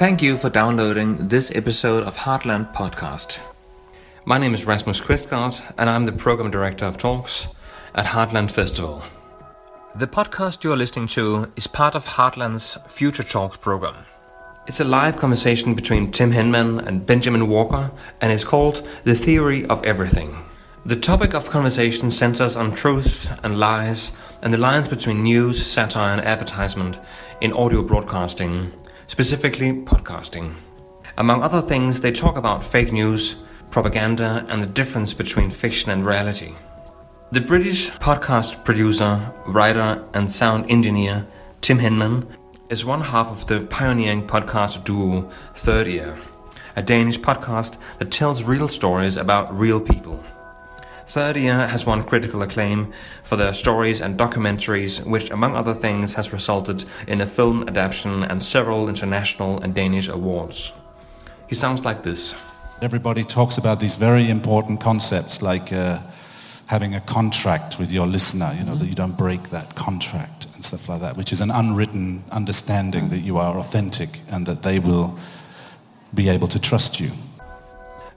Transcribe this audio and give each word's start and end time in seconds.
Thank 0.00 0.22
you 0.22 0.38
for 0.38 0.48
downloading 0.48 1.28
this 1.28 1.52
episode 1.54 2.04
of 2.04 2.16
Heartland 2.16 2.72
Podcast. 2.72 3.38
My 4.24 4.38
name 4.38 4.54
is 4.54 4.64
Rasmus 4.64 4.98
Quistgaard, 4.98 5.60
and 5.76 5.90
I'm 5.90 6.06
the 6.06 6.12
Program 6.12 6.50
Director 6.50 6.86
of 6.86 6.96
Talks 6.96 7.48
at 7.94 8.06
Heartland 8.06 8.50
Festival. 8.50 9.02
The 9.96 10.06
podcast 10.06 10.64
you're 10.64 10.78
listening 10.78 11.06
to 11.08 11.52
is 11.54 11.66
part 11.66 11.94
of 11.94 12.06
Heartland's 12.06 12.78
Future 12.88 13.22
Talks 13.22 13.58
program. 13.58 13.94
It's 14.66 14.80
a 14.80 14.84
live 14.84 15.18
conversation 15.18 15.74
between 15.74 16.10
Tim 16.10 16.32
Hinman 16.32 16.80
and 16.80 17.04
Benjamin 17.04 17.46
Walker, 17.46 17.90
and 18.22 18.32
it's 18.32 18.42
called 18.42 18.88
The 19.04 19.14
Theory 19.14 19.66
of 19.66 19.84
Everything. 19.84 20.34
The 20.86 20.96
topic 20.96 21.34
of 21.34 21.50
conversation 21.50 22.10
centers 22.10 22.56
on 22.56 22.72
truth 22.72 23.30
and 23.42 23.60
lies 23.60 24.12
and 24.40 24.50
the 24.50 24.56
lines 24.56 24.88
between 24.88 25.24
news, 25.24 25.66
satire, 25.66 26.14
and 26.14 26.22
advertisement 26.22 26.96
in 27.42 27.52
audio 27.52 27.82
broadcasting, 27.82 28.72
specifically 29.10 29.72
podcasting. 29.72 30.54
Among 31.18 31.42
other 31.42 31.60
things, 31.60 32.00
they 32.00 32.12
talk 32.12 32.36
about 32.36 32.62
fake 32.62 32.92
news, 32.92 33.34
propaganda, 33.72 34.46
and 34.48 34.62
the 34.62 34.68
difference 34.68 35.12
between 35.14 35.50
fiction 35.50 35.90
and 35.90 36.06
reality. 36.06 36.54
The 37.32 37.40
British 37.40 37.90
podcast 37.90 38.64
producer, 38.64 39.20
writer, 39.46 40.04
and 40.14 40.30
sound 40.30 40.70
engineer 40.70 41.26
Tim 41.60 41.80
Hinman 41.80 42.24
is 42.68 42.84
one 42.84 43.00
half 43.00 43.32
of 43.32 43.48
the 43.48 43.62
pioneering 43.62 44.28
podcast 44.28 44.84
duo 44.84 45.28
Third 45.56 45.88
Ear, 45.88 46.16
a 46.76 46.82
Danish 46.82 47.18
podcast 47.18 47.78
that 47.98 48.12
tells 48.12 48.44
real 48.44 48.68
stories 48.68 49.16
about 49.16 49.58
real 49.58 49.80
people. 49.80 50.24
Third 51.10 51.36
Ear 51.36 51.66
has 51.66 51.86
won 51.86 52.04
critical 52.04 52.40
acclaim 52.42 52.92
for 53.24 53.34
their 53.34 53.52
stories 53.52 54.00
and 54.00 54.16
documentaries, 54.16 55.04
which, 55.04 55.32
among 55.32 55.56
other 55.56 55.74
things, 55.74 56.14
has 56.14 56.32
resulted 56.32 56.84
in 57.08 57.20
a 57.20 57.26
film 57.26 57.66
adaptation 57.66 58.22
and 58.22 58.40
several 58.40 58.88
international 58.88 59.60
and 59.60 59.74
Danish 59.74 60.06
awards. 60.06 60.72
He 61.48 61.56
sounds 61.56 61.84
like 61.84 62.04
this. 62.04 62.32
Everybody 62.80 63.24
talks 63.24 63.58
about 63.58 63.80
these 63.80 63.96
very 63.96 64.30
important 64.30 64.80
concepts 64.80 65.42
like 65.42 65.72
uh, 65.72 65.98
having 66.66 66.94
a 66.94 67.00
contract 67.00 67.80
with 67.80 67.90
your 67.90 68.06
listener, 68.06 68.54
you 68.56 68.64
know, 68.64 68.76
that 68.76 68.86
you 68.86 68.94
don't 68.94 69.18
break 69.18 69.50
that 69.50 69.74
contract 69.74 70.46
and 70.54 70.64
stuff 70.64 70.88
like 70.88 71.00
that, 71.00 71.16
which 71.16 71.32
is 71.32 71.40
an 71.40 71.50
unwritten 71.50 72.22
understanding 72.30 73.08
that 73.08 73.18
you 73.18 73.36
are 73.36 73.58
authentic 73.58 74.20
and 74.28 74.46
that 74.46 74.62
they 74.62 74.78
will 74.78 75.18
be 76.14 76.28
able 76.28 76.46
to 76.46 76.60
trust 76.60 77.00
you. 77.00 77.10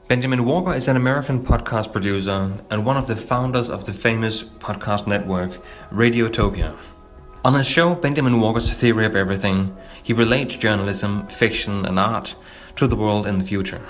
Benjamin 0.09 0.44
Walker 0.44 0.73
is 0.73 0.90
an 0.90 0.98
American 0.98 1.46
podcast 1.46 1.94
producer 1.94 2.52
and 2.70 2.86
one 2.86 2.98
of 2.98 3.08
the 3.08 3.16
founders 3.16 3.70
of 3.70 3.86
the 3.86 3.94
famous 3.94 4.44
podcast 4.44 5.08
network 5.08 5.52
Radiotopia. 5.94 6.76
On 7.45 7.54
his 7.54 7.66
show, 7.66 7.95
Benjamin 7.95 8.42
Walker's 8.42 8.70
Theory 8.70 9.06
of 9.06 9.16
Everything, 9.16 9.73
he 10.04 10.12
relates 10.12 10.58
journalism, 10.58 11.26
fiction, 11.28 11.86
and 11.86 11.98
art 11.98 12.36
to 12.76 12.86
the 12.86 12.98
world 12.98 13.26
in 13.26 13.38
the 13.38 13.45
future. 13.45 13.82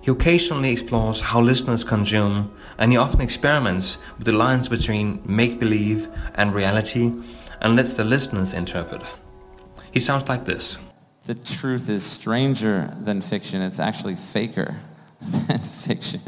He 0.00 0.12
occasionally 0.12 0.70
explores 0.70 1.20
how 1.20 1.40
listeners 1.40 1.82
consume, 1.82 2.56
and 2.78 2.92
he 2.92 2.96
often 2.96 3.20
experiments 3.20 3.98
with 4.18 4.26
the 4.26 4.32
lines 4.32 4.68
between 4.68 5.20
make 5.26 5.58
believe 5.58 6.08
and 6.36 6.54
reality 6.54 7.12
and 7.60 7.74
lets 7.74 7.94
the 7.94 8.04
listeners 8.04 8.54
interpret. 8.54 9.02
He 9.90 9.98
sounds 9.98 10.28
like 10.28 10.44
this 10.44 10.78
The 11.24 11.34
truth 11.34 11.88
is 11.88 12.04
stranger 12.04 12.94
than 13.00 13.20
fiction, 13.20 13.60
it's 13.60 13.80
actually 13.80 14.14
faker 14.14 14.76
than 15.30 15.58
fiction 15.86 16.20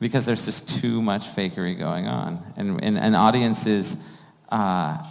because 0.00 0.26
there's 0.26 0.44
just 0.44 0.80
too 0.80 1.00
much 1.00 1.26
fakery 1.26 1.78
going 1.78 2.06
on. 2.06 2.42
And, 2.56 2.82
and, 2.82 2.98
and 2.98 3.16
audiences 3.16 3.96
uh, 4.50 5.02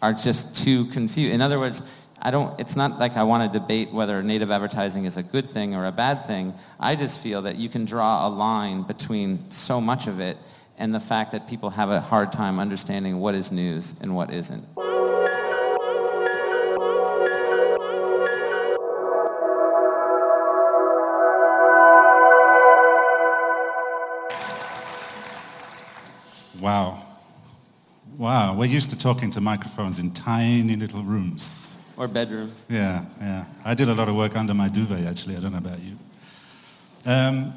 are 0.00 0.12
just 0.12 0.64
too 0.64 0.86
confused. 0.86 1.32
In 1.32 1.40
other 1.40 1.58
words, 1.58 1.82
I 2.20 2.30
don't, 2.30 2.58
it's 2.60 2.76
not 2.76 2.98
like 2.98 3.16
I 3.16 3.24
want 3.24 3.52
to 3.52 3.58
debate 3.58 3.92
whether 3.92 4.22
native 4.22 4.50
advertising 4.50 5.04
is 5.04 5.16
a 5.16 5.22
good 5.22 5.50
thing 5.50 5.74
or 5.74 5.86
a 5.86 5.92
bad 5.92 6.24
thing. 6.24 6.54
I 6.78 6.94
just 6.94 7.20
feel 7.20 7.42
that 7.42 7.56
you 7.56 7.68
can 7.68 7.84
draw 7.84 8.26
a 8.26 8.30
line 8.30 8.82
between 8.82 9.50
so 9.50 9.80
much 9.80 10.06
of 10.06 10.20
it 10.20 10.36
and 10.78 10.94
the 10.94 11.00
fact 11.00 11.32
that 11.32 11.48
people 11.48 11.70
have 11.70 11.90
a 11.90 12.00
hard 12.00 12.32
time 12.32 12.58
understanding 12.58 13.18
what 13.18 13.34
is 13.34 13.52
news 13.52 13.94
and 14.00 14.14
what 14.14 14.32
isn't. 14.32 14.64
Wow. 26.62 27.02
Wow. 28.16 28.54
We're 28.54 28.66
used 28.66 28.90
to 28.90 28.96
talking 28.96 29.32
to 29.32 29.40
microphones 29.40 29.98
in 29.98 30.12
tiny 30.12 30.76
little 30.76 31.02
rooms. 31.02 31.68
Or 31.96 32.06
bedrooms. 32.06 32.66
Yeah, 32.70 33.04
yeah. 33.20 33.44
I 33.64 33.74
did 33.74 33.88
a 33.88 33.94
lot 33.94 34.08
of 34.08 34.14
work 34.14 34.36
under 34.36 34.54
my 34.54 34.68
duvet, 34.68 35.04
actually. 35.04 35.36
I 35.36 35.40
don't 35.40 35.50
know 35.50 35.58
about 35.58 35.80
you. 35.80 35.98
Um, 37.04 37.52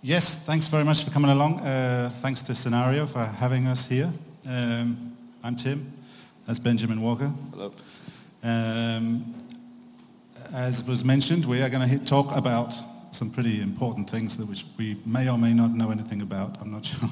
yes, 0.00 0.46
thanks 0.46 0.66
very 0.68 0.82
much 0.82 1.04
for 1.04 1.10
coming 1.10 1.30
along. 1.30 1.60
Uh, 1.60 2.08
thanks 2.10 2.40
to 2.42 2.54
Scenario 2.54 3.04
for 3.04 3.22
having 3.22 3.66
us 3.66 3.86
here. 3.86 4.10
Um, 4.48 5.14
I'm 5.44 5.54
Tim. 5.54 5.92
That's 6.46 6.58
Benjamin 6.58 7.02
Walker. 7.02 7.30
Hello. 7.50 7.70
Um, 8.42 9.34
as 10.54 10.88
was 10.88 11.04
mentioned, 11.04 11.44
we 11.44 11.60
are 11.60 11.68
going 11.68 11.86
to 11.86 11.98
talk 11.98 12.34
about 12.34 12.74
some 13.12 13.30
pretty 13.30 13.60
important 13.60 14.08
things 14.08 14.36
that 14.38 14.48
which 14.48 14.64
we 14.78 14.96
may 15.04 15.28
or 15.28 15.38
may 15.38 15.52
not 15.52 15.70
know 15.70 15.90
anything 15.90 16.22
about. 16.22 16.60
I'm 16.60 16.72
not 16.72 16.84
sure. 16.86 17.08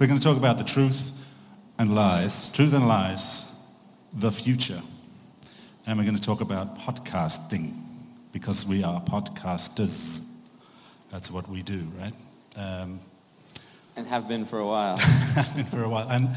We're 0.00 0.06
going 0.06 0.18
to 0.18 0.24
talk 0.24 0.36
about 0.36 0.58
the 0.58 0.64
truth 0.64 1.12
and 1.78 1.94
lies, 1.94 2.52
truth 2.52 2.72
and 2.74 2.88
lies, 2.88 3.52
the 4.12 4.32
future. 4.32 4.80
And 5.86 5.98
we're 5.98 6.04
going 6.04 6.16
to 6.16 6.22
talk 6.22 6.40
about 6.40 6.78
podcasting 6.78 7.74
because 8.32 8.66
we 8.66 8.82
are 8.82 9.00
podcasters. 9.02 10.26
That's 11.12 11.30
what 11.30 11.48
we 11.48 11.62
do, 11.62 11.86
right? 12.00 12.14
Um, 12.56 13.00
And 13.96 14.06
have 14.06 14.26
been 14.26 14.44
for 14.44 14.58
a 14.58 14.66
while. 14.66 14.96
been 15.54 15.66
for 15.66 15.84
a 15.84 15.88
while. 15.88 16.08
And 16.10 16.30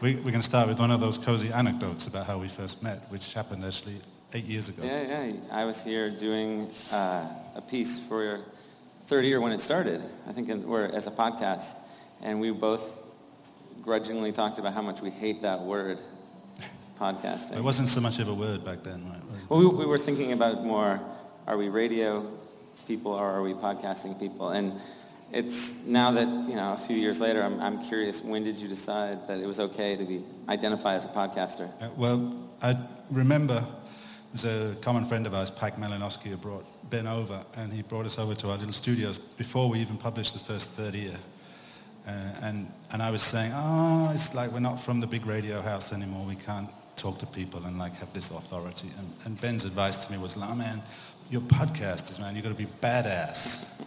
we, 0.00 0.14
we're 0.16 0.22
going 0.30 0.34
to 0.34 0.42
start 0.42 0.68
with 0.68 0.78
one 0.78 0.90
of 0.90 1.00
those 1.00 1.18
cozy 1.18 1.52
anecdotes 1.52 2.06
about 2.06 2.26
how 2.26 2.38
we 2.38 2.48
first 2.48 2.82
met, 2.82 3.00
which 3.08 3.34
happened 3.34 3.64
actually 3.64 3.96
eight 4.34 4.44
years 4.44 4.68
ago. 4.68 4.82
Yeah, 4.84 5.02
yeah. 5.26 5.32
I 5.52 5.64
was 5.64 5.84
here 5.84 6.10
doing 6.10 6.68
uh, 6.92 7.28
a 7.56 7.62
piece 7.62 8.06
for 8.06 8.22
your 8.22 8.40
Third 9.02 9.24
Ear 9.24 9.40
when 9.40 9.52
it 9.52 9.60
started, 9.60 10.00
I 10.28 10.32
think, 10.32 10.48
in, 10.48 10.64
or 10.64 10.84
as 10.84 11.06
a 11.06 11.10
podcast, 11.10 11.76
and 12.22 12.40
we 12.40 12.50
both 12.50 12.98
grudgingly 13.82 14.32
talked 14.32 14.58
about 14.58 14.74
how 14.74 14.82
much 14.82 15.00
we 15.00 15.10
hate 15.10 15.42
that 15.42 15.60
word, 15.60 16.00
podcasting. 16.98 17.56
It 17.56 17.64
wasn't 17.64 17.88
so 17.88 18.00
much 18.00 18.20
of 18.20 18.28
a 18.28 18.34
word 18.34 18.64
back 18.64 18.82
then, 18.82 19.08
right? 19.08 19.20
Well, 19.48 19.60
we, 19.60 19.66
we 19.66 19.86
were 19.86 19.98
thinking 19.98 20.32
about 20.32 20.64
more, 20.64 21.00
are 21.46 21.56
we 21.56 21.68
radio 21.68 22.30
people 22.86 23.12
or 23.12 23.24
are 23.24 23.42
we 23.42 23.54
podcasting 23.54 24.18
people? 24.18 24.50
And 24.50 24.72
it's 25.32 25.86
now 25.86 26.12
that, 26.12 26.28
you 26.48 26.54
know, 26.54 26.74
a 26.74 26.78
few 26.78 26.96
years 26.96 27.20
later, 27.20 27.42
I'm, 27.42 27.60
I'm 27.60 27.82
curious, 27.82 28.22
when 28.22 28.44
did 28.44 28.58
you 28.58 28.68
decide 28.68 29.26
that 29.28 29.40
it 29.40 29.46
was 29.46 29.58
okay 29.58 29.96
to 29.96 30.04
be 30.04 30.22
identify 30.48 30.94
as 30.94 31.04
a 31.06 31.08
podcaster? 31.08 31.68
Uh, 31.82 31.88
well, 31.96 32.48
I 32.62 32.76
remember 33.10 33.64
there's 34.34 34.44
a 34.44 34.74
common 34.80 35.04
friend 35.04 35.26
of 35.26 35.34
ours, 35.34 35.50
Pac 35.50 35.76
Malinowski, 35.76 36.40
brought 36.40 36.64
Ben 36.90 37.06
over, 37.06 37.44
and 37.56 37.72
he 37.72 37.82
brought 37.82 38.06
us 38.06 38.18
over 38.18 38.34
to 38.34 38.50
our 38.50 38.56
little 38.56 38.72
studios 38.72 39.18
before 39.18 39.68
we 39.68 39.78
even 39.78 39.96
published 39.96 40.32
the 40.32 40.38
first 40.38 40.70
Third 40.70 40.94
Ear. 40.94 41.16
Uh, 42.06 42.10
and, 42.42 42.72
and 42.92 43.02
I 43.02 43.10
was 43.10 43.22
saying, 43.22 43.52
oh, 43.54 44.10
it's 44.14 44.34
like 44.34 44.50
we're 44.50 44.60
not 44.60 44.80
from 44.80 45.00
the 45.00 45.06
big 45.06 45.26
radio 45.26 45.60
house 45.60 45.92
anymore. 45.92 46.26
We 46.26 46.36
can't 46.36 46.68
talk 46.96 47.18
to 47.18 47.26
people 47.26 47.64
and 47.66 47.78
like 47.78 47.94
have 47.96 48.12
this 48.12 48.30
authority. 48.30 48.88
And, 48.98 49.12
and 49.24 49.40
Ben's 49.40 49.64
advice 49.64 50.04
to 50.06 50.12
me 50.12 50.18
was, 50.18 50.36
oh, 50.36 50.54
man, 50.54 50.80
you're 51.30 51.42
podcasters, 51.42 52.20
man. 52.20 52.34
You've 52.34 52.44
got 52.44 52.50
to 52.50 52.54
be 52.56 52.66
badass. 52.80 53.86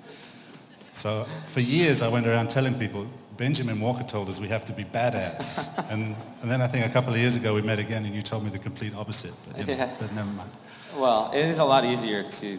So 0.96 1.26
for 1.26 1.60
years, 1.60 2.02
I 2.02 2.08
went 2.08 2.26
around 2.26 2.50
telling 2.50 2.74
people, 2.76 3.06
Benjamin 3.38 3.82
Walker 3.82 4.04
told 4.04 4.30
us 4.30 4.40
we 4.40 4.48
have 4.48 4.64
to 4.66 4.74
be 4.74 4.86
badass. 4.86 5.78
and, 5.92 6.16
and 6.42 6.50
then 6.50 6.62
I 6.62 6.68
think 6.68 6.86
a 6.86 6.90
couple 6.90 7.14
of 7.14 7.20
years 7.20 7.36
ago 7.36 7.54
we 7.54 7.62
met 7.62 7.80
again 7.80 8.06
and 8.06 8.16
you 8.16 8.22
told 8.22 8.44
me 8.46 8.50
the 8.50 8.60
complete 8.60 8.96
opposite. 8.96 9.34
But, 9.46 9.68
Yeah. 9.68 9.90
but 10.00 10.14
never 10.14 10.32
mind. 10.32 10.50
Well, 10.98 11.32
it 11.34 11.46
is 11.46 11.60
a 11.60 11.66
lot 11.66 11.84
easier 11.84 12.24
to 12.24 12.58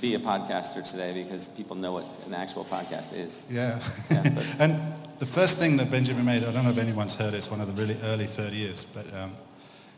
be 0.00 0.16
a 0.16 0.18
podcaster 0.18 0.82
today 0.88 1.12
because 1.22 1.46
people 1.46 1.76
know 1.76 1.92
what 1.92 2.04
an 2.26 2.34
actual 2.34 2.64
podcast 2.64 3.12
is. 3.16 3.46
Yeah. 3.48 3.78
Yeah, 4.10 4.22
and 4.58 4.80
the 5.20 5.26
first 5.26 5.58
thing 5.60 5.76
that 5.76 5.90
Benjamin 5.92 6.24
made, 6.24 6.42
I 6.42 6.52
don't 6.52 6.64
know 6.64 6.70
if 6.70 6.78
anyone's 6.78 7.14
heard 7.14 7.34
it, 7.34 7.36
it's 7.36 7.50
one 7.50 7.60
of 7.60 7.68
the 7.68 7.80
really 7.80 7.96
early 8.02 8.26
Third 8.26 8.52
Ears, 8.52 8.82
but 8.84 9.06
um, 9.14 9.30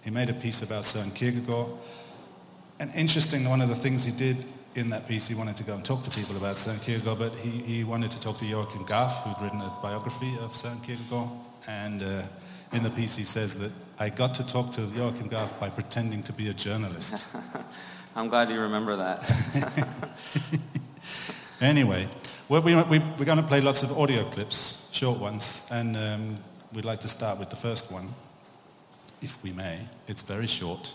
he 0.04 0.10
made 0.10 0.28
a 0.28 0.34
piece 0.34 0.60
about 0.62 0.84
Søren 0.84 1.14
Kierkegaard. 1.14 1.68
And 2.80 2.90
interesting, 2.94 3.48
one 3.48 3.62
of 3.62 3.68
the 3.70 3.74
things 3.74 4.04
he 4.04 4.12
did 4.12 4.36
in 4.74 4.90
that 4.90 5.06
piece, 5.06 5.28
he 5.28 5.34
wanted 5.34 5.56
to 5.56 5.64
go 5.64 5.74
and 5.74 5.84
talk 5.84 6.02
to 6.02 6.10
people 6.10 6.36
about 6.36 6.56
Søren 6.56 6.80
Kierkegaard, 6.84 7.18
but 7.18 7.32
he, 7.34 7.50
he 7.50 7.84
wanted 7.84 8.10
to 8.10 8.20
talk 8.20 8.38
to 8.38 8.44
Joakim 8.44 8.86
Garff, 8.86 9.16
who'd 9.24 9.40
written 9.42 9.60
a 9.60 9.70
biography 9.82 10.36
of 10.40 10.52
Søren 10.52 10.82
Kierkegaard. 10.84 11.28
And 11.68 12.02
uh, 12.02 12.22
in 12.72 12.82
the 12.82 12.90
piece 12.90 13.16
he 13.16 13.24
says 13.24 13.58
that 13.58 13.70
I 13.98 14.08
got 14.08 14.34
to 14.34 14.46
talk 14.46 14.72
to 14.72 14.80
Joakim 14.80 15.28
Garff 15.28 15.58
by 15.60 15.68
pretending 15.68 16.22
to 16.24 16.32
be 16.32 16.48
a 16.48 16.54
journalist. 16.54 17.36
I'm 18.16 18.28
glad 18.28 18.50
you 18.50 18.60
remember 18.60 18.96
that. 18.96 19.24
Anyway, 21.62 22.08
well, 22.48 22.60
we, 22.60 22.74
we, 22.74 22.98
we're 22.98 23.24
going 23.24 23.38
to 23.38 23.44
play 23.44 23.60
lots 23.60 23.84
of 23.84 23.96
audio 23.96 24.24
clips, 24.24 24.90
short 24.92 25.20
ones, 25.20 25.68
and 25.70 25.96
um, 25.96 26.36
we'd 26.74 26.84
like 26.84 26.98
to 27.02 27.08
start 27.08 27.38
with 27.38 27.50
the 27.50 27.56
first 27.56 27.92
one, 27.92 28.08
if 29.20 29.40
we 29.44 29.52
may. 29.52 29.78
It's 30.08 30.22
very 30.22 30.48
short, 30.48 30.92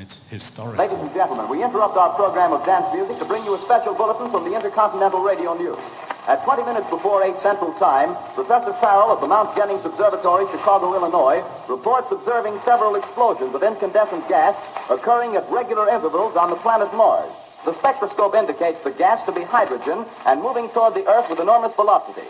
It's 0.00 0.16
historic. 0.32 0.78
Ladies 0.78 0.96
and 0.96 1.12
gentlemen, 1.12 1.44
we 1.52 1.62
interrupt 1.62 1.92
our 1.92 2.16
program 2.16 2.56
of 2.56 2.64
dance 2.64 2.88
music 2.96 3.20
to 3.20 3.26
bring 3.28 3.44
you 3.44 3.54
a 3.54 3.60
special 3.60 3.92
bulletin 3.92 4.32
from 4.32 4.48
the 4.48 4.56
Intercontinental 4.56 5.20
Radio 5.20 5.52
News. 5.52 5.76
At 6.24 6.42
20 6.42 6.64
minutes 6.64 6.88
before 6.88 7.20
8 7.22 7.36
Central 7.42 7.74
Time, 7.76 8.16
Professor 8.32 8.72
Farrell 8.80 9.12
of 9.12 9.20
the 9.20 9.28
Mount 9.28 9.54
Jennings 9.54 9.84
Observatory, 9.84 10.48
Chicago, 10.56 10.96
Illinois, 10.96 11.44
reports 11.68 12.08
observing 12.10 12.56
several 12.64 12.96
explosions 12.96 13.54
of 13.54 13.62
incandescent 13.62 14.26
gas 14.26 14.56
occurring 14.88 15.36
at 15.36 15.44
regular 15.52 15.86
intervals 15.92 16.34
on 16.34 16.48
the 16.48 16.56
planet 16.64 16.88
Mars. 16.96 17.28
The 17.66 17.76
spectroscope 17.76 18.34
indicates 18.34 18.82
the 18.82 18.96
gas 18.96 19.20
to 19.26 19.32
be 19.32 19.44
hydrogen 19.44 20.06
and 20.24 20.40
moving 20.40 20.70
toward 20.70 20.94
the 20.94 21.04
Earth 21.04 21.28
with 21.28 21.40
enormous 21.40 21.76
velocity. 21.76 22.24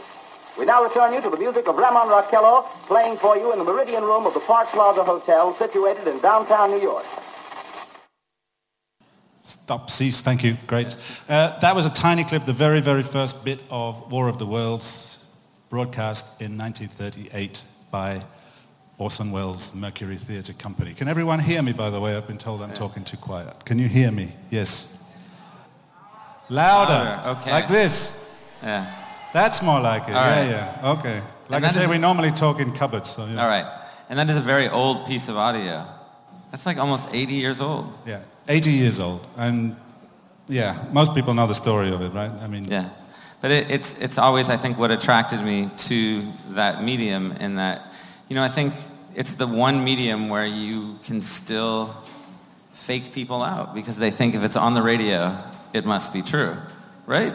We 0.59 0.67
now 0.67 0.83
return 0.83 1.15
you 1.15 1.23
to 1.23 1.31
the 1.31 1.39
music 1.39 1.69
of 1.69 1.77
Ramon 1.77 2.11
Raquello 2.11 2.67
playing 2.91 3.19
for 3.19 3.39
you 3.39 3.53
in 3.53 3.63
the 3.63 3.65
Meridian 3.65 4.03
Room 4.03 4.27
of 4.27 4.35
the 4.35 4.41
Park 4.41 4.75
Plaza 4.75 5.05
Hotel 5.05 5.55
situated 5.57 6.09
in 6.09 6.19
downtown 6.19 6.73
New 6.73 6.83
York. 6.83 7.07
Stop, 9.71 9.89
cease, 9.89 10.21
thank 10.21 10.43
you, 10.43 10.57
great. 10.67 10.97
Uh, 11.29 11.57
that 11.61 11.77
was 11.77 11.87
a 11.87 11.91
tiny 11.91 12.25
clip, 12.25 12.45
the 12.45 12.53
very, 12.53 12.81
very 12.81 13.05
first 13.05 13.45
bit 13.45 13.63
of 13.71 14.11
War 14.11 14.29
of 14.29 14.37
the 14.37 14.45
Worlds 14.45 15.25
broadcast 15.69 16.43
in 16.43 16.59
1938 16.59 17.63
by 17.93 18.21
Orson 18.99 19.31
Welles 19.31 19.73
Mercury 19.73 20.17
Theatre 20.17 20.55
Company. 20.55 20.93
Can 20.93 21.07
everyone 21.07 21.39
hear 21.39 21.63
me, 21.63 21.73
by 21.73 21.89
the 21.89 22.01
way? 22.01 22.17
I've 22.17 22.27
been 22.27 22.37
told 22.37 22.63
I'm 22.63 22.75
talking 22.75 23.05
too 23.05 23.17
quiet. 23.17 23.65
Can 23.65 23.79
you 23.79 23.87
hear 23.87 24.11
me? 24.11 24.33
Yes. 24.51 25.09
Louder. 26.49 26.93
Louder. 26.93 27.39
Okay. 27.39 27.53
Like 27.53 27.69
this. 27.69 28.37
Yeah. 28.65 28.93
That's 29.33 29.63
more 29.63 29.81
like 29.81 30.03
it. 30.09 30.17
All 30.17 30.25
yeah, 30.25 30.41
right. 30.41 30.51
yeah. 30.51 30.91
Okay. 30.99 31.23
Like 31.49 31.63
I 31.63 31.69
say, 31.69 31.87
we 31.87 31.99
normally 31.99 32.33
talk 32.33 32.59
in 32.59 32.73
cupboards. 32.73 33.11
So, 33.11 33.25
yeah. 33.25 33.41
All 33.41 33.47
right. 33.47 33.83
And 34.09 34.19
that 34.19 34.29
is 34.29 34.37
a 34.37 34.41
very 34.41 34.69
old 34.69 35.07
piece 35.07 35.29
of 35.29 35.37
audio. 35.37 35.87
That's 36.51 36.67
like 36.67 36.79
almost 36.79 37.09
80 37.13 37.35
years 37.35 37.61
old. 37.61 37.93
Yeah, 38.07 38.21
80 38.49 38.71
years 38.71 39.01
old. 39.01 39.27
And 39.37 39.77
yeah, 40.49 40.85
most 40.93 41.15
people 41.15 41.33
know 41.35 41.47
the 41.47 41.55
story 41.55 41.93
of 41.93 42.03
it, 42.03 42.09
right? 42.09 42.31
I 42.41 42.49
mean, 42.49 42.65
yeah. 42.65 42.91
But 43.41 43.53
it, 43.53 43.71
it's, 43.71 44.01
it's 44.01 44.19
always, 44.19 44.51
I 44.51 44.57
think, 44.57 44.79
what 44.79 44.91
attracted 44.91 45.41
me 45.43 45.71
to 45.89 46.23
that 46.51 46.83
medium 46.83 47.33
in 47.33 47.57
that, 47.57 47.93
you 48.29 48.35
know, 48.35 48.43
I 48.43 48.49
think 48.49 48.75
it's 49.15 49.35
the 49.35 49.47
one 49.47 49.83
medium 49.83 50.29
where 50.29 50.47
you 50.47 50.99
can 51.05 51.23
still 51.23 51.95
fake 52.73 53.13
people 53.13 53.43
out 53.43 53.75
because 53.75 53.97
they 53.97 54.11
think 54.11 54.35
if 54.35 54.43
it's 54.43 54.57
on 54.57 54.75
the 54.75 54.83
radio, 54.83 55.37
it 55.73 55.87
must 55.87 56.13
be 56.13 56.23
true, 56.23 56.55
right? 57.07 57.33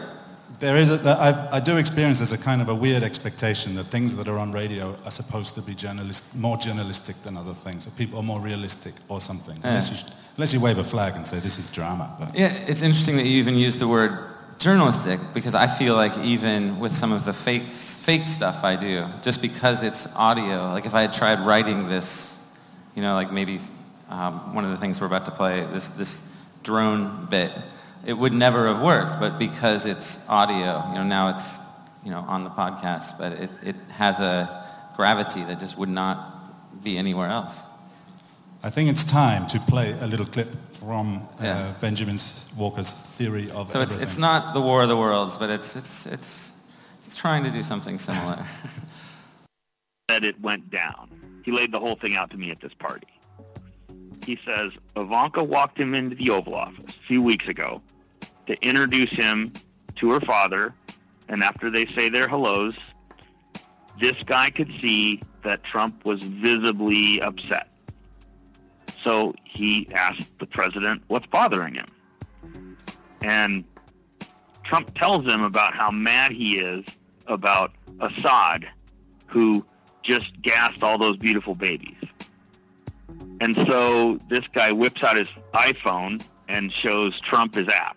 There 0.58 0.76
is 0.76 0.90
a, 0.90 1.10
I, 1.10 1.56
I 1.56 1.60
do 1.60 1.76
experience 1.76 2.18
there's 2.18 2.32
a 2.32 2.38
kind 2.38 2.62
of 2.62 2.68
a 2.68 2.74
weird 2.74 3.02
expectation 3.02 3.74
that 3.76 3.84
things 3.84 4.16
that 4.16 4.28
are 4.28 4.38
on 4.38 4.52
radio 4.52 4.96
are 5.04 5.10
supposed 5.10 5.54
to 5.56 5.62
be 5.62 5.74
journalist, 5.74 6.36
more 6.36 6.56
journalistic 6.56 7.16
than 7.22 7.36
other 7.36 7.52
things, 7.52 7.86
or 7.86 7.90
people 7.90 8.18
are 8.18 8.22
more 8.22 8.40
realistic 8.40 8.94
or 9.08 9.20
something. 9.20 9.56
Yeah. 9.56 9.68
Unless, 9.68 9.90
you, 9.90 10.14
unless 10.36 10.52
you 10.52 10.60
wave 10.60 10.78
a 10.78 10.84
flag 10.84 11.14
and 11.16 11.26
say 11.26 11.38
this 11.40 11.58
is 11.58 11.70
drama. 11.70 12.14
But. 12.18 12.34
Yeah, 12.34 12.52
it's 12.66 12.82
interesting 12.82 13.16
that 13.16 13.26
you 13.26 13.38
even 13.38 13.54
use 13.54 13.76
the 13.76 13.88
word 13.88 14.18
journalistic 14.58 15.20
because 15.34 15.54
I 15.54 15.66
feel 15.66 15.94
like 15.94 16.16
even 16.18 16.78
with 16.78 16.92
some 16.92 17.12
of 17.12 17.24
the 17.24 17.32
fake, 17.32 17.64
fake 17.64 18.22
stuff 18.22 18.64
I 18.64 18.76
do, 18.76 19.04
just 19.22 19.42
because 19.42 19.82
it's 19.82 20.14
audio, 20.16 20.70
like 20.70 20.86
if 20.86 20.94
I 20.94 21.02
had 21.02 21.12
tried 21.12 21.40
writing 21.40 21.88
this, 21.88 22.32
you 22.94 23.02
know, 23.02 23.14
like 23.14 23.30
maybe 23.30 23.58
um, 24.08 24.54
one 24.54 24.64
of 24.64 24.70
the 24.70 24.76
things 24.78 25.00
we're 25.00 25.06
about 25.06 25.26
to 25.26 25.30
play, 25.32 25.66
this, 25.66 25.88
this 25.88 26.34
drone 26.62 27.26
bit, 27.26 27.52
it 28.06 28.16
would 28.16 28.32
never 28.32 28.68
have 28.68 28.80
worked, 28.80 29.18
but 29.18 29.36
because 29.36 29.84
it's 29.84 30.28
audio, 30.28 30.82
you 30.88 30.94
know, 30.94 31.02
now 31.02 31.28
it's, 31.30 31.58
you 32.04 32.10
know, 32.12 32.20
on 32.28 32.44
the 32.44 32.50
podcast, 32.50 33.18
but 33.18 33.32
it, 33.32 33.50
it 33.64 33.76
has 33.90 34.20
a 34.20 34.64
gravity 34.96 35.42
that 35.42 35.58
just 35.58 35.76
would 35.76 35.88
not 35.88 36.84
be 36.84 36.96
anywhere 36.96 37.28
else. 37.28 37.66
I 38.62 38.70
think 38.70 38.88
it's 38.88 39.02
time 39.02 39.48
to 39.48 39.58
play 39.58 39.96
a 40.00 40.06
little 40.06 40.24
clip 40.24 40.54
from 40.70 41.16
uh, 41.40 41.44
yeah. 41.44 41.72
Benjamin 41.80 42.16
Walker's 42.56 42.92
theory 42.92 43.50
of 43.50 43.70
So 43.70 43.80
it's, 43.80 43.96
it's 43.96 44.18
not 44.18 44.54
the 44.54 44.60
War 44.60 44.82
of 44.82 44.88
the 44.88 44.96
Worlds, 44.96 45.36
but 45.36 45.50
it's, 45.50 45.74
it's, 45.74 46.06
it's, 46.06 46.62
it's 46.98 47.16
trying 47.16 47.42
to 47.42 47.50
do 47.50 47.62
something 47.64 47.98
similar. 47.98 48.38
that 50.08 50.24
it 50.24 50.40
went 50.40 50.70
down. 50.70 51.10
He 51.44 51.50
laid 51.50 51.72
the 51.72 51.80
whole 51.80 51.96
thing 51.96 52.14
out 52.14 52.30
to 52.30 52.36
me 52.36 52.52
at 52.52 52.60
this 52.60 52.74
party. 52.74 53.08
He 54.24 54.38
says, 54.46 54.70
Ivanka 54.96 55.42
walked 55.42 55.78
him 55.78 55.92
into 55.92 56.14
the 56.14 56.30
Oval 56.30 56.54
Office 56.54 56.84
a 56.88 57.06
few 57.06 57.20
weeks 57.20 57.48
ago 57.48 57.82
to 58.46 58.60
introduce 58.66 59.10
him 59.10 59.52
to 59.96 60.10
her 60.10 60.20
father. 60.20 60.74
And 61.28 61.42
after 61.42 61.70
they 61.70 61.86
say 61.86 62.08
their 62.08 62.28
hellos, 62.28 62.74
this 64.00 64.22
guy 64.24 64.50
could 64.50 64.70
see 64.80 65.20
that 65.42 65.62
Trump 65.64 66.04
was 66.04 66.22
visibly 66.22 67.20
upset. 67.20 67.68
So 69.02 69.34
he 69.44 69.88
asked 69.94 70.30
the 70.38 70.46
president 70.46 71.02
what's 71.06 71.26
bothering 71.26 71.74
him. 71.74 71.86
And 73.22 73.64
Trump 74.64 74.94
tells 74.94 75.24
him 75.24 75.42
about 75.42 75.74
how 75.74 75.90
mad 75.90 76.32
he 76.32 76.58
is 76.58 76.84
about 77.26 77.72
Assad, 78.00 78.66
who 79.26 79.64
just 80.02 80.40
gassed 80.42 80.82
all 80.82 80.98
those 80.98 81.16
beautiful 81.16 81.54
babies. 81.54 81.96
And 83.40 83.54
so 83.54 84.18
this 84.28 84.46
guy 84.48 84.72
whips 84.72 85.02
out 85.02 85.16
his 85.16 85.28
iPhone 85.52 86.22
and 86.48 86.72
shows 86.72 87.18
Trump 87.20 87.54
his 87.54 87.68
app 87.68 87.96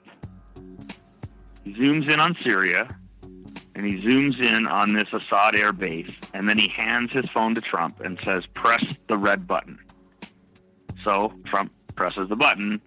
zooms 1.74 2.10
in 2.10 2.20
on 2.20 2.36
Syria, 2.36 2.88
and 3.76 3.86
he 3.86 4.02
zooms 4.02 4.40
in 4.40 4.68
on 4.68 4.94
this 4.94 5.12
Assad 5.14 5.56
air 5.56 5.72
base, 5.72 6.12
and 6.34 6.48
then 6.48 6.58
he 6.58 6.68
hands 6.68 7.12
his 7.12 7.26
phone 7.30 7.56
to 7.56 7.62
Trump 7.62 8.00
and 8.02 8.20
says, 8.24 8.46
press 8.48 8.84
the 9.08 9.18
red 9.18 9.48
button. 9.48 9.80
So 11.04 11.34
Trump 11.46 11.72
presses 11.96 12.28
the 12.28 12.36
button 12.36 12.82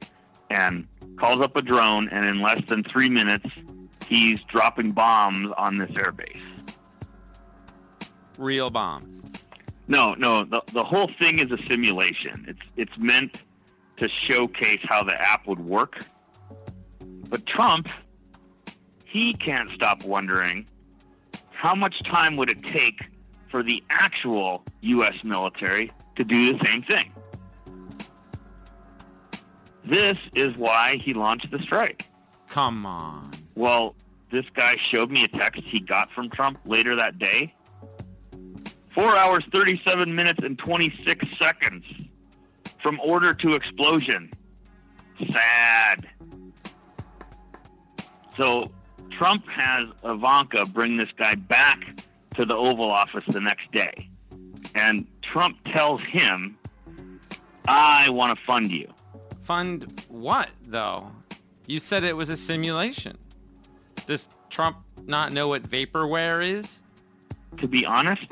and 0.50 0.86
calls 1.16 1.40
up 1.40 1.56
a 1.56 1.62
drone, 1.62 2.08
and 2.10 2.26
in 2.26 2.42
less 2.42 2.62
than 2.66 2.82
three 2.84 3.08
minutes, 3.08 3.48
he's 4.06 4.40
dropping 4.42 4.92
bombs 4.92 5.52
on 5.56 5.78
this 5.78 5.90
air 5.96 6.12
base. 6.12 6.36
Real 8.38 8.70
bombs. 8.70 9.22
No, 9.88 10.14
no. 10.14 10.44
The, 10.44 10.62
the 10.72 10.84
whole 10.84 11.08
thing 11.18 11.38
is 11.38 11.50
a 11.50 11.58
simulation. 11.66 12.44
It's, 12.48 12.72
it's 12.76 12.98
meant 12.98 13.42
to 13.96 14.08
showcase 14.08 14.80
how 14.82 15.02
the 15.02 15.20
app 15.20 15.46
would 15.46 15.60
work. 15.60 16.04
But 17.28 17.46
Trump 17.46 17.88
he 19.12 19.34
can't 19.34 19.68
stop 19.68 20.02
wondering 20.04 20.66
how 21.50 21.74
much 21.74 22.02
time 22.02 22.34
would 22.34 22.48
it 22.48 22.62
take 22.62 23.10
for 23.50 23.62
the 23.62 23.84
actual 23.90 24.64
U.S. 24.80 25.22
military 25.22 25.92
to 26.16 26.24
do 26.24 26.56
the 26.56 26.64
same 26.64 26.82
thing. 26.82 27.12
This 29.84 30.16
is 30.34 30.56
why 30.56 30.96
he 30.96 31.12
launched 31.12 31.50
the 31.50 31.58
strike. 31.58 32.08
Come 32.48 32.86
on. 32.86 33.30
Well, 33.54 33.94
this 34.30 34.46
guy 34.54 34.76
showed 34.76 35.10
me 35.10 35.24
a 35.24 35.28
text 35.28 35.60
he 35.62 35.78
got 35.78 36.10
from 36.10 36.30
Trump 36.30 36.58
later 36.64 36.94
that 36.96 37.18
day. 37.18 37.54
Four 38.94 39.14
hours, 39.14 39.44
37 39.52 40.14
minutes, 40.14 40.42
and 40.42 40.58
26 40.58 41.36
seconds 41.36 41.84
from 42.80 42.98
order 43.04 43.34
to 43.34 43.56
explosion. 43.56 44.30
Sad. 45.30 46.08
So 48.38 48.70
Trump 49.16 49.46
has 49.48 49.86
Ivanka 50.04 50.66
bring 50.66 50.96
this 50.96 51.10
guy 51.16 51.34
back 51.34 52.04
to 52.34 52.44
the 52.44 52.54
Oval 52.54 52.90
Office 52.90 53.24
the 53.28 53.40
next 53.40 53.70
day. 53.72 54.08
And 54.74 55.06
Trump 55.20 55.58
tells 55.64 56.02
him, 56.02 56.56
I 57.68 58.08
want 58.10 58.36
to 58.36 58.44
fund 58.44 58.70
you. 58.70 58.92
Fund 59.42 60.04
what, 60.08 60.48
though? 60.62 61.10
You 61.66 61.78
said 61.78 62.04
it 62.04 62.16
was 62.16 62.28
a 62.28 62.36
simulation. 62.36 63.18
Does 64.06 64.26
Trump 64.50 64.78
not 65.06 65.32
know 65.32 65.48
what 65.48 65.62
vaporware 65.62 66.44
is? 66.46 66.80
To 67.58 67.68
be 67.68 67.84
honest, 67.84 68.26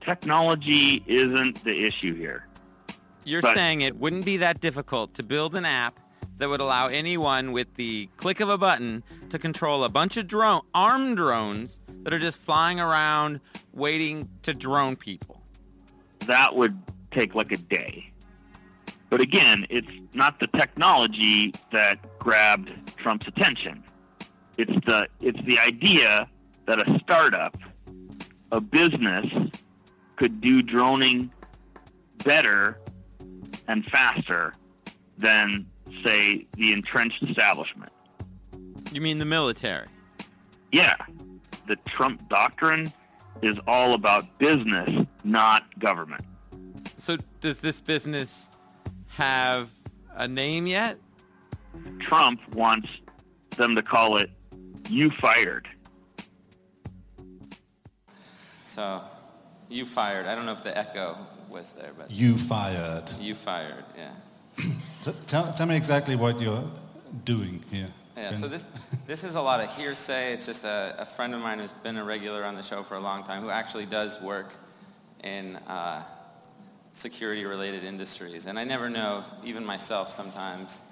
technology 0.00 1.02
isn't 1.06 1.64
the 1.64 1.86
issue 1.86 2.14
here. 2.14 2.46
You're 3.24 3.42
but, 3.42 3.54
saying 3.54 3.80
it 3.80 3.96
wouldn't 3.98 4.24
be 4.24 4.36
that 4.36 4.60
difficult 4.60 5.14
to 5.14 5.22
build 5.22 5.56
an 5.56 5.64
app 5.64 5.98
that 6.38 6.48
would 6.48 6.60
allow 6.60 6.86
anyone 6.88 7.52
with 7.52 7.72
the 7.74 8.08
click 8.16 8.40
of 8.40 8.48
a 8.48 8.58
button 8.58 9.02
to 9.30 9.38
control 9.38 9.84
a 9.84 9.88
bunch 9.88 10.16
of 10.16 10.26
drone 10.26 10.62
armed 10.74 11.16
drones 11.16 11.78
that 12.02 12.12
are 12.12 12.18
just 12.18 12.38
flying 12.38 12.80
around 12.80 13.40
waiting 13.72 14.28
to 14.42 14.52
drone 14.52 14.96
people. 14.96 15.40
That 16.26 16.54
would 16.54 16.76
take 17.10 17.34
like 17.34 17.52
a 17.52 17.56
day. 17.56 18.10
But 19.10 19.20
again, 19.20 19.66
it's 19.70 19.92
not 20.12 20.40
the 20.40 20.48
technology 20.48 21.54
that 21.70 22.18
grabbed 22.18 22.96
Trump's 22.96 23.28
attention. 23.28 23.84
It's 24.58 24.74
the 24.86 25.08
it's 25.20 25.40
the 25.42 25.58
idea 25.58 26.28
that 26.66 26.80
a 26.80 26.98
startup, 26.98 27.56
a 28.50 28.60
business 28.60 29.32
could 30.16 30.40
do 30.40 30.62
droning 30.62 31.30
better 32.24 32.80
and 33.68 33.84
faster 33.86 34.54
than 35.18 35.66
say 36.02 36.46
the 36.56 36.72
entrenched 36.72 37.22
establishment. 37.22 37.90
You 38.92 39.00
mean 39.00 39.18
the 39.18 39.24
military? 39.24 39.86
Yeah. 40.72 40.96
The 41.66 41.76
Trump 41.86 42.28
doctrine 42.28 42.92
is 43.42 43.56
all 43.66 43.94
about 43.94 44.38
business, 44.38 45.06
not 45.24 45.78
government. 45.78 46.24
So 46.98 47.16
does 47.40 47.58
this 47.58 47.80
business 47.80 48.48
have 49.08 49.70
a 50.14 50.26
name 50.28 50.66
yet? 50.66 50.98
Trump 51.98 52.40
wants 52.54 52.88
them 53.56 53.74
to 53.74 53.82
call 53.82 54.16
it 54.18 54.30
"You 54.88 55.10
Fired." 55.10 55.68
So, 58.62 59.00
you 59.68 59.86
fired. 59.86 60.26
I 60.26 60.34
don't 60.34 60.46
know 60.46 60.52
if 60.52 60.64
the 60.64 60.76
echo 60.76 61.16
was 61.48 61.72
there, 61.72 61.92
but 61.96 62.10
You 62.10 62.36
fired. 62.36 63.04
you 63.20 63.34
fired. 63.34 63.84
Yeah. 63.96 64.10
So 65.00 65.14
tell, 65.26 65.52
tell 65.52 65.66
me 65.66 65.76
exactly 65.76 66.16
what 66.16 66.40
you're 66.40 66.64
doing 67.24 67.62
here. 67.70 67.88
Yeah, 68.16 68.32
so 68.32 68.46
this 68.48 68.62
this 69.06 69.24
is 69.24 69.34
a 69.34 69.40
lot 69.40 69.60
of 69.60 69.76
hearsay. 69.76 70.32
It's 70.32 70.46
just 70.46 70.64
a, 70.64 70.94
a 70.98 71.04
friend 71.04 71.34
of 71.34 71.40
mine 71.40 71.58
who's 71.58 71.72
been 71.72 71.96
a 71.96 72.04
regular 72.04 72.44
on 72.44 72.54
the 72.54 72.62
show 72.62 72.82
for 72.82 72.94
a 72.94 73.00
long 73.00 73.24
time 73.24 73.42
who 73.42 73.50
actually 73.50 73.86
does 73.86 74.22
work 74.22 74.54
in 75.24 75.56
uh, 75.66 76.02
security-related 76.92 77.82
industries. 77.82 78.46
And 78.46 78.58
I 78.58 78.64
never 78.64 78.88
know, 78.88 79.24
even 79.44 79.66
myself 79.66 80.08
sometimes, 80.08 80.82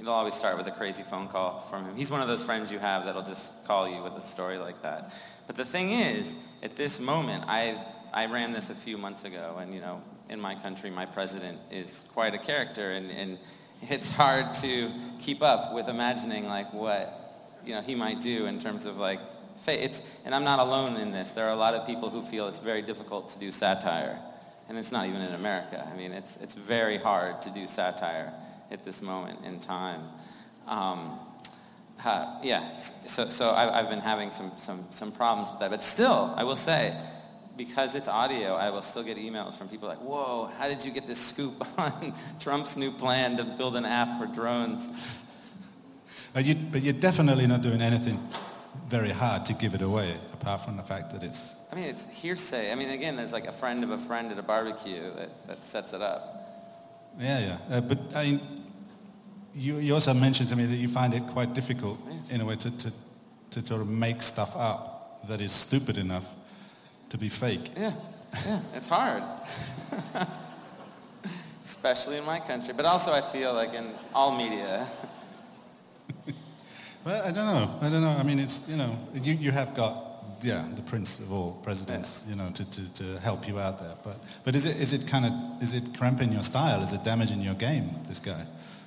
it'll 0.00 0.14
always 0.14 0.34
start 0.34 0.56
with 0.56 0.66
a 0.66 0.70
crazy 0.70 1.02
phone 1.02 1.28
call 1.28 1.60
from 1.60 1.84
him. 1.84 1.94
He's 1.96 2.10
one 2.10 2.22
of 2.22 2.28
those 2.28 2.42
friends 2.42 2.72
you 2.72 2.78
have 2.78 3.04
that'll 3.04 3.22
just 3.22 3.66
call 3.66 3.88
you 3.88 4.02
with 4.02 4.14
a 4.14 4.22
story 4.22 4.56
like 4.56 4.80
that. 4.82 5.12
But 5.46 5.56
the 5.56 5.64
thing 5.66 5.90
is, 5.90 6.34
at 6.62 6.76
this 6.76 6.98
moment, 6.98 7.44
I, 7.46 7.76
I 8.12 8.26
ran 8.26 8.52
this 8.52 8.70
a 8.70 8.74
few 8.74 8.96
months 8.96 9.24
ago, 9.24 9.58
and 9.60 9.74
you 9.74 9.80
know, 9.80 10.02
in 10.34 10.40
my 10.40 10.56
country, 10.56 10.90
my 10.90 11.06
president 11.06 11.56
is 11.70 12.04
quite 12.12 12.34
a 12.34 12.38
character, 12.38 12.90
and, 12.90 13.10
and 13.10 13.38
it's 13.82 14.10
hard 14.10 14.52
to 14.52 14.88
keep 15.20 15.40
up 15.42 15.72
with 15.72 15.88
imagining 15.88 16.46
like 16.46 16.74
what 16.74 17.60
you 17.64 17.72
know 17.72 17.80
he 17.80 17.94
might 17.94 18.20
do 18.20 18.46
in 18.46 18.58
terms 18.58 18.84
of 18.84 18.98
like 18.98 19.20
it's 19.68 20.18
and 20.26 20.34
I'm 20.34 20.44
not 20.44 20.58
alone 20.58 20.96
in 21.00 21.12
this. 21.12 21.32
There 21.32 21.46
are 21.46 21.52
a 21.52 21.56
lot 21.56 21.74
of 21.74 21.86
people 21.86 22.10
who 22.10 22.20
feel 22.20 22.48
it's 22.48 22.58
very 22.58 22.82
difficult 22.82 23.30
to 23.30 23.38
do 23.38 23.50
satire, 23.50 24.18
and 24.68 24.76
it's 24.76 24.90
not 24.90 25.06
even 25.06 25.22
in 25.22 25.32
America. 25.34 25.88
I 25.90 25.96
mean, 25.96 26.12
it's 26.12 26.36
it's 26.42 26.54
very 26.54 26.98
hard 26.98 27.40
to 27.42 27.50
do 27.54 27.66
satire 27.66 28.32
at 28.72 28.84
this 28.84 29.00
moment 29.00 29.38
in 29.46 29.60
time. 29.60 30.00
Um, 30.66 31.18
uh, 32.04 32.40
yeah, 32.42 32.68
so 32.70 33.24
so 33.26 33.50
I, 33.50 33.78
I've 33.78 33.88
been 33.88 34.00
having 34.00 34.32
some 34.32 34.50
some 34.56 34.84
some 34.90 35.12
problems 35.12 35.50
with 35.52 35.60
that, 35.60 35.70
but 35.70 35.82
still, 35.82 36.34
I 36.36 36.42
will 36.42 36.56
say. 36.56 36.92
Because 37.56 37.94
it's 37.94 38.08
audio, 38.08 38.54
I 38.54 38.70
will 38.70 38.82
still 38.82 39.04
get 39.04 39.16
emails 39.16 39.56
from 39.56 39.68
people 39.68 39.88
like, 39.88 39.98
whoa, 39.98 40.50
how 40.58 40.68
did 40.68 40.84
you 40.84 40.92
get 40.92 41.06
this 41.06 41.20
scoop 41.20 41.54
on 41.78 42.12
Trump's 42.40 42.76
new 42.76 42.90
plan 42.90 43.36
to 43.36 43.44
build 43.44 43.76
an 43.76 43.84
app 43.84 44.20
for 44.20 44.26
drones? 44.26 44.88
But, 46.32 46.44
you, 46.44 46.56
but 46.72 46.82
you're 46.82 46.94
definitely 46.94 47.46
not 47.46 47.62
doing 47.62 47.80
anything 47.80 48.18
very 48.88 49.10
hard 49.10 49.46
to 49.46 49.54
give 49.54 49.74
it 49.74 49.82
away, 49.82 50.14
apart 50.32 50.62
from 50.62 50.76
the 50.76 50.82
fact 50.82 51.12
that 51.12 51.22
it's... 51.22 51.64
I 51.70 51.76
mean, 51.76 51.84
it's 51.84 52.12
hearsay. 52.20 52.72
I 52.72 52.74
mean, 52.74 52.90
again, 52.90 53.16
there's 53.16 53.32
like 53.32 53.46
a 53.46 53.52
friend 53.52 53.84
of 53.84 53.90
a 53.90 53.98
friend 53.98 54.32
at 54.32 54.38
a 54.38 54.42
barbecue 54.42 55.12
that, 55.14 55.46
that 55.46 55.64
sets 55.64 55.92
it 55.92 56.02
up. 56.02 56.44
Yeah, 57.18 57.38
yeah. 57.38 57.76
Uh, 57.76 57.80
but 57.80 57.98
I 58.16 58.24
mean, 58.24 58.40
you, 59.54 59.76
you 59.76 59.94
also 59.94 60.12
mentioned 60.12 60.48
to 60.48 60.56
me 60.56 60.64
that 60.66 60.76
you 60.76 60.88
find 60.88 61.14
it 61.14 61.22
quite 61.28 61.54
difficult, 61.54 61.98
in 62.30 62.40
a 62.40 62.44
way, 62.44 62.56
to, 62.56 62.78
to, 62.78 62.92
to 63.50 63.64
sort 63.64 63.80
of 63.80 63.88
make 63.88 64.22
stuff 64.22 64.56
up 64.56 65.26
that 65.28 65.40
is 65.40 65.52
stupid 65.52 65.96
enough 65.96 66.28
to 67.14 67.18
be 67.18 67.28
fake. 67.28 67.70
Yeah, 67.76 67.92
yeah, 68.44 68.60
it's 68.74 68.88
hard. 68.88 69.22
Especially 71.64 72.16
in 72.16 72.26
my 72.26 72.40
country. 72.40 72.74
But 72.76 72.86
also 72.86 73.12
I 73.12 73.20
feel 73.20 73.54
like 73.54 73.72
in 73.72 73.86
all 74.12 74.36
media. 74.36 74.86
Well, 77.06 77.22
I 77.22 77.32
don't 77.32 77.44
know. 77.44 77.70
I 77.82 77.90
don't 77.90 78.00
know. 78.00 78.16
I 78.18 78.22
mean, 78.22 78.38
it's, 78.38 78.66
you 78.66 78.76
know, 78.76 78.98
you, 79.12 79.34
you 79.34 79.50
have 79.50 79.74
got, 79.74 80.24
yeah, 80.40 80.64
the 80.74 80.80
prince 80.80 81.20
of 81.20 81.30
all 81.30 81.60
presidents, 81.62 82.24
you 82.26 82.34
know, 82.34 82.48
to, 82.54 82.64
to, 82.70 82.94
to 82.94 83.20
help 83.20 83.46
you 83.46 83.58
out 83.58 83.78
there. 83.78 83.92
But, 84.02 84.16
but 84.42 84.54
is 84.54 84.64
it, 84.64 84.80
is 84.80 84.94
it 84.94 85.06
kind 85.06 85.26
of, 85.26 85.62
is 85.62 85.74
it 85.74 85.84
cramping 85.98 86.32
your 86.32 86.42
style? 86.42 86.80
Is 86.80 86.94
it 86.94 87.04
damaging 87.04 87.42
your 87.42 87.52
game, 87.52 87.90
this 88.08 88.20
guy? 88.20 88.42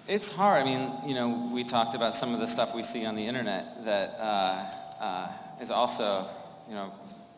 It's 0.08 0.36
hard. 0.36 0.64
I 0.64 0.66
mean, 0.66 0.92
you 1.06 1.14
know, 1.14 1.52
we 1.54 1.64
talked 1.64 1.94
about 1.94 2.16
some 2.16 2.34
of 2.34 2.40
the 2.40 2.48
stuff 2.48 2.74
we 2.74 2.82
see 2.82 3.06
on 3.06 3.16
the 3.16 3.28
internet 3.28 3.86
that 3.86 4.16
uh, 4.20 4.66
uh, 5.00 5.32
is 5.62 5.70
also, 5.70 6.26
you 6.68 6.74
know, 6.74 6.92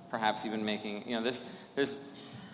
perhaps 0.09 0.45
even 0.45 0.63
making, 0.65 1.07
you 1.07 1.15
know, 1.15 1.21
this, 1.23 1.69
there's, 1.75 2.05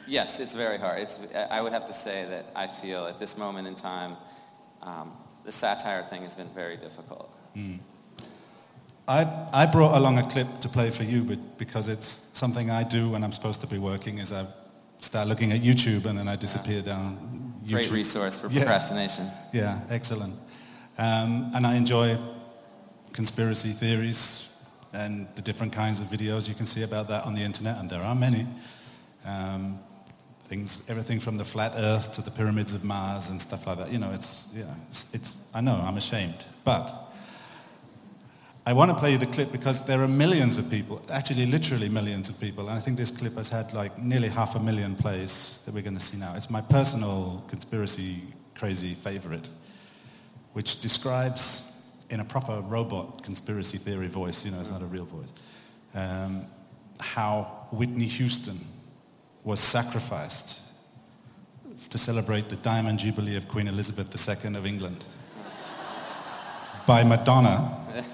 yes, 0.08 0.40
it's 0.40 0.54
very 0.54 0.78
hard. 0.78 1.00
It's, 1.02 1.20
I 1.52 1.62
would 1.62 1.72
have 1.72 1.86
to 1.88 1.94
say 1.94 2.26
that 2.30 2.46
I 2.56 2.68
feel 2.68 3.06
at 3.08 3.20
this 3.20 3.38
moment 3.38 3.68
in 3.68 3.76
time, 3.76 4.18
um, 4.84 5.12
the 5.46 5.52
satire 5.52 6.02
thing 6.02 6.24
has 6.24 6.36
been 6.36 6.50
very 6.50 6.76
difficult. 6.78 7.30
I, 9.08 9.48
I 9.54 9.66
brought 9.68 9.96
along 9.98 10.18
a 10.18 10.24
clip 10.24 10.60
to 10.62 10.70
play 10.70 10.90
for 10.90 11.04
you 11.04 11.24
but 11.24 11.58
because 11.58 11.88
it's 11.88 12.08
something 12.34 12.70
I 12.72 12.84
do 12.84 13.12
when 13.12 13.24
I'm 13.24 13.32
supposed 13.32 13.62
to 13.62 13.68
be 13.68 13.78
working 13.78 14.18
is 14.18 14.32
I 14.32 14.46
start 15.00 15.28
looking 15.28 15.52
at 15.52 15.62
YouTube 15.62 16.06
and 16.06 16.18
then 16.18 16.28
I 16.28 16.36
disappear 16.36 16.82
down 16.82 17.54
YouTube. 17.64 17.72
Great 17.72 17.92
resource 17.92 18.38
for 18.38 18.48
Yeah. 18.48 18.62
procrastination. 18.64 19.28
Yeah, 19.54 19.80
excellent. 19.90 20.34
Um, 20.98 21.52
and 21.54 21.66
I 21.68 21.76
enjoy 21.76 22.18
conspiracy 23.14 23.72
theories 23.72 24.45
and 24.96 25.28
the 25.36 25.42
different 25.42 25.74
kinds 25.74 26.00
of 26.00 26.08
videos 26.08 26.48
you 26.48 26.56
can 26.56 26.66
see 26.66 26.84
about 26.84 27.08
that 27.10 27.26
on 27.26 27.36
the 27.36 27.42
internet, 27.42 27.78
and 27.80 27.90
there 27.90 28.02
are 28.02 28.16
many. 28.16 28.46
Um, 29.26 29.80
things, 30.46 30.88
everything 30.90 31.20
from 31.20 31.38
the 31.38 31.46
flat 31.46 31.74
Earth 31.76 32.14
to 32.14 32.22
the 32.22 32.32
pyramids 32.32 32.74
of 32.74 32.84
Mars 32.84 33.30
and 33.30 33.42
stuff 33.42 33.66
like 33.68 33.80
that. 33.80 33.92
You 33.92 33.98
know, 33.98 34.12
it's 34.12 34.52
yeah, 34.56 34.66
it's, 34.88 35.14
it's 35.14 35.50
I 35.54 35.62
know 35.62 35.74
I'm 35.74 35.98
ashamed, 35.98 36.46
but 36.64 36.94
I 38.68 38.74
want 38.74 38.92
to 38.92 38.98
play 38.98 39.12
you 39.12 39.18
the 39.18 39.28
clip 39.28 39.52
because 39.52 39.86
there 39.86 40.02
are 40.02 40.08
millions 40.08 40.58
of 40.58 40.70
people, 40.70 41.02
actually 41.12 41.46
literally 41.46 41.90
millions 41.90 42.30
of 42.30 42.40
people, 42.40 42.70
and 42.70 42.78
I 42.78 42.82
think 42.82 42.98
this 42.98 43.12
clip 43.12 43.34
has 43.36 43.50
had 43.50 43.74
like 43.74 43.98
nearly 44.00 44.30
half 44.30 44.56
a 44.56 44.60
million 44.60 44.96
plays 44.96 45.62
that 45.66 45.74
we're 45.74 45.84
going 45.84 45.98
to 45.98 46.04
see 46.04 46.18
now. 46.18 46.34
It's 46.36 46.50
my 46.50 46.62
personal 46.62 47.44
conspiracy 47.48 48.22
crazy 48.56 48.94
favorite, 48.94 49.50
which 50.54 50.82
describes 50.82 51.75
in 52.10 52.20
a 52.20 52.26
proper 52.26 52.62
robot 52.62 53.24
conspiracy 53.24 53.78
theory 53.78 54.08
voice, 54.08 54.46
you 54.46 54.52
know, 54.52 54.60
it's 54.60 54.72
not 54.72 54.82
a 54.82 54.86
real 54.86 55.06
voice, 55.06 55.32
um, 55.94 56.46
how 57.00 57.68
Whitney 57.72 58.06
Houston 58.06 58.58
was 59.44 59.60
sacrificed 59.60 60.62
to 61.90 61.98
celebrate 61.98 62.50
the 62.50 62.56
Diamond 62.58 63.00
Jubilee 63.00 63.36
of 63.36 63.48
Queen 63.48 63.68
Elizabeth 63.68 64.10
II 64.46 64.56
of 64.56 64.66
England 64.66 65.04
by 66.88 67.04
Madonna 67.04 67.82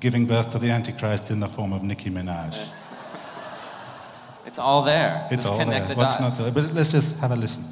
giving 0.00 0.26
birth 0.26 0.50
to 0.52 0.58
the 0.58 0.70
Antichrist 0.70 1.30
in 1.30 1.40
the 1.40 1.48
form 1.48 1.72
of 1.72 1.82
Nicki 1.82 2.10
Minaj. 2.10 2.70
It's 4.44 4.58
all 4.58 4.82
there. 4.82 5.26
It's 5.30 5.42
Just 5.42 5.52
all 5.52 5.58
connect 5.58 5.86
there. 5.86 5.94
the 5.94 6.00
What's 6.00 6.16
dots. 6.16 6.38
not 6.38 6.44
there? 6.44 6.52
But 6.52 6.74
let's 6.74 6.90
just 6.92 7.20
have 7.20 7.30
a 7.30 7.36
listen. 7.36 7.64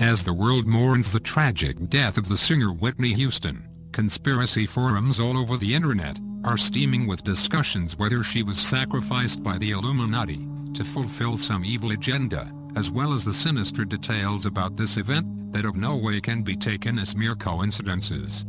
As 0.00 0.24
the 0.24 0.32
world 0.32 0.66
mourns 0.66 1.12
the 1.12 1.20
tragic 1.20 1.88
death 1.88 2.18
of 2.18 2.28
the 2.28 2.36
singer 2.36 2.72
Whitney 2.72 3.12
Houston, 3.12 3.68
conspiracy 3.92 4.66
forums 4.66 5.20
all 5.20 5.38
over 5.38 5.56
the 5.56 5.72
internet 5.72 6.18
are 6.42 6.58
steaming 6.58 7.06
with 7.06 7.22
discussions 7.22 7.96
whether 7.96 8.24
she 8.24 8.42
was 8.42 8.58
sacrificed 8.58 9.44
by 9.44 9.56
the 9.56 9.70
Illuminati 9.70 10.48
to 10.74 10.82
fulfill 10.84 11.36
some 11.36 11.64
evil 11.64 11.92
agenda, 11.92 12.52
as 12.74 12.90
well 12.90 13.12
as 13.12 13.24
the 13.24 13.32
sinister 13.32 13.84
details 13.84 14.46
about 14.46 14.76
this 14.76 14.96
event 14.96 15.52
that 15.52 15.64
of 15.64 15.76
no 15.76 15.94
way 15.94 16.20
can 16.20 16.42
be 16.42 16.56
taken 16.56 16.98
as 16.98 17.14
mere 17.14 17.36
coincidences. 17.36 18.44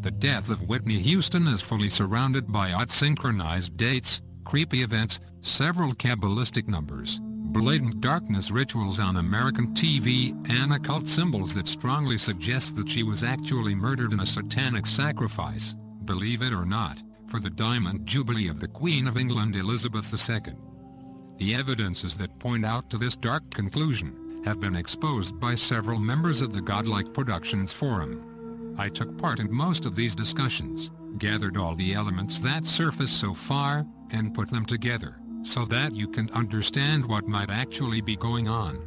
The 0.00 0.10
death 0.10 0.48
of 0.48 0.66
Whitney 0.66 0.98
Houston 1.00 1.46
is 1.46 1.60
fully 1.60 1.90
surrounded 1.90 2.50
by 2.50 2.72
odd 2.72 2.88
synchronized 2.88 3.76
dates, 3.76 4.22
creepy 4.44 4.82
events, 4.82 5.20
several 5.42 5.92
Kabbalistic 5.92 6.68
numbers, 6.68 7.20
blatant 7.52 8.00
darkness 8.00 8.50
rituals 8.50 9.00
on 9.00 9.16
American 9.16 9.74
TV, 9.74 10.34
and 10.50 10.72
occult 10.72 11.08
symbols 11.08 11.54
that 11.54 11.66
strongly 11.66 12.16
suggest 12.16 12.76
that 12.76 12.88
she 12.88 13.02
was 13.02 13.24
actually 13.24 13.74
murdered 13.74 14.12
in 14.12 14.20
a 14.20 14.26
satanic 14.26 14.86
sacrifice, 14.86 15.74
believe 16.04 16.42
it 16.42 16.52
or 16.52 16.64
not, 16.64 16.98
for 17.28 17.40
the 17.40 17.50
Diamond 17.50 18.06
Jubilee 18.06 18.48
of 18.48 18.60
the 18.60 18.68
Queen 18.68 19.06
of 19.06 19.16
England 19.16 19.56
Elizabeth 19.56 20.12
II. 20.30 20.54
The 21.38 21.54
evidences 21.54 22.16
that 22.18 22.38
point 22.38 22.64
out 22.64 22.88
to 22.90 22.98
this 22.98 23.16
dark 23.16 23.50
conclusion 23.52 24.42
have 24.44 24.60
been 24.60 24.76
exposed 24.76 25.38
by 25.40 25.54
several 25.54 25.98
members 25.98 26.40
of 26.40 26.52
the 26.52 26.62
Godlike 26.62 27.12
Productions 27.12 27.72
Forum. 27.72 28.74
I 28.78 28.88
took 28.88 29.18
part 29.18 29.40
in 29.40 29.52
most 29.52 29.84
of 29.84 29.96
these 29.96 30.14
discussions, 30.14 30.90
gathered 31.18 31.56
all 31.56 31.74
the 31.74 31.94
elements 31.94 32.38
that 32.38 32.64
surfaced 32.64 33.18
so 33.18 33.34
far, 33.34 33.84
and 34.12 34.34
put 34.34 34.50
them 34.50 34.64
together, 34.64 35.16
so 35.42 35.64
that 35.66 35.94
you 35.94 36.06
can 36.06 36.30
understand 36.30 37.06
what 37.06 37.26
might 37.26 37.50
actually 37.50 38.00
be 38.00 38.16
going 38.16 38.48
on. 38.48 38.78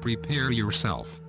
Prepare 0.00 0.52
yourself. 0.52 1.20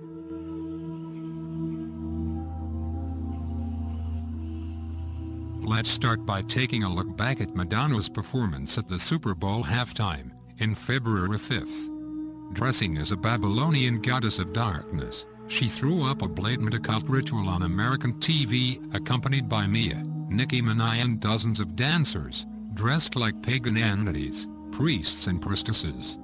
Let's 5.62 5.90
start 5.90 6.24
by 6.24 6.42
taking 6.42 6.84
a 6.84 6.92
look 6.92 7.16
back 7.16 7.40
at 7.40 7.54
Madonna's 7.54 8.08
performance 8.08 8.78
at 8.78 8.88
the 8.88 8.98
Super 8.98 9.34
Bowl 9.34 9.62
halftime, 9.62 10.30
in 10.58 10.74
February 10.74 11.38
5th. 11.38 12.54
Dressing 12.54 12.98
as 12.98 13.12
a 13.12 13.16
Babylonian 13.16 14.00
goddess 14.00 14.38
of 14.38 14.52
darkness, 14.52 15.26
she 15.48 15.68
threw 15.68 16.06
up 16.06 16.22
a 16.22 16.28
blatant 16.28 16.74
occult 16.74 17.08
ritual 17.08 17.48
on 17.48 17.62
American 17.62 18.14
TV, 18.14 18.78
accompanied 18.94 19.48
by 19.48 19.64
M.I.A., 19.64 20.02
Nicki 20.32 20.62
Minaj 20.62 21.02
and 21.02 21.20
dozens 21.20 21.60
of 21.60 21.76
dancers, 21.76 22.46
dressed 22.74 23.16
like 23.16 23.42
pagan 23.42 23.76
entities, 23.76 24.46
priests 24.80 25.26
and 25.26 25.42
priestesses. 25.42 26.16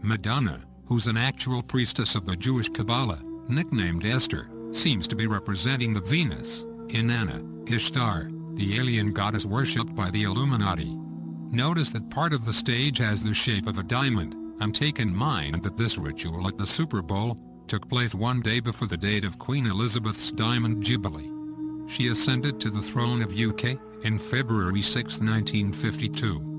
Madonna, 0.00 0.62
who's 0.86 1.06
an 1.06 1.18
actual 1.18 1.62
priestess 1.62 2.14
of 2.14 2.24
the 2.24 2.34
Jewish 2.34 2.70
Kabbalah, 2.70 3.20
nicknamed 3.48 4.06
Esther, 4.06 4.48
seems 4.70 5.06
to 5.06 5.14
be 5.14 5.26
representing 5.26 5.92
the 5.92 6.00
Venus, 6.00 6.64
Inanna, 6.86 7.70
Ishtar, 7.70 8.30
the 8.54 8.78
alien 8.78 9.12
goddess 9.12 9.44
worshipped 9.44 9.94
by 9.94 10.10
the 10.10 10.22
Illuminati. 10.22 10.96
Notice 11.50 11.90
that 11.90 12.08
part 12.08 12.32
of 12.32 12.46
the 12.46 12.52
stage 12.54 12.96
has 12.96 13.22
the 13.22 13.34
shape 13.34 13.66
of 13.66 13.76
a 13.76 13.82
diamond. 13.82 14.36
I'm 14.62 14.72
taking 14.72 15.14
mind 15.14 15.62
that 15.62 15.76
this 15.76 15.98
ritual 15.98 16.48
at 16.48 16.56
the 16.56 16.66
Super 16.66 17.02
Bowl 17.02 17.36
took 17.68 17.86
place 17.90 18.14
one 18.14 18.40
day 18.40 18.60
before 18.60 18.88
the 18.88 18.96
date 18.96 19.26
of 19.26 19.38
Queen 19.38 19.66
Elizabeth's 19.66 20.30
Diamond 20.30 20.82
Jubilee. 20.82 21.30
She 21.88 22.08
ascended 22.08 22.58
to 22.60 22.70
the 22.70 22.80
throne 22.80 23.20
of 23.20 23.38
UK 23.38 23.78
in 24.02 24.18
February 24.18 24.80
6, 24.80 25.20
1952. 25.20 26.51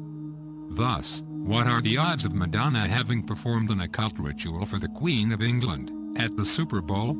Thus, 0.75 1.21
what 1.27 1.67
are 1.67 1.81
the 1.81 1.99
odds 1.99 2.25
of 2.25 2.33
Madonna 2.33 2.79
having 2.79 3.21
performed 3.21 3.69
an 3.69 3.81
occult 3.81 4.17
ritual 4.17 4.65
for 4.65 4.79
the 4.79 4.87
Queen 4.87 5.31
of 5.31 5.39
England 5.39 5.91
at 6.17 6.35
the 6.35 6.43
Super 6.43 6.81
Bowl? 6.81 7.13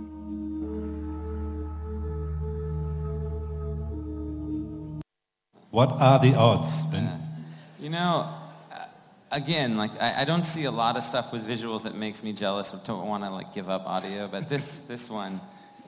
What 5.69 5.91
are 6.01 6.17
the 6.17 6.33
odds, 6.35 6.81
Ben? 6.91 7.07
You 7.79 7.91
know, 7.91 8.27
uh, 8.71 8.85
again, 9.31 9.77
like 9.77 9.91
I, 10.01 10.21
I 10.21 10.25
don't 10.25 10.45
see 10.45 10.63
a 10.63 10.71
lot 10.71 10.97
of 10.97 11.03
stuff 11.03 11.31
with 11.31 11.47
visuals 11.47 11.83
that 11.83 11.93
makes 11.93 12.23
me 12.23 12.33
jealous 12.33 12.73
or 12.73 12.81
don't 12.83 13.07
want 13.07 13.23
to 13.23 13.29
like 13.29 13.53
give 13.53 13.69
up 13.69 13.85
audio, 13.85 14.27
but 14.27 14.49
this 14.49 14.79
this 14.87 15.11
one 15.11 15.39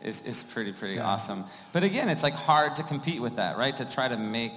is, 0.03 0.21
is 0.21 0.43
pretty 0.43 0.71
pretty 0.71 0.99
awesome. 0.99 1.43
But 1.73 1.83
again, 1.83 2.09
it's 2.09 2.21
like 2.21 2.35
hard 2.35 2.75
to 2.75 2.83
compete 2.83 3.21
with 3.21 3.37
that, 3.37 3.57
right? 3.57 3.75
To 3.75 3.91
try 3.91 4.07
to 4.07 4.17
make 4.17 4.53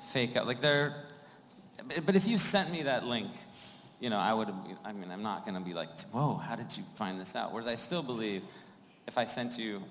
fake 0.00 0.36
out 0.36 0.46
like 0.46 0.60
they're. 0.60 1.05
But 2.04 2.16
if 2.16 2.26
you 2.26 2.38
sent 2.38 2.70
me 2.72 2.82
that 2.82 3.04
link, 3.04 3.30
you 4.00 4.10
know, 4.10 4.18
I 4.18 4.34
would. 4.34 4.48
I 4.84 4.92
mean, 4.92 5.10
I'm 5.10 5.22
not 5.22 5.44
going 5.44 5.54
to 5.54 5.60
be 5.60 5.74
like, 5.74 5.88
whoa, 6.12 6.36
how 6.36 6.56
did 6.56 6.76
you 6.76 6.82
find 6.96 7.20
this 7.20 7.34
out? 7.34 7.52
Whereas 7.52 7.66
I 7.66 7.74
still 7.76 8.02
believe, 8.02 8.42
if 9.06 9.16
I 9.18 9.24
sent 9.24 9.58
you 9.58 9.82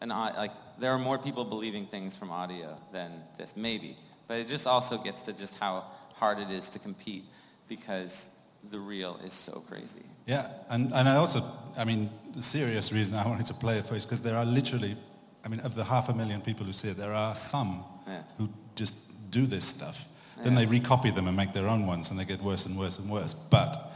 an 0.00 0.08
like, 0.10 0.52
there 0.78 0.90
are 0.90 0.98
more 0.98 1.18
people 1.18 1.44
believing 1.44 1.86
things 1.86 2.16
from 2.16 2.30
audio 2.30 2.76
than 2.92 3.12
this, 3.38 3.56
maybe. 3.56 3.96
But 4.26 4.38
it 4.38 4.48
just 4.48 4.66
also 4.66 4.98
gets 4.98 5.22
to 5.22 5.32
just 5.32 5.54
how 5.58 5.84
hard 6.14 6.38
it 6.38 6.50
is 6.50 6.68
to 6.70 6.78
compete 6.78 7.24
because 7.68 8.30
the 8.70 8.78
real 8.78 9.18
is 9.24 9.32
so 9.32 9.60
crazy. 9.68 10.02
Yeah, 10.26 10.48
and, 10.70 10.92
and 10.94 11.08
I 11.08 11.16
also, 11.16 11.42
I 11.76 11.84
mean, 11.84 12.10
the 12.34 12.42
serious 12.42 12.92
reason 12.92 13.14
I 13.14 13.26
wanted 13.32 13.46
to 13.46 13.54
play 13.54 13.78
it 13.78 13.86
for 13.86 13.94
is 13.94 14.04
because 14.04 14.22
there 14.22 14.36
are 14.36 14.44
literally, 14.44 14.96
I 15.44 15.48
mean, 15.48 15.60
of 15.60 15.74
the 15.74 15.84
half 15.84 16.08
a 16.08 16.14
million 16.14 16.40
people 16.40 16.64
who 16.66 16.72
see 16.72 16.88
it, 16.88 16.96
there 16.96 17.12
are 17.14 17.34
some 17.34 17.84
Yeah. 18.06 18.22
who 18.38 18.48
just 18.74 18.94
do 19.30 19.46
this 19.46 19.64
stuff. 19.64 20.04
Then 20.42 20.54
they 20.54 20.66
recopy 20.66 21.14
them 21.14 21.28
and 21.28 21.36
make 21.36 21.52
their 21.52 21.68
own 21.68 21.86
ones, 21.86 22.10
and 22.10 22.18
they 22.18 22.24
get 22.24 22.42
worse 22.42 22.66
and 22.66 22.76
worse 22.78 22.98
and 22.98 23.08
worse. 23.08 23.34
But 23.34 23.92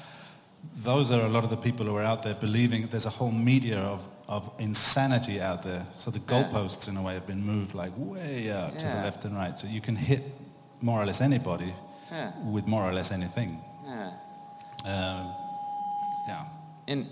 those 0.85 1.11
are 1.11 1.21
a 1.21 1.29
lot 1.29 1.45
of 1.45 1.51
the 1.51 1.57
people 1.57 1.85
who 1.87 1.97
are 1.97 2.05
out 2.05 2.23
there 2.23 2.35
believing 2.35 2.87
there's 2.89 3.07
a 3.07 3.11
whole 3.11 3.33
media 3.33 3.79
of, 3.79 4.09
of 4.29 4.51
insanity 4.59 5.41
out 5.41 5.63
there. 5.63 5.87
So 5.95 6.11
the 6.11 6.21
goalposts, 6.21 6.89
in 6.89 6.97
a 6.97 7.03
way, 7.03 7.15
have 7.15 7.27
been 7.27 7.45
moved 7.45 7.75
like 7.75 7.93
way 7.97 8.51
out 8.53 8.79
to 8.79 8.85
the 8.85 8.95
left 8.95 9.25
and 9.25 9.35
right. 9.37 9.59
So 9.59 9.67
you 9.67 9.81
can 9.81 9.97
hit 9.97 10.23
more 10.81 11.03
or 11.03 11.07
less 11.07 11.21
anybody 11.21 11.73
Yeah. 12.11 12.33
with 12.45 12.67
more 12.67 12.85
or 12.85 12.93
less 12.93 13.11
anything. 13.11 13.61
Yeah. 13.85 14.13
Um, 14.85 15.35
yeah. 16.29 16.45
In 16.87 17.09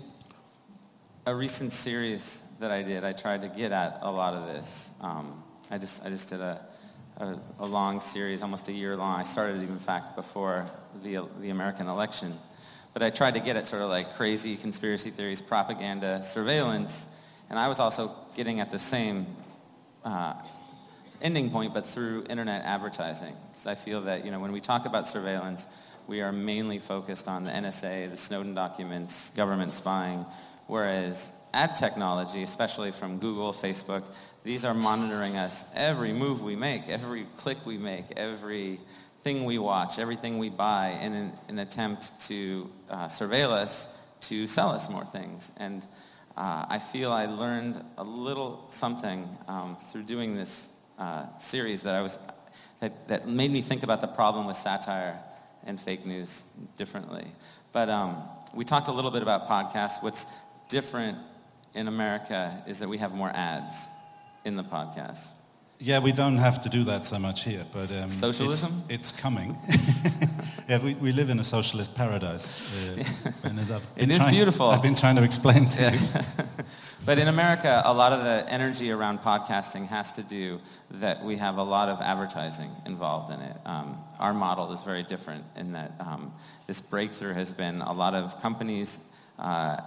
a 1.25 1.35
recent 1.35 1.73
series 1.73 2.43
that 2.59 2.71
I 2.71 2.81
did, 2.81 3.03
I 3.03 3.11
tried 3.13 3.41
to 3.41 3.49
get 3.49 3.71
at 3.71 3.99
a 4.01 4.09
lot 4.11 4.33
of 4.33 4.47
this. 4.47 4.93
Um, 5.01 5.43
I 5.69 5.77
just 5.77 6.05
I 6.05 6.09
just 6.09 6.29
did 6.29 6.39
a, 6.39 6.65
a 7.19 7.37
a 7.59 7.65
long 7.65 7.99
series, 7.99 8.41
almost 8.41 8.67
a 8.67 8.71
year 8.71 8.95
long. 8.95 9.19
I 9.19 9.23
started 9.23 9.61
in 9.61 9.79
fact 9.79 10.15
before 10.15 10.65
the 11.03 11.19
the 11.41 11.49
American 11.49 11.87
election, 11.87 12.33
but 12.93 13.01
I 13.01 13.09
tried 13.09 13.33
to 13.35 13.39
get 13.39 13.55
at 13.55 13.67
sort 13.67 13.81
of 13.81 13.89
like 13.89 14.13
crazy 14.13 14.55
conspiracy 14.55 15.09
theories, 15.09 15.41
propaganda, 15.41 16.21
surveillance, 16.21 17.07
and 17.49 17.57
I 17.57 17.67
was 17.67 17.79
also 17.79 18.11
getting 18.35 18.59
at 18.59 18.71
the 18.71 18.79
same 18.79 19.25
uh, 20.03 20.33
ending 21.21 21.49
point, 21.49 21.73
but 21.73 21.85
through 21.85 22.25
internet 22.29 22.65
advertising. 22.65 23.33
Because 23.49 23.67
I 23.67 23.75
feel 23.75 24.01
that 24.01 24.25
you 24.25 24.31
know 24.31 24.39
when 24.39 24.51
we 24.51 24.61
talk 24.61 24.85
about 24.85 25.07
surveillance, 25.07 25.67
we 26.07 26.21
are 26.21 26.31
mainly 26.31 26.79
focused 26.79 27.27
on 27.27 27.43
the 27.43 27.51
NSA, 27.51 28.09
the 28.11 28.17
Snowden 28.17 28.53
documents, 28.53 29.31
government 29.31 29.73
spying, 29.73 30.25
whereas 30.67 31.33
ad 31.53 31.75
technology, 31.75 32.43
especially 32.43 32.91
from 32.91 33.17
Google, 33.17 33.51
Facebook, 33.51 34.03
these 34.47 34.63
are 34.63 34.73
monitoring 34.73 35.35
us 35.35 35.65
every 35.75 36.13
move 36.13 36.41
we 36.41 36.55
make, 36.55 36.87
every 36.87 37.25
click 37.35 37.57
we 37.65 37.77
make, 37.77 38.05
every 38.15 38.79
thing 39.19 39.43
we 39.43 39.57
watch, 39.57 39.99
everything 39.99 40.37
we 40.37 40.49
buy 40.49 40.97
in 41.01 41.11
an, 41.13 41.33
an 41.49 41.59
attempt 41.59 42.13
to 42.21 42.69
uh, 42.89 43.07
surveil 43.07 43.49
us 43.49 44.01
to 44.21 44.47
sell 44.47 44.69
us 44.69 44.89
more 44.89 45.03
things. 45.03 45.51
And 45.59 45.85
uh, 46.37 46.65
I 46.69 46.79
feel 46.79 47.11
I 47.11 47.25
learned 47.25 47.83
a 47.97 48.05
little 48.05 48.65
something 48.69 49.27
um, 49.49 49.75
through 49.75 50.03
doing 50.03 50.33
this 50.33 50.71
uh, 50.97 51.25
series 51.37 51.83
that 51.83 51.95
I 51.95 52.01
was 52.01 52.17
that, 52.79 53.09
that 53.09 53.27
made 53.27 53.51
me 53.51 53.59
think 53.59 53.83
about 53.83 53.99
the 53.99 54.07
problem 54.07 54.47
with 54.47 54.55
satire 54.55 55.19
and 55.65 55.77
fake 55.77 56.05
news 56.05 56.45
differently. 56.77 57.25
But 57.73 57.89
um, 57.89 58.23
we 58.55 58.63
talked 58.63 58.87
a 58.87 58.93
little 58.93 59.11
bit 59.11 59.23
about 59.23 59.49
podcasts. 59.49 60.01
What's 60.01 60.25
different 60.69 61.17
in 61.73 61.89
America 61.89 62.63
is 62.65 62.79
that 62.79 62.87
we 62.87 62.99
have 62.99 63.13
more 63.13 63.29
ads 63.29 63.89
in 64.45 64.55
the 64.55 64.63
podcast. 64.63 65.31
Yeah, 65.79 65.99
we 65.99 66.11
don't 66.11 66.37
have 66.37 66.63
to 66.63 66.69
do 66.69 66.83
that 66.85 67.05
so 67.05 67.19
much 67.19 67.43
here, 67.43 67.63
but 67.71 67.91
um, 67.91 68.09
Socialism? 68.09 68.71
It's, 68.89 69.11
it's 69.11 69.21
coming. 69.21 69.55
yeah, 70.69 70.79
we, 70.79 70.95
we 70.95 71.11
live 71.11 71.29
in 71.29 71.39
a 71.39 71.43
socialist 71.43 71.95
paradise. 71.95 72.97
Uh, 72.97 73.03
I've 73.75 73.85
It 73.95 74.09
is 74.09 74.17
trying- 74.17 74.33
beautiful. 74.33 74.69
I've 74.69 74.81
been 74.81 74.95
trying 74.95 75.17
to 75.17 75.23
explain 75.23 75.69
to 75.69 75.91
you. 75.91 75.99
But 77.07 77.19
in 77.19 77.29
America, 77.29 77.81
a 77.85 77.93
lot 77.93 78.11
of 78.11 78.25
the 78.25 78.45
energy 78.51 78.91
around 78.91 79.21
podcasting 79.21 79.87
has 79.87 80.11
to 80.13 80.23
do 80.23 80.59
that 80.91 81.23
we 81.23 81.37
have 81.37 81.57
a 81.57 81.63
lot 81.63 81.87
of 81.87 82.01
advertising 82.01 82.69
involved 82.85 83.31
in 83.31 83.39
it. 83.39 83.55
Um, 83.65 83.97
our 84.19 84.33
model 84.33 84.73
is 84.73 84.83
very 84.83 85.03
different 85.03 85.45
in 85.55 85.71
that 85.71 85.93
um, 86.01 86.33
this 86.67 86.81
breakthrough 86.81 87.33
has 87.33 87.53
been 87.53 87.79
a 87.81 87.93
lot 87.93 88.13
of 88.13 88.41
companies 88.41 89.09
uh, 89.39 89.77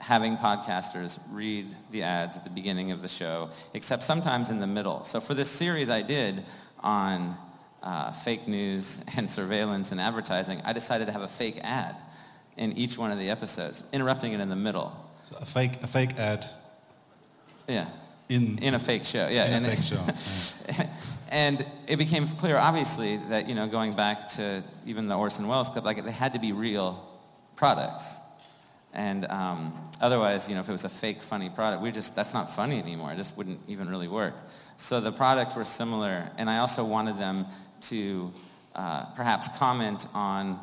having 0.00 0.36
podcasters 0.36 1.18
read 1.30 1.66
the 1.90 2.02
ads 2.02 2.36
at 2.36 2.44
the 2.44 2.50
beginning 2.50 2.90
of 2.90 3.02
the 3.02 3.08
show, 3.08 3.50
except 3.74 4.02
sometimes 4.02 4.50
in 4.50 4.58
the 4.58 4.66
middle. 4.66 5.04
So 5.04 5.20
for 5.20 5.34
this 5.34 5.48
series 5.50 5.90
I 5.90 6.02
did 6.02 6.42
on 6.80 7.36
uh, 7.82 8.10
fake 8.12 8.48
news 8.48 9.04
and 9.16 9.28
surveillance 9.30 9.92
and 9.92 10.00
advertising, 10.00 10.60
I 10.64 10.72
decided 10.72 11.06
to 11.06 11.12
have 11.12 11.22
a 11.22 11.28
fake 11.28 11.60
ad 11.62 11.94
in 12.56 12.72
each 12.72 12.98
one 12.98 13.10
of 13.12 13.18
the 13.18 13.30
episodes, 13.30 13.82
interrupting 13.92 14.32
it 14.32 14.40
in 14.40 14.48
the 14.48 14.56
middle. 14.56 14.94
A 15.40 15.46
fake, 15.46 15.72
a 15.82 15.86
fake 15.86 16.18
ad 16.18 16.44
Yeah. 17.68 17.86
in, 18.28 18.58
in 18.58 18.74
a 18.74 18.78
fake 18.78 19.04
show. 19.04 19.28
Yeah, 19.28 19.46
in 19.46 19.52
and 19.64 19.66
a 19.66 19.76
fake 19.76 19.84
show. 19.84 20.04
yeah. 20.68 20.90
and 21.30 21.64
it 21.88 21.96
became 21.96 22.26
clear, 22.26 22.56
obviously, 22.56 23.16
that 23.28 23.48
you 23.48 23.54
know, 23.54 23.66
going 23.68 23.94
back 23.94 24.28
to 24.30 24.62
even 24.86 25.08
the 25.08 25.14
Orson 25.16 25.46
Welles 25.46 25.68
clip, 25.68 25.84
like 25.84 26.04
they 26.04 26.10
had 26.10 26.32
to 26.32 26.38
be 26.40 26.52
real 26.52 27.06
products, 27.56 28.16
and 28.92 29.24
um, 29.26 29.74
otherwise, 30.00 30.48
you 30.48 30.54
know, 30.54 30.60
if 30.60 30.68
it 30.68 30.72
was 30.72 30.84
a 30.84 30.88
fake 30.88 31.22
funny 31.22 31.48
product, 31.48 31.82
we 31.82 31.90
just 31.92 32.16
that's 32.16 32.34
not 32.34 32.54
funny 32.54 32.78
anymore. 32.78 33.12
It 33.12 33.16
just 33.16 33.36
wouldn't 33.36 33.60
even 33.68 33.88
really 33.88 34.08
work. 34.08 34.34
So 34.76 35.00
the 35.00 35.12
products 35.12 35.54
were 35.54 35.64
similar, 35.64 36.30
and 36.38 36.50
I 36.50 36.58
also 36.58 36.84
wanted 36.84 37.18
them 37.18 37.46
to 37.82 38.32
uh, 38.74 39.04
perhaps 39.16 39.58
comment 39.58 40.06
on 40.14 40.58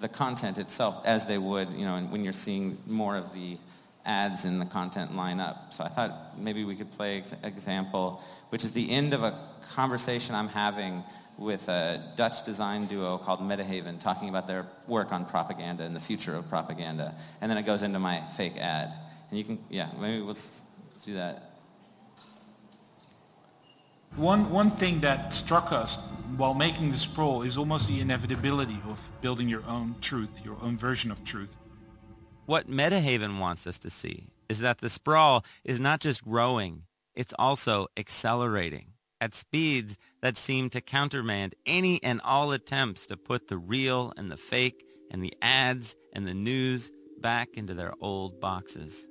the 0.00 0.08
content 0.08 0.58
itself 0.58 1.04
as 1.06 1.26
they 1.26 1.38
would, 1.38 1.70
you 1.70 1.84
know, 1.84 1.98
when 2.00 2.24
you're 2.24 2.32
seeing 2.32 2.78
more 2.86 3.16
of 3.16 3.32
the 3.32 3.58
ads 4.04 4.44
in 4.44 4.58
the 4.58 4.64
content 4.64 5.14
line 5.14 5.38
up. 5.38 5.72
So 5.72 5.84
I 5.84 5.88
thought 5.88 6.38
maybe 6.38 6.64
we 6.64 6.76
could 6.76 6.90
play 6.90 7.18
ex- 7.18 7.34
example, 7.44 8.22
which 8.48 8.64
is 8.64 8.72
the 8.72 8.90
end 8.90 9.12
of 9.12 9.22
a 9.22 9.38
conversation 9.72 10.34
I'm 10.34 10.48
having 10.48 11.04
with 11.38 11.68
a 11.68 12.02
Dutch 12.16 12.44
design 12.44 12.86
duo 12.86 13.16
called 13.16 13.40
Metahaven 13.40 14.00
talking 14.00 14.28
about 14.28 14.46
their 14.46 14.66
work 14.88 15.12
on 15.12 15.24
propaganda 15.24 15.84
and 15.84 15.94
the 15.94 16.00
future 16.00 16.34
of 16.34 16.48
propaganda. 16.48 17.14
And 17.40 17.50
then 17.50 17.56
it 17.56 17.64
goes 17.64 17.82
into 17.82 18.00
my 18.00 18.20
fake 18.36 18.58
ad. 18.58 18.92
And 19.30 19.38
you 19.38 19.44
can, 19.44 19.58
yeah, 19.70 19.88
maybe 20.00 20.20
let's 20.20 20.62
do 21.04 21.14
that. 21.14 21.44
One, 24.16 24.50
one 24.50 24.70
thing 24.70 25.00
that 25.00 25.32
struck 25.32 25.70
us 25.70 26.10
while 26.36 26.54
making 26.54 26.90
the 26.90 26.96
sprawl 26.96 27.42
is 27.42 27.56
almost 27.56 27.86
the 27.86 28.00
inevitability 28.00 28.80
of 28.88 29.00
building 29.20 29.48
your 29.48 29.64
own 29.66 29.94
truth, 30.00 30.44
your 30.44 30.56
own 30.60 30.76
version 30.76 31.12
of 31.12 31.22
truth. 31.22 31.56
What 32.46 32.68
Metahaven 32.68 33.38
wants 33.38 33.66
us 33.66 33.78
to 33.80 33.90
see 33.90 34.28
is 34.48 34.60
that 34.60 34.78
the 34.78 34.88
sprawl 34.88 35.44
is 35.62 35.78
not 35.78 36.00
just 36.00 36.24
growing, 36.24 36.84
it's 37.14 37.34
also 37.38 37.86
accelerating 37.96 38.94
at 39.20 39.34
speeds 39.34 39.98
that 40.20 40.36
seem 40.36 40.70
to 40.70 40.80
countermand 40.80 41.54
any 41.66 42.02
and 42.02 42.20
all 42.22 42.52
attempts 42.52 43.06
to 43.06 43.16
put 43.16 43.48
the 43.48 43.58
real 43.58 44.12
and 44.16 44.30
the 44.30 44.36
fake 44.36 44.84
and 45.10 45.22
the 45.22 45.34
ads 45.42 45.96
and 46.12 46.26
the 46.26 46.34
news 46.34 46.90
back 47.20 47.56
into 47.56 47.74
their 47.74 47.94
old 48.00 48.40
boxes. 48.40 49.08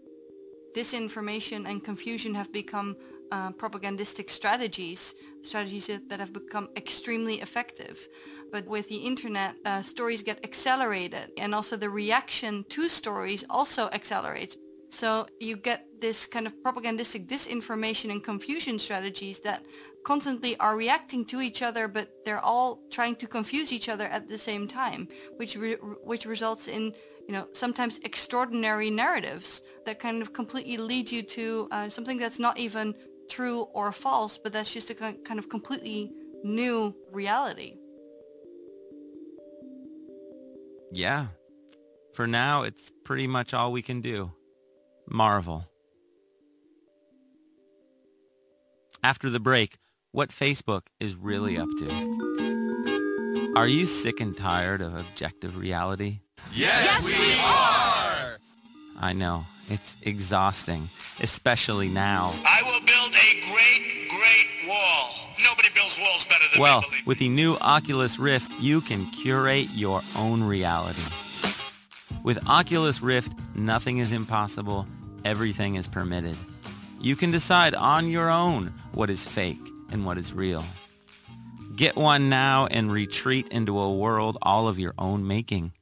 Disinformation 0.75 1.67
and 1.67 1.83
confusion 1.83 2.35
have 2.35 2.51
become 2.51 2.95
uh, 3.31 3.51
propagandistic 3.51 4.29
strategies, 4.29 5.15
strategies 5.41 5.87
that, 5.87 6.19
have 6.19 6.31
become 6.31 6.69
extremely 6.77 7.41
effective. 7.41 8.07
But 8.51 8.67
with 8.67 8.87
the 8.87 8.97
internet, 8.97 9.55
uh, 9.65 9.81
stories 9.81 10.21
get 10.21 10.43
accelerated 10.43 11.31
and 11.37 11.53
also 11.53 11.75
the 11.75 11.89
reaction 11.89 12.63
to 12.69 12.87
stories 12.87 13.43
also 13.49 13.89
accelerates. 13.91 14.55
So 14.97 15.27
you 15.39 15.57
get 15.57 15.85
this 16.01 16.25
kind 16.25 16.47
of 16.47 16.55
propagandistic 16.63 17.27
disinformation 17.27 18.09
and 18.09 18.23
confusion 18.23 18.79
strategies 18.79 19.39
that 19.41 19.63
constantly 20.03 20.57
are 20.57 20.75
reacting 20.75 21.23
to 21.25 21.39
each 21.39 21.61
other, 21.61 21.87
but 21.87 22.09
they're 22.25 22.43
all 22.43 22.79
trying 22.89 23.15
to 23.17 23.27
confuse 23.27 23.71
each 23.71 23.89
other 23.89 24.05
at 24.05 24.27
the 24.27 24.39
same 24.39 24.67
time, 24.67 25.07
which 25.35 25.55
re- 25.55 25.75
which 26.11 26.25
results 26.25 26.67
in 26.67 26.95
you 27.27 27.33
know 27.35 27.47
sometimes 27.53 27.99
extraordinary 27.99 28.89
narratives 28.89 29.61
that 29.85 29.99
kind 29.99 30.19
of 30.23 30.33
completely 30.33 30.77
lead 30.77 31.11
you 31.11 31.21
to 31.21 31.67
uh, 31.69 31.89
something 31.89 32.17
that's 32.17 32.39
not 32.39 32.57
even 32.57 32.95
true 33.29 33.67
or 33.77 33.91
false, 33.91 34.39
but 34.39 34.51
that's 34.51 34.73
just 34.73 34.89
a 34.89 34.95
kind 34.95 35.37
of 35.37 35.47
completely 35.47 36.11
new 36.43 36.95
reality. 37.11 37.75
Yeah. 40.91 41.27
For 42.13 42.25
now, 42.25 42.63
it's 42.63 42.91
pretty 43.03 43.27
much 43.27 43.53
all 43.53 43.71
we 43.71 43.83
can 43.83 44.01
do. 44.01 44.31
Marvel. 45.09 45.65
After 49.03 49.29
the 49.29 49.39
break, 49.39 49.77
what 50.11 50.29
Facebook 50.29 50.81
is 50.99 51.15
really 51.15 51.57
up 51.57 51.69
to. 51.79 53.53
Are 53.55 53.67
you 53.67 53.85
sick 53.85 54.19
and 54.19 54.35
tired 54.35 54.81
of 54.81 54.95
objective 54.95 55.57
reality? 55.57 56.19
Yes, 56.53 57.05
we 57.05 57.33
are! 57.41 58.37
I 58.99 59.13
know. 59.13 59.45
It's 59.69 59.97
exhausting, 60.01 60.89
especially 61.21 61.89
now. 61.89 62.33
I 62.45 62.61
will 62.63 62.85
build 62.85 63.13
a 63.13 63.51
great, 63.51 64.09
great 64.09 64.69
wall. 64.69 65.09
Nobody 65.43 65.69
builds 65.75 65.99
walls 65.99 66.25
better 66.25 66.43
than 66.53 66.61
Well, 66.61 66.81
me, 66.81 66.87
with 67.05 67.19
the 67.19 67.29
new 67.29 67.55
Oculus 67.61 68.17
Rift, 68.17 68.51
you 68.59 68.81
can 68.81 69.09
curate 69.11 69.69
your 69.73 70.01
own 70.15 70.43
reality. 70.43 71.01
With 72.23 72.47
Oculus 72.47 73.01
Rift, 73.01 73.33
nothing 73.55 73.99
is 73.99 74.11
impossible. 74.11 74.87
Everything 75.27 75.75
is 75.75 75.89
permitted. 75.89 76.37
You 77.01 77.17
can 77.17 77.31
decide 77.31 77.75
on 77.75 78.07
your 78.09 78.29
own 78.29 78.73
what 78.93 79.09
is 79.09 79.25
fake 79.25 79.59
and 79.91 80.05
what 80.05 80.17
is 80.17 80.31
real. 80.31 80.63
Get 81.75 81.97
one 81.97 82.29
now 82.29 82.67
and 82.67 82.89
retreat 82.89 83.49
into 83.49 83.77
a 83.77 83.93
world 83.93 84.37
all 84.41 84.69
of 84.69 84.79
your 84.79 84.93
own 84.97 85.27
making. 85.27 85.73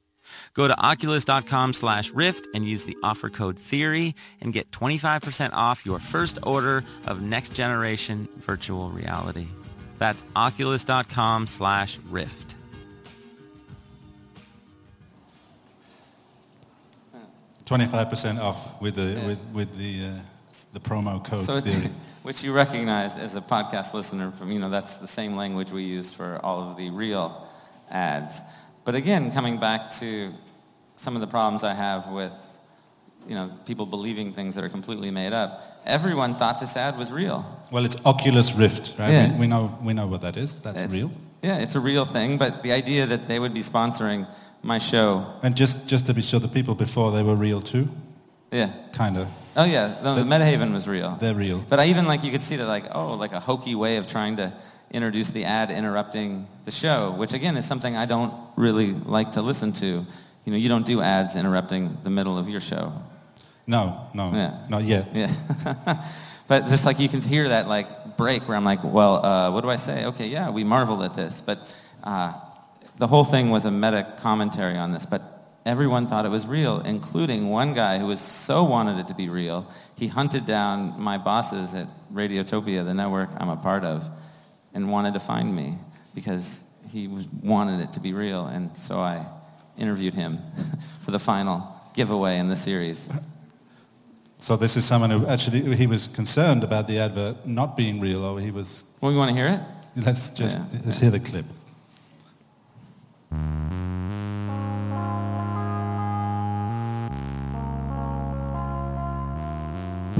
Go 0.54 0.66
to 0.66 0.76
oculus.com 0.84 1.74
slash 1.74 2.10
rift 2.10 2.48
and 2.54 2.64
use 2.64 2.86
the 2.86 2.96
offer 3.04 3.30
code 3.30 3.56
theory 3.56 4.16
and 4.40 4.52
get 4.52 4.72
25% 4.72 5.52
off 5.52 5.86
your 5.86 6.00
first 6.00 6.40
order 6.42 6.82
of 7.06 7.22
next 7.22 7.52
generation 7.52 8.28
virtual 8.38 8.90
reality. 8.90 9.46
That's 9.98 10.24
oculus.com 10.34 11.46
slash 11.46 12.00
rift. 12.10 12.45
Twenty-five 17.66 18.08
percent 18.08 18.38
off 18.38 18.80
with 18.80 18.94
the 18.94 19.20
with 19.26 19.38
with 19.52 19.76
the 19.76 20.06
uh, 20.06 20.10
the 20.72 20.80
promo 20.80 21.22
code 21.22 21.42
So, 21.42 21.60
theory. 21.60 21.90
which 22.22 22.42
you 22.42 22.52
recognize 22.52 23.16
as 23.16 23.36
a 23.36 23.40
podcast 23.40 23.92
listener 23.94 24.30
from, 24.30 24.50
you 24.50 24.58
know, 24.58 24.68
that's 24.70 24.96
the 24.96 25.06
same 25.06 25.36
language 25.36 25.70
we 25.72 25.82
use 25.82 26.12
for 26.12 26.40
all 26.42 26.60
of 26.70 26.76
the 26.76 26.90
real 26.90 27.46
ads. 27.90 28.40
But 28.84 28.94
again, 28.94 29.30
coming 29.32 29.58
back 29.58 29.90
to 30.00 30.30
some 30.96 31.14
of 31.14 31.20
the 31.20 31.26
problems 31.26 31.62
I 31.64 31.74
have 31.74 32.08
with, 32.08 32.32
you 33.28 33.34
know, 33.34 33.50
people 33.66 33.84
believing 33.86 34.32
things 34.32 34.54
that 34.54 34.64
are 34.64 34.68
completely 34.68 35.10
made 35.10 35.32
up, 35.32 35.60
everyone 35.84 36.34
thought 36.34 36.58
this 36.60 36.76
ad 36.76 36.96
was 36.96 37.12
real. 37.12 37.44
Well, 37.70 37.84
it's 37.84 37.96
Oculus 38.06 38.54
Rift, 38.54 38.98
right? 38.98 39.10
Yeah. 39.10 39.32
We, 39.32 39.40
we 39.40 39.46
know 39.46 39.76
we 39.82 39.92
know 39.92 40.06
what 40.06 40.20
that 40.22 40.36
is. 40.36 40.60
That's 40.62 40.78
It's- 40.82 40.92
real. 40.94 41.10
Yeah, 41.42 41.58
it's 41.58 41.74
a 41.76 41.80
real 41.80 42.04
thing, 42.06 42.38
but 42.38 42.62
the 42.62 42.72
idea 42.72 43.06
that 43.06 43.28
they 43.28 43.38
would 43.38 43.54
be 43.54 43.60
sponsoring 43.60 44.26
my 44.66 44.78
show, 44.78 45.24
And 45.42 45.56
just 45.56 45.88
just 45.88 46.06
to 46.06 46.14
be 46.14 46.22
sure, 46.22 46.40
the 46.40 46.48
people 46.48 46.74
before 46.74 47.12
they 47.12 47.22
were 47.22 47.36
real 47.36 47.60
too, 47.60 47.88
yeah. 48.52 48.70
kind 48.92 49.16
of. 49.16 49.26
Oh 49.56 49.64
yeah, 49.64 49.94
no, 50.02 50.14
the 50.16 50.22
Metahaven 50.24 50.72
was 50.72 50.86
real. 50.88 51.16
They're 51.20 51.34
real. 51.34 51.64
But 51.68 51.78
I 51.80 51.86
even 51.86 52.06
like 52.06 52.24
you 52.24 52.30
could 52.30 52.42
see 52.42 52.56
that 52.56 52.66
like 52.68 52.84
oh 52.94 53.14
like 53.14 53.32
a 53.32 53.40
hokey 53.40 53.74
way 53.74 53.96
of 53.98 54.06
trying 54.06 54.36
to 54.36 54.52
introduce 54.90 55.30
the 55.30 55.44
ad 55.44 55.70
interrupting 55.70 56.46
the 56.64 56.70
show, 56.70 57.12
which 57.16 57.32
again 57.32 57.56
is 57.56 57.64
something 57.66 57.96
I 57.96 58.06
don't 58.06 58.32
really 58.56 58.92
like 58.92 59.32
to 59.32 59.42
listen 59.42 59.72
to. 59.74 59.86
You 60.44 60.52
know, 60.52 60.56
you 60.58 60.68
don't 60.68 60.86
do 60.86 61.00
ads 61.00 61.36
interrupting 61.36 61.96
the 62.04 62.10
middle 62.10 62.38
of 62.38 62.48
your 62.48 62.60
show. 62.60 62.92
No, 63.66 64.08
no, 64.14 64.32
Yeah. 64.32 64.54
not 64.68 64.84
yet. 64.84 65.06
Yeah. 65.14 65.32
but 66.48 66.66
just 66.68 66.86
like 66.86 67.00
you 67.00 67.08
can 67.08 67.20
hear 67.20 67.48
that 67.48 67.66
like 67.68 68.16
break 68.16 68.46
where 68.48 68.56
I'm 68.56 68.64
like, 68.64 68.84
well, 68.84 69.24
uh, 69.26 69.50
what 69.50 69.62
do 69.62 69.70
I 69.70 69.76
say? 69.76 70.04
Okay, 70.06 70.28
yeah, 70.28 70.50
we 70.50 70.62
marvel 70.64 71.02
at 71.02 71.14
this, 71.14 71.42
but 71.42 71.58
uh, 72.04 72.32
the 72.96 73.06
whole 73.06 73.24
thing 73.24 73.50
was 73.50 73.64
a 73.64 73.70
meta 73.70 74.06
commentary 74.18 74.76
on 74.76 74.92
this, 74.92 75.06
but 75.06 75.22
everyone 75.66 76.06
thought 76.06 76.24
it 76.24 76.30
was 76.30 76.46
real, 76.46 76.80
including 76.80 77.50
one 77.50 77.74
guy 77.74 77.98
who 77.98 78.06
was 78.06 78.20
so 78.20 78.64
wanted 78.64 78.98
it 78.98 79.08
to 79.08 79.14
be 79.14 79.28
real, 79.28 79.70
he 79.96 80.06
hunted 80.08 80.46
down 80.46 80.98
my 81.00 81.18
bosses 81.18 81.74
at 81.74 81.88
Radiotopia, 82.12 82.84
the 82.84 82.94
network 82.94 83.28
I'm 83.38 83.48
a 83.48 83.56
part 83.56 83.84
of, 83.84 84.08
and 84.74 84.90
wanted 84.90 85.14
to 85.14 85.20
find 85.20 85.54
me 85.54 85.74
because 86.14 86.64
he 86.88 87.08
wanted 87.42 87.80
it 87.80 87.92
to 87.92 88.00
be 88.00 88.12
real, 88.12 88.46
and 88.46 88.74
so 88.76 88.98
I 88.98 89.26
interviewed 89.76 90.14
him 90.14 90.38
for 91.00 91.10
the 91.10 91.18
final 91.18 91.66
giveaway 91.94 92.38
in 92.38 92.48
the 92.48 92.56
series. 92.56 93.08
So 94.38 94.56
this 94.56 94.76
is 94.76 94.84
someone 94.84 95.10
who 95.10 95.26
actually 95.26 95.74
he 95.74 95.86
was 95.86 96.06
concerned 96.08 96.62
about 96.62 96.86
the 96.86 96.98
advert 97.00 97.46
not 97.46 97.76
being 97.76 98.00
real, 98.00 98.24
or 98.24 98.38
he 98.40 98.50
was. 98.50 98.84
Well, 99.00 99.10
you 99.10 99.18
want 99.18 99.30
to 99.30 99.34
hear 99.36 99.48
it? 99.48 99.60
Let's 100.04 100.30
just 100.30 100.58
Yeah. 100.58 100.80
let's 100.84 100.98
hear 100.98 101.10
the 101.10 101.20
clip. 101.20 101.46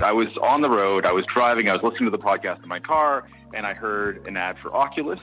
I 0.02 0.12
was 0.12 0.37
on 0.37 0.61
the 0.61 0.70
road. 0.70 1.05
I 1.05 1.12
was 1.12 1.26
driving. 1.26 1.68
I 1.68 1.72
was 1.72 1.83
listening 1.83 2.11
to 2.11 2.16
the 2.16 2.22
podcast 2.22 2.62
in 2.62 2.68
my 2.68 2.79
car, 2.79 3.26
and 3.55 3.66
I 3.66 3.74
heard 3.74 4.24
an 4.26 4.37
ad 4.37 4.59
for 4.59 4.72
Oculus. 4.72 5.18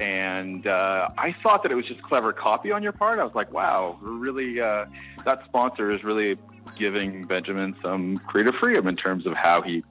And 0.00 0.66
uh, 0.66 1.08
I 1.16 1.32
thought 1.42 1.62
that 1.62 1.72
it 1.72 1.76
was 1.76 1.86
just 1.86 2.02
clever 2.02 2.32
copy 2.32 2.72
on 2.72 2.82
your 2.82 2.92
part. 2.92 3.20
I 3.20 3.24
was 3.24 3.34
like, 3.34 3.52
wow, 3.52 3.98
really 4.02 4.60
uh, 4.60 4.86
that 5.24 5.44
sponsor 5.46 5.90
is 5.90 6.04
really 6.04 6.36
giving 6.76 7.24
Benjamin 7.24 7.76
some 7.82 8.18
creative 8.18 8.54
freedom 8.56 8.86
in 8.86 8.96
terms 8.96 9.24
of 9.24 9.34
how 9.34 9.62
he 9.62 9.84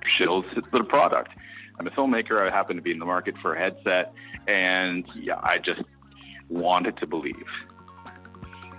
shills 0.00 0.44
the 0.72 0.82
product. 0.82 1.32
I'm 1.78 1.86
a 1.86 1.90
filmmaker. 1.90 2.40
I 2.40 2.50
happen 2.50 2.76
to 2.76 2.82
be 2.82 2.90
in 2.90 2.98
the 2.98 3.06
market 3.06 3.36
for 3.38 3.54
a 3.54 3.58
headset, 3.58 4.12
and 4.48 5.04
yeah, 5.14 5.38
I 5.42 5.58
just 5.58 5.82
wanted 6.52 6.96
to 6.98 7.06
believe. 7.06 7.48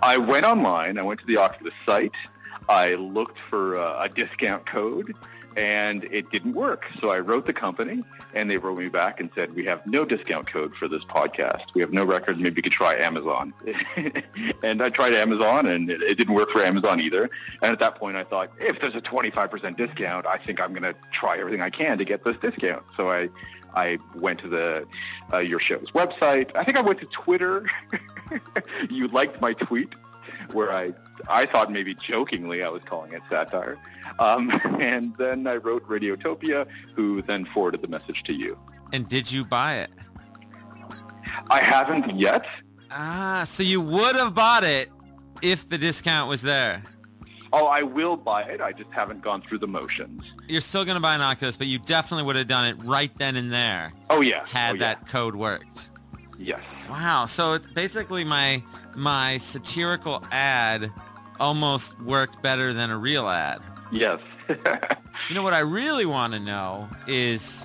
I 0.02 0.16
went 0.16 0.46
online. 0.46 0.98
I 0.98 1.02
went 1.02 1.20
to 1.20 1.26
the 1.26 1.38
Oculus 1.38 1.74
site. 1.84 2.14
I 2.68 2.94
looked 2.94 3.38
for 3.50 3.76
uh, 3.76 4.04
a 4.04 4.08
discount 4.08 4.64
code, 4.66 5.14
and 5.56 6.04
it 6.10 6.30
didn't 6.30 6.54
work. 6.54 6.86
So 7.00 7.10
I 7.10 7.20
wrote 7.20 7.46
the 7.46 7.52
company, 7.52 8.02
and 8.34 8.50
they 8.50 8.58
wrote 8.58 8.78
me 8.78 8.88
back 8.88 9.20
and 9.20 9.30
said, 9.34 9.54
we 9.54 9.64
have 9.64 9.86
no 9.86 10.04
discount 10.04 10.46
code 10.46 10.74
for 10.74 10.88
this 10.88 11.04
podcast. 11.04 11.62
We 11.74 11.80
have 11.80 11.92
no 11.92 12.04
records. 12.04 12.38
Maybe 12.38 12.56
you 12.56 12.62
could 12.62 12.72
try 12.72 12.94
Amazon. 12.96 13.54
and 14.62 14.82
I 14.82 14.88
tried 14.88 15.14
Amazon, 15.14 15.66
and 15.66 15.90
it, 15.90 16.02
it 16.02 16.18
didn't 16.18 16.34
work 16.34 16.50
for 16.50 16.60
Amazon 16.60 17.00
either. 17.00 17.30
And 17.62 17.72
at 17.72 17.78
that 17.80 17.96
point, 17.96 18.16
I 18.16 18.24
thought, 18.24 18.50
if 18.58 18.80
there's 18.80 18.96
a 18.96 19.00
25% 19.00 19.76
discount, 19.76 20.26
I 20.26 20.38
think 20.38 20.60
I'm 20.60 20.72
going 20.72 20.82
to 20.82 20.94
try 21.12 21.38
everything 21.38 21.60
I 21.60 21.70
can 21.70 21.98
to 21.98 22.04
get 22.04 22.24
this 22.24 22.36
discount. 22.38 22.84
So 22.96 23.10
I, 23.10 23.28
I 23.74 23.98
went 24.14 24.40
to 24.40 24.48
the 24.48 24.86
uh, 25.32 25.38
your 25.38 25.60
show's 25.60 25.90
website. 25.92 26.50
I 26.56 26.64
think 26.64 26.76
I 26.76 26.80
went 26.80 27.00
to 27.00 27.06
Twitter. 27.06 27.66
you 28.90 29.08
liked 29.08 29.40
my 29.40 29.52
tweet 29.52 29.94
where 30.52 30.72
I 30.72 30.92
I 31.28 31.46
thought 31.46 31.70
maybe 31.72 31.94
jokingly 31.94 32.62
I 32.62 32.68
was 32.68 32.82
calling 32.84 33.12
it 33.12 33.22
satire. 33.30 33.78
Um, 34.18 34.50
and 34.80 35.14
then 35.16 35.46
I 35.46 35.56
wrote 35.56 35.86
Radiotopia, 35.88 36.66
who 36.94 37.22
then 37.22 37.44
forwarded 37.46 37.82
the 37.82 37.88
message 37.88 38.22
to 38.24 38.32
you. 38.32 38.58
And 38.92 39.08
did 39.08 39.30
you 39.30 39.44
buy 39.44 39.76
it? 39.76 39.90
I 41.50 41.60
haven't 41.60 42.18
yet. 42.18 42.46
Ah, 42.90 43.44
so 43.46 43.62
you 43.62 43.80
would 43.80 44.14
have 44.14 44.34
bought 44.34 44.62
it 44.64 44.90
if 45.42 45.68
the 45.68 45.78
discount 45.78 46.28
was 46.28 46.42
there. 46.42 46.82
Oh, 47.52 47.66
I 47.66 47.82
will 47.82 48.16
buy 48.16 48.42
it. 48.42 48.60
I 48.60 48.72
just 48.72 48.90
haven't 48.90 49.22
gone 49.22 49.40
through 49.42 49.58
the 49.58 49.68
motions. 49.68 50.22
You're 50.48 50.60
still 50.60 50.84
going 50.84 50.96
to 50.96 51.00
buy 51.00 51.14
an 51.14 51.20
Oculus, 51.20 51.56
but 51.56 51.68
you 51.68 51.78
definitely 51.78 52.24
would 52.26 52.36
have 52.36 52.48
done 52.48 52.66
it 52.66 52.76
right 52.84 53.16
then 53.16 53.36
and 53.36 53.52
there 53.52 53.92
Oh 54.10 54.20
yeah. 54.22 54.44
had 54.46 54.72
oh, 54.72 54.74
yeah. 54.74 54.78
that 54.80 55.08
code 55.08 55.36
worked. 55.36 55.88
Yes. 56.36 56.60
Wow. 56.94 57.26
So 57.26 57.54
it's 57.54 57.66
basically 57.66 58.22
my 58.22 58.62
my 58.94 59.36
satirical 59.38 60.22
ad 60.30 60.92
almost 61.40 62.00
worked 62.00 62.40
better 62.40 62.72
than 62.72 62.90
a 62.90 62.96
real 62.96 63.28
ad. 63.28 63.60
Yes. 63.90 64.20
You 65.28 65.36
know 65.36 65.44
what 65.44 65.54
I 65.54 65.60
really 65.60 66.06
want 66.06 66.32
to 66.32 66.40
know 66.40 66.88
is 67.06 67.64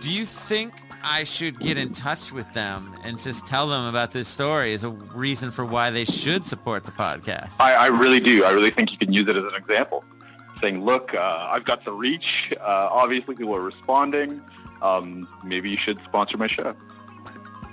do 0.00 0.12
you 0.12 0.24
think 0.24 0.72
I 1.04 1.22
should 1.22 1.60
get 1.60 1.78
in 1.78 1.92
touch 1.92 2.32
with 2.32 2.52
them 2.52 2.94
and 3.04 3.18
just 3.18 3.46
tell 3.46 3.68
them 3.68 3.86
about 3.86 4.10
this 4.10 4.26
story 4.26 4.74
as 4.74 4.82
a 4.82 4.90
reason 4.90 5.52
for 5.52 5.64
why 5.64 5.90
they 5.90 6.04
should 6.04 6.44
support 6.44 6.82
the 6.82 6.90
podcast? 6.90 7.52
I, 7.60 7.74
I 7.74 7.86
really 7.86 8.18
do. 8.18 8.44
I 8.44 8.50
really 8.50 8.70
think 8.70 8.90
you 8.90 8.98
can 8.98 9.12
use 9.12 9.28
it 9.28 9.36
as 9.36 9.44
an 9.44 9.54
example 9.54 10.04
saying, 10.60 10.84
look, 10.84 11.14
uh, 11.14 11.48
I've 11.50 11.64
got 11.64 11.84
the 11.84 11.92
reach. 11.92 12.52
Uh, 12.60 12.88
obviously, 12.90 13.36
people 13.36 13.54
are 13.54 13.62
responding. 13.62 14.42
Um, 14.82 15.28
maybe 15.44 15.70
you 15.70 15.76
should 15.76 16.02
sponsor 16.04 16.36
my 16.38 16.48
show. 16.48 16.74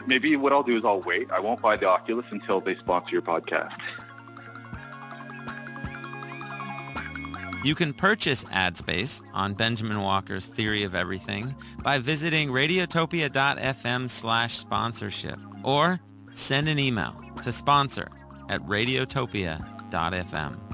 Maybe 0.07 0.35
what 0.37 0.53
I'll 0.53 0.63
do 0.63 0.77
is 0.77 0.85
I'll 0.85 1.01
wait. 1.01 1.29
I 1.31 1.39
won't 1.39 1.61
buy 1.61 1.75
the 1.75 1.87
Oculus 1.87 2.25
until 2.31 2.61
they 2.61 2.75
sponsor 2.75 3.11
your 3.11 3.21
podcast. 3.21 3.77
You 7.63 7.75
can 7.75 7.93
purchase 7.93 8.43
ad 8.51 8.77
space 8.77 9.21
on 9.33 9.53
Benjamin 9.53 10.01
Walker's 10.01 10.47
Theory 10.47 10.83
of 10.83 10.95
Everything 10.95 11.55
by 11.83 11.99
visiting 11.99 12.49
radiotopia.fm 12.49 14.09
slash 14.09 14.57
sponsorship 14.57 15.39
or 15.63 15.99
send 16.33 16.69
an 16.69 16.79
email 16.79 17.21
to 17.43 17.51
sponsor 17.51 18.07
at 18.47 18.61
radiotopia.fm. 18.61 20.66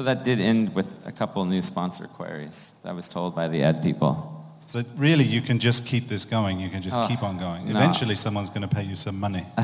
So 0.00 0.04
that 0.04 0.24
did 0.24 0.40
end 0.40 0.74
with 0.74 1.06
a 1.06 1.12
couple 1.12 1.44
new 1.44 1.60
sponsor 1.60 2.06
queries. 2.06 2.72
I 2.86 2.92
was 2.92 3.06
told 3.06 3.34
by 3.34 3.48
the 3.48 3.62
ad 3.62 3.82
people. 3.82 4.42
So 4.66 4.82
really, 4.96 5.24
you 5.24 5.42
can 5.42 5.58
just 5.58 5.84
keep 5.84 6.08
this 6.08 6.24
going. 6.24 6.58
You 6.58 6.70
can 6.70 6.80
just 6.80 6.96
Oh, 6.96 7.06
keep 7.06 7.22
on 7.22 7.38
going. 7.38 7.66
no. 7.66 7.72
Eventually, 7.78 8.14
someone's 8.14 8.48
going 8.48 8.66
to 8.66 8.74
pay 8.74 8.82
you 8.82 8.96
some 8.96 9.20
money. 9.20 9.44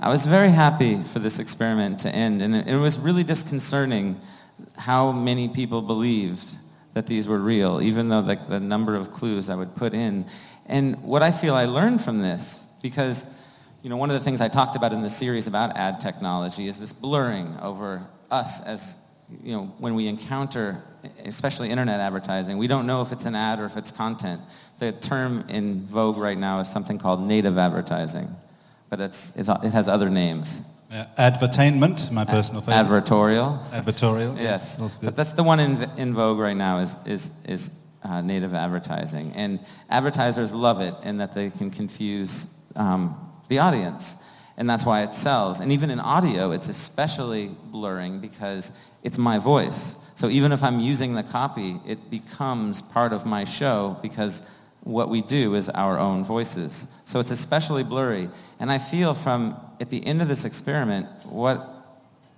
I 0.00 0.08
was 0.08 0.24
very 0.24 0.48
happy 0.48 0.96
for 1.02 1.18
this 1.18 1.38
experiment 1.38 2.00
to 2.00 2.08
end, 2.08 2.40
and 2.40 2.54
it, 2.56 2.66
it 2.66 2.78
was 2.78 2.98
really 2.98 3.24
disconcerting 3.24 4.18
how 4.78 5.12
many 5.12 5.50
people 5.50 5.82
believed 5.82 6.48
that 6.94 7.06
these 7.06 7.28
were 7.28 7.38
real, 7.38 7.82
even 7.82 8.08
though 8.08 8.20
like 8.20 8.48
the 8.48 8.60
number 8.60 8.96
of 8.96 9.12
clues 9.12 9.50
I 9.50 9.54
would 9.54 9.76
put 9.76 9.92
in. 9.92 10.24
And 10.64 10.96
what 11.02 11.22
I 11.22 11.30
feel 11.30 11.54
I 11.54 11.66
learned 11.66 12.00
from 12.00 12.20
this, 12.22 12.66
because 12.80 13.26
you 13.82 13.90
know 13.90 13.98
one 13.98 14.08
of 14.08 14.14
the 14.14 14.24
things 14.24 14.40
I 14.40 14.48
talked 14.48 14.76
about 14.76 14.94
in 14.94 15.02
the 15.02 15.10
series 15.10 15.46
about 15.46 15.76
ad 15.76 16.00
technology 16.00 16.68
is 16.68 16.80
this 16.80 16.94
blurring 16.94 17.54
over 17.60 18.06
us 18.30 18.62
as 18.66 18.96
you 19.42 19.52
know 19.52 19.64
when 19.78 19.94
we 19.94 20.06
encounter 20.06 20.82
especially 21.24 21.70
internet 21.70 22.00
advertising 22.00 22.58
we 22.58 22.66
don't 22.66 22.86
know 22.86 23.02
if 23.02 23.12
it's 23.12 23.24
an 23.24 23.34
ad 23.34 23.60
or 23.60 23.64
if 23.64 23.76
it's 23.76 23.92
content. 23.92 24.40
The 24.78 24.92
term 24.92 25.44
in 25.48 25.86
vogue 25.86 26.16
right 26.16 26.38
now 26.38 26.60
is 26.60 26.68
something 26.68 26.98
called 26.98 27.20
native 27.26 27.58
advertising 27.58 28.34
but 28.88 29.00
it's, 29.00 29.34
it's 29.36 29.48
it 29.48 29.72
has 29.72 29.88
other 29.88 30.10
names. 30.10 30.62
Uh, 30.90 31.04
advertainment, 31.18 32.10
my 32.10 32.24
personal 32.24 32.62
favorite. 32.62 33.04
advertorial. 33.04 33.58
Advertorial. 33.70 34.38
yes. 34.38 34.76
That's 34.76 34.94
but 34.96 35.16
that's 35.16 35.32
the 35.32 35.42
one 35.42 35.60
in, 35.60 35.90
in 35.98 36.14
vogue 36.14 36.38
right 36.38 36.56
now 36.56 36.78
is, 36.78 36.96
is, 37.04 37.30
is 37.44 37.70
uh, 38.02 38.22
native 38.22 38.54
advertising. 38.54 39.32
And 39.34 39.60
advertisers 39.90 40.54
love 40.54 40.80
it 40.80 40.94
in 41.04 41.18
that 41.18 41.32
they 41.32 41.50
can 41.50 41.70
confuse 41.70 42.46
um, 42.76 43.16
the 43.48 43.58
audience 43.58 44.16
and 44.58 44.68
that's 44.68 44.84
why 44.84 45.02
it 45.02 45.12
sells. 45.12 45.60
And 45.60 45.72
even 45.72 45.88
in 45.88 46.00
audio 46.00 46.50
it's 46.50 46.68
especially 46.68 47.54
blurring 47.66 48.20
because 48.20 48.72
it's 49.02 49.16
my 49.16 49.38
voice. 49.38 49.96
So 50.16 50.28
even 50.28 50.52
if 50.52 50.62
i'm 50.62 50.80
using 50.80 51.14
the 51.14 51.22
copy 51.22 51.80
it 51.86 52.10
becomes 52.10 52.82
part 52.82 53.12
of 53.14 53.24
my 53.24 53.44
show 53.44 53.96
because 54.02 54.42
what 54.82 55.08
we 55.08 55.22
do 55.22 55.54
is 55.54 55.68
our 55.70 55.98
own 55.98 56.24
voices. 56.24 56.88
So 57.04 57.20
it's 57.20 57.30
especially 57.30 57.84
blurry. 57.84 58.28
And 58.58 58.70
i 58.70 58.78
feel 58.78 59.14
from 59.14 59.56
at 59.80 59.88
the 59.88 60.04
end 60.04 60.20
of 60.20 60.28
this 60.28 60.44
experiment 60.44 61.06
what 61.24 61.74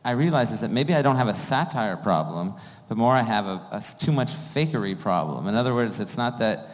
I 0.02 0.12
realize 0.12 0.50
is 0.50 0.60
that 0.60 0.70
maybe 0.70 0.94
I 0.94 1.02
don't 1.02 1.16
have 1.16 1.28
a 1.28 1.34
satire 1.34 1.96
problem, 1.96 2.54
but 2.88 2.96
more 2.96 3.12
I 3.12 3.20
have 3.20 3.44
a, 3.44 3.60
a 3.70 3.82
too 3.98 4.12
much 4.12 4.28
fakery 4.28 4.98
problem. 4.98 5.46
In 5.46 5.54
other 5.54 5.74
words, 5.74 6.00
it's 6.00 6.16
not 6.16 6.38
that 6.38 6.70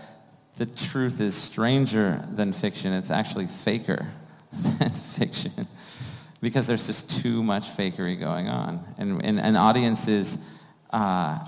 the 0.55 0.67
truth 0.67 1.21
is 1.21 1.35
stranger 1.35 2.25
than 2.31 2.53
fiction, 2.53 2.93
it's 2.93 3.11
actually 3.11 3.47
faker 3.47 4.07
than 4.57 4.91
fiction 5.19 5.53
because 6.41 6.67
there's 6.67 6.87
just 6.87 7.23
too 7.23 7.43
much 7.43 7.69
fakery 7.77 8.19
going 8.19 8.49
on. 8.49 8.81
And, 8.99 9.25
and, 9.25 9.41
and 9.41 9.57
audiences 9.57 10.39
uh, 10.91 11.39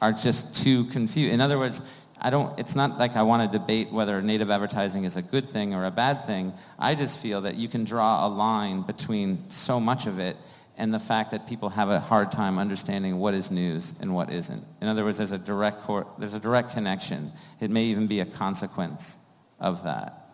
are 0.00 0.12
just 0.12 0.62
too 0.62 0.84
confused. 0.86 1.32
In 1.32 1.40
other 1.40 1.58
words, 1.58 1.82
I 2.20 2.30
don't, 2.30 2.58
it's 2.58 2.74
not 2.74 2.98
like 2.98 3.16
I 3.16 3.22
want 3.22 3.50
to 3.50 3.58
debate 3.58 3.90
whether 3.90 4.20
native 4.20 4.50
advertising 4.50 5.04
is 5.04 5.16
a 5.16 5.22
good 5.22 5.50
thing 5.50 5.74
or 5.74 5.86
a 5.86 5.90
bad 5.90 6.24
thing. 6.24 6.52
I 6.78 6.94
just 6.94 7.20
feel 7.20 7.42
that 7.42 7.56
you 7.56 7.68
can 7.68 7.84
draw 7.84 8.26
a 8.26 8.28
line 8.28 8.82
between 8.82 9.48
so 9.50 9.80
much 9.80 10.06
of 10.06 10.18
it 10.18 10.36
and 10.76 10.92
the 10.92 10.98
fact 10.98 11.30
that 11.30 11.46
people 11.46 11.68
have 11.70 11.88
a 11.90 12.00
hard 12.00 12.32
time 12.32 12.58
understanding 12.58 13.18
what 13.18 13.34
is 13.34 13.50
news 13.50 13.94
and 14.00 14.14
what 14.14 14.32
isn't. 14.32 14.64
In 14.80 14.88
other 14.88 15.04
words, 15.04 15.18
there's 15.18 15.32
a 15.32 15.38
direct, 15.38 15.80
cor- 15.80 16.06
there's 16.18 16.34
a 16.34 16.40
direct 16.40 16.72
connection. 16.72 17.32
It 17.60 17.70
may 17.70 17.84
even 17.84 18.06
be 18.06 18.20
a 18.20 18.26
consequence 18.26 19.18
of 19.58 19.84
that. 19.84 20.30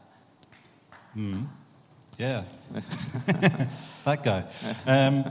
Yeah. 2.18 2.42
that 4.05 4.22
guy. 4.22 4.44
Um, 4.87 5.24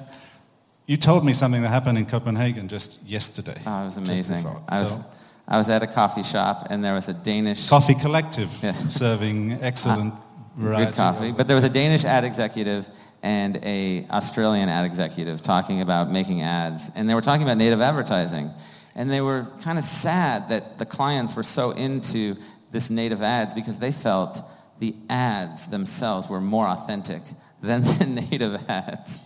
you 0.87 0.97
told 0.97 1.25
me 1.25 1.33
something 1.33 1.61
that 1.61 1.69
happened 1.69 1.97
in 1.97 2.05
Copenhagen 2.05 2.67
just 2.67 3.01
yesterday. 3.03 3.59
Oh, 3.65 3.81
it 3.81 3.85
was 3.85 3.97
amazing. 3.97 4.43
before. 4.43 4.61
I 4.69 4.81
was, 4.81 4.91
So, 4.91 5.03
I 5.47 5.57
was 5.57 5.69
at 5.69 5.81
a 5.83 5.87
coffee 5.87 6.23
shop 6.23 6.67
and 6.69 6.83
there 6.83 6.93
was 6.93 7.09
a 7.09 7.13
Danish 7.13 7.67
Coffee 7.69 7.95
Collective 7.95 8.51
Yeah. 8.61 8.73
serving 8.89 9.53
excellent 9.61 10.13
variety. 10.55 10.85
good 10.85 10.95
coffee. 10.95 11.31
But 11.31 11.47
there 11.47 11.55
was 11.55 11.63
a 11.65 11.69
Danish 11.69 12.05
ad 12.05 12.23
executive 12.23 12.87
and 13.23 13.57
a 13.63 14.05
Australian 14.11 14.69
ad 14.69 14.85
executive 14.85 15.41
talking 15.41 15.81
about 15.81 16.11
making 16.11 16.43
ads, 16.43 16.91
and 16.95 17.09
they 17.09 17.15
were 17.15 17.21
talking 17.21 17.41
about 17.41 17.57
native 17.57 17.81
advertising, 17.81 18.51
and 18.93 19.09
they 19.09 19.19
were 19.21 19.47
kind 19.61 19.79
of 19.79 19.83
sad 19.83 20.49
that 20.49 20.77
the 20.77 20.85
clients 20.85 21.35
were 21.35 21.41
so 21.43 21.71
into 21.71 22.35
this 22.71 22.91
native 22.91 23.23
ads 23.23 23.55
because 23.55 23.79
they 23.79 23.91
felt 23.91 24.39
the 24.79 24.95
ads 25.09 25.67
themselves 25.67 26.29
were 26.29 26.41
more 26.41 26.67
authentic 26.67 27.21
than 27.61 27.81
the 27.81 28.05
native 28.31 28.69
ads, 28.69 29.19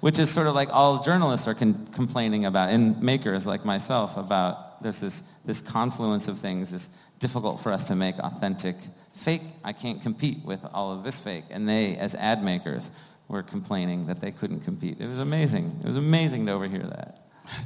which 0.00 0.18
is 0.18 0.30
sort 0.30 0.46
of 0.46 0.54
like 0.54 0.68
all 0.72 1.02
journalists 1.02 1.48
are 1.48 1.54
con- 1.54 1.86
complaining 1.92 2.44
about, 2.44 2.70
and 2.70 3.00
makers 3.02 3.46
like 3.46 3.64
myself 3.64 4.16
about 4.16 4.82
there's 4.82 5.00
this, 5.00 5.22
this 5.44 5.60
confluence 5.60 6.28
of 6.28 6.38
things. 6.38 6.72
It's 6.72 6.88
difficult 7.18 7.60
for 7.60 7.72
us 7.72 7.84
to 7.88 7.94
make 7.94 8.18
authentic 8.18 8.76
fake. 9.12 9.42
I 9.64 9.72
can't 9.72 10.00
compete 10.00 10.44
with 10.44 10.64
all 10.72 10.92
of 10.92 11.04
this 11.04 11.18
fake. 11.18 11.44
And 11.50 11.68
they, 11.68 11.96
as 11.96 12.14
ad 12.14 12.44
makers, 12.44 12.90
were 13.28 13.42
complaining 13.42 14.02
that 14.06 14.20
they 14.20 14.30
couldn't 14.30 14.60
compete. 14.60 15.00
It 15.00 15.08
was 15.08 15.18
amazing. 15.18 15.74
It 15.80 15.86
was 15.86 15.96
amazing 15.96 16.46
to 16.46 16.52
overhear 16.52 16.82
that. 16.82 17.20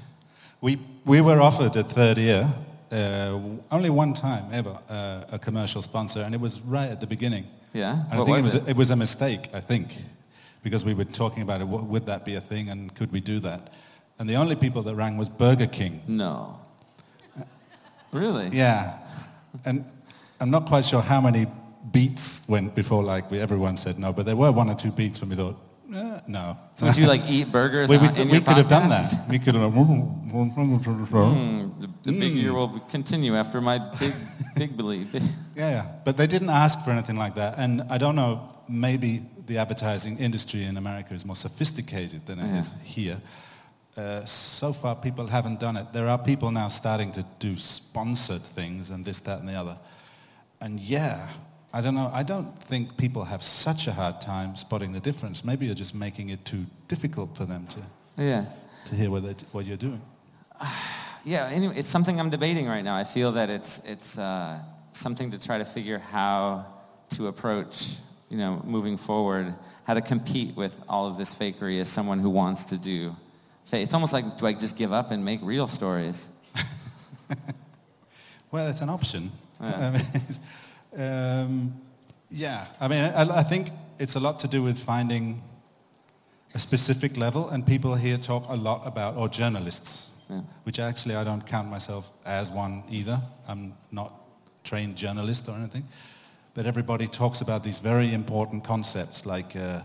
We, 0.63 0.79
we 1.07 1.23
were 1.23 1.41
offered 1.41 1.75
at 1.79 1.91
Third 1.91 2.19
Ear, 2.19 2.53
uh, 2.91 3.39
only 3.71 3.91
one 3.91 4.13
time 4.15 4.47
ever, 4.53 4.79
uh, 4.89 5.25
a 5.33 5.39
commercial 5.39 5.83
sponsor, 5.83 6.21
and 6.21 6.35
it 6.35 6.41
was 6.41 6.61
right 6.61 6.91
at 6.91 7.01
the 7.01 7.07
beginning. 7.07 7.47
Yeah? 7.73 8.05
And 8.11 8.21
I 8.21 8.25
think 8.25 8.29
was 8.29 8.39
it 8.39 8.43
was, 8.43 8.55
it? 8.55 8.67
A, 8.67 8.71
it 8.71 8.77
was 8.77 8.91
a 8.91 8.97
mistake, 8.97 9.49
I 9.53 9.61
think, 9.61 9.97
because 10.63 10.85
we 10.85 10.95
were 10.95 11.05
talking 11.05 11.43
about 11.43 11.61
it. 11.61 11.69
What, 11.69 11.85
would 11.85 12.07
that 12.07 12.25
be 12.25 12.35
a 12.35 12.41
thing, 12.41 12.69
and 12.71 12.95
could 12.95 13.13
we 13.13 13.21
do 13.21 13.41
that? 13.41 13.73
And 14.19 14.29
the 14.29 14.37
only 14.37 14.57
people 14.57 14.83
that 14.83 14.95
rang 14.95 15.17
was 15.17 15.29
Burger 15.29 15.67
King. 15.67 16.03
No. 16.07 16.59
Really? 18.13 18.49
Yeah, 18.49 18.99
and 19.65 19.85
I'm 20.41 20.51
not 20.51 20.67
quite 20.67 20.85
sure 20.85 21.01
how 21.01 21.21
many 21.21 21.47
beats 21.93 22.47
went 22.49 22.75
before 22.75 23.03
like 23.03 23.31
we, 23.31 23.41
everyone 23.41 23.77
said 23.77 23.99
no, 23.99 24.13
but 24.13 24.27
there 24.27 24.37
were 24.37 24.51
one 24.51 24.69
or 24.69 24.75
two 24.75 24.91
beats 24.91 25.21
when 25.21 25.31
we 25.31 25.37
thought 25.37 25.57
eh, 25.95 26.21
no. 26.27 26.57
So 26.75 26.87
would 26.87 26.97
you 26.97 27.07
like 27.07 27.23
eat 27.29 27.51
burgers 27.53 27.89
we, 27.91 27.99
we, 27.99 28.09
on- 28.09 28.17
in 28.17 28.29
we 28.29 28.33
your 28.35 28.43
could 28.43 28.57
have 28.57 28.69
done 28.69 28.89
that. 28.91 29.13
We 29.29 29.39
could 29.39 29.55
have. 29.55 29.73
Mm, 29.73 31.81
the 31.81 31.89
the 32.03 32.13
big 32.13 32.33
Hmm. 32.33 32.39
year 32.39 32.53
will 32.53 32.81
continue 32.91 33.35
after 33.37 33.61
my 33.61 33.79
big, 33.99 34.15
big 34.57 34.77
belief. 34.77 35.09
Yeah, 35.57 35.71
yeah, 35.71 35.87
but 36.05 36.17
they 36.17 36.27
didn't 36.27 36.49
ask 36.51 36.79
for 36.85 36.91
anything 36.91 37.19
like 37.19 37.35
that, 37.35 37.59
and 37.59 37.83
I 37.91 37.99
don't 37.99 38.15
know. 38.15 38.49
Maybe 38.69 39.23
the 39.47 39.59
advertising 39.59 40.19
industry 40.19 40.65
in 40.65 40.77
America 40.77 41.13
is 41.15 41.25
more 41.25 41.37
sophisticated 41.37 42.25
than 42.27 42.39
it 42.39 42.47
Yeah. 42.47 42.61
is 42.61 42.71
here. 42.85 43.21
Uh, 43.97 44.25
so 44.25 44.73
far, 44.73 44.95
people 44.95 45.27
haven't 45.27 45.59
done 45.61 45.77
it. 45.81 45.87
There 45.93 46.09
are 46.09 46.19
people 46.19 46.51
now 46.51 46.69
starting 46.69 47.13
to 47.13 47.23
do 47.41 47.57
sponsored 47.57 48.43
things 48.55 48.91
and 48.91 49.05
this, 49.05 49.21
that, 49.21 49.41
and 49.41 49.49
the 49.49 49.55
other. 49.61 49.77
And 50.61 50.81
yeah, 50.81 51.27
I 51.73 51.81
don't 51.81 51.95
know. 51.95 52.11
I 52.13 52.23
don't 52.25 52.59
think 52.65 52.97
people 52.97 53.25
have 53.25 53.43
such 53.43 53.87
a 53.87 53.93
hard 53.93 54.21
time 54.21 54.57
spotting 54.57 54.93
the 54.93 55.01
difference. 55.01 55.45
Maybe 55.45 55.67
you're 55.67 55.75
just 55.75 55.95
making 55.95 56.31
it 56.31 56.45
too 56.45 56.67
difficult 56.89 57.37
for 57.37 57.45
them 57.47 57.67
to, 57.69 58.23
Yeah. 58.23 58.45
to 58.87 58.95
hear 58.95 59.11
what, 59.11 59.23
they, 59.23 59.35
what 59.53 59.67
you're 59.67 59.77
doing. 59.77 60.01
Yeah, 61.23 61.51
anyway, 61.53 61.75
it's 61.77 61.87
something 61.89 62.19
I'm 62.19 62.31
debating 62.31 62.67
right 62.67 62.83
now. 62.83 62.97
I 62.97 63.05
feel 63.05 63.33
that 63.33 63.51
it's, 63.51 63.85
it's 63.85 64.17
uh, 64.17 64.59
something 64.93 65.31
to 65.33 65.39
try 65.39 65.59
to 65.59 65.67
figure 65.67 65.99
how 65.99 66.65
to 67.11 67.27
approach, 67.27 67.97
you 68.31 68.39
know, 68.39 68.63
moving 68.65 68.97
forward, 68.97 69.55
how 69.85 69.93
to 69.93 70.01
compete 70.01 70.57
with 70.57 70.79
all 70.89 71.07
of 71.07 71.19
this 71.19 71.35
fakery 71.35 71.79
as 71.79 71.91
someone 71.91 72.21
who 72.21 72.31
wants 72.31 72.65
to 72.65 72.79
do 72.79 73.15
fake. 73.65 73.83
It's 73.83 73.93
almost 73.93 74.15
like, 74.15 74.39
do 74.39 74.47
I 74.47 74.55
just 74.55 74.79
give 74.79 74.95
up 74.95 75.11
and 75.11 75.23
make 75.23 75.41
real 75.43 75.69
stories? 75.69 76.31
Well, 78.51 78.67
it's 78.69 78.81
an 78.81 78.89
option. 78.89 79.31
Yeah. 79.61 80.01
Um, 80.97 81.75
yeah, 82.31 82.67
I 82.81 82.89
mean, 82.89 83.01
I, 83.05 83.39
I 83.39 83.43
think 83.43 83.71
it's 83.99 84.15
a 84.17 84.21
lot 84.21 84.41
to 84.41 84.49
do 84.49 84.63
with 84.63 84.79
finding 84.79 85.43
a 86.55 86.59
specific 86.59 87.17
level, 87.17 87.49
and 87.49 87.65
people 87.67 87.95
here 87.95 88.19
talk 88.19 88.45
a 88.49 88.57
lot 88.57 88.83
about, 88.87 89.17
or 89.17 89.29
journalists, 89.29 90.11
Yeah. 90.29 90.41
which 90.65 90.79
actually 90.79 91.15
I 91.17 91.25
don't 91.25 91.47
count 91.47 91.69
myself 91.69 92.11
as 92.25 92.51
one 92.51 92.83
either. 92.91 93.21
I'm 93.49 93.75
not 93.93 94.13
trained 94.65 94.97
journalist 94.97 95.49
or 95.49 95.55
anything. 95.57 95.85
but 96.55 96.67
everybody 96.67 97.07
talks 97.07 97.41
about 97.41 97.63
these 97.63 97.79
very 97.79 98.13
important 98.13 98.65
concepts 98.65 99.25
like 99.25 99.55
uh, 99.55 99.81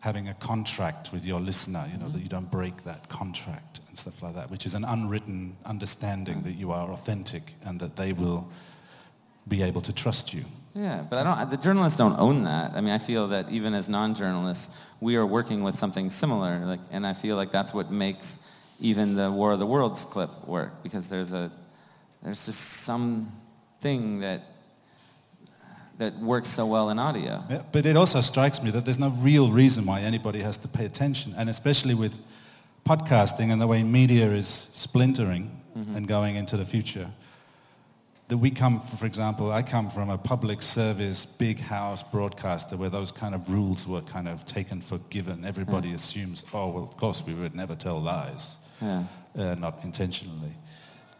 having 0.00 0.28
a 0.28 0.34
contract 0.34 1.12
with 1.12 1.26
your 1.26 1.38
listener, 1.40 1.84
you 1.92 1.98
know, 1.98 2.08
that 2.08 2.20
you 2.22 2.28
don't 2.28 2.50
break 2.50 2.82
that 2.84 3.06
contract 3.10 3.80
and 3.88 3.98
stuff 3.98 4.22
like 4.22 4.34
that, 4.34 4.50
which 4.50 4.64
is 4.66 4.74
an 4.74 4.84
unwritten 4.84 5.54
understanding 5.66 6.42
that 6.42 6.52
you 6.52 6.72
are 6.72 6.90
authentic 6.90 7.42
and 7.66 7.78
that 7.78 7.96
they 7.96 8.14
will 8.14 8.48
be 9.50 9.62
able 9.62 9.82
to 9.82 9.92
trust 9.92 10.32
you. 10.32 10.44
Yeah, 10.74 11.04
but 11.10 11.18
I 11.18 11.24
don't. 11.24 11.50
The 11.50 11.56
journalists 11.58 11.98
don't 11.98 12.18
own 12.18 12.44
that. 12.44 12.72
I 12.74 12.80
mean, 12.80 12.94
I 12.94 12.98
feel 12.98 13.28
that 13.28 13.50
even 13.50 13.74
as 13.74 13.88
non-journalists, 13.88 14.88
we 15.00 15.16
are 15.16 15.26
working 15.26 15.62
with 15.62 15.76
something 15.76 16.08
similar. 16.08 16.64
Like, 16.64 16.80
and 16.90 17.06
I 17.06 17.12
feel 17.12 17.36
like 17.36 17.50
that's 17.50 17.74
what 17.74 17.90
makes 17.90 18.38
even 18.80 19.16
the 19.16 19.30
War 19.30 19.52
of 19.52 19.58
the 19.58 19.66
Worlds 19.66 20.04
clip 20.04 20.30
work 20.46 20.82
because 20.82 21.08
there's 21.08 21.32
a 21.32 21.50
there's 22.22 22.46
just 22.46 22.60
some 22.60 23.30
thing 23.80 24.20
that 24.20 24.42
that 25.98 26.16
works 26.18 26.48
so 26.48 26.66
well 26.66 26.88
in 26.90 26.98
audio. 26.98 27.42
Yeah, 27.50 27.62
but 27.72 27.84
it 27.84 27.96
also 27.96 28.20
strikes 28.20 28.62
me 28.62 28.70
that 28.70 28.84
there's 28.84 28.98
no 28.98 29.10
real 29.10 29.50
reason 29.50 29.84
why 29.84 30.00
anybody 30.00 30.40
has 30.40 30.56
to 30.58 30.68
pay 30.68 30.86
attention, 30.86 31.34
and 31.36 31.50
especially 31.50 31.94
with 31.94 32.14
podcasting 32.84 33.52
and 33.52 33.60
the 33.60 33.66
way 33.66 33.82
media 33.82 34.30
is 34.30 34.48
splintering 34.48 35.50
mm-hmm. 35.76 35.96
and 35.96 36.08
going 36.08 36.36
into 36.36 36.56
the 36.56 36.64
future. 36.64 37.10
That 38.30 38.38
we 38.38 38.52
come, 38.52 38.78
for 38.78 39.06
example, 39.06 39.50
I 39.50 39.60
come 39.60 39.90
from 39.90 40.08
a 40.08 40.16
public 40.16 40.62
service, 40.62 41.26
big 41.26 41.58
house 41.58 42.04
broadcaster 42.04 42.76
where 42.76 42.88
those 42.88 43.10
kind 43.10 43.34
of 43.34 43.48
rules 43.50 43.88
were 43.88 44.02
kind 44.02 44.28
of 44.28 44.46
taken 44.46 44.80
for 44.80 44.98
given. 45.10 45.44
Everybody 45.44 45.94
assumes, 45.94 46.44
oh, 46.54 46.68
well, 46.68 46.84
of 46.84 46.96
course 46.96 47.24
we 47.26 47.34
would 47.34 47.56
never 47.56 47.74
tell 47.74 47.98
lies, 48.00 48.54
Yeah. 48.80 49.02
uh, 49.36 49.56
not 49.56 49.80
intentionally. 49.82 50.54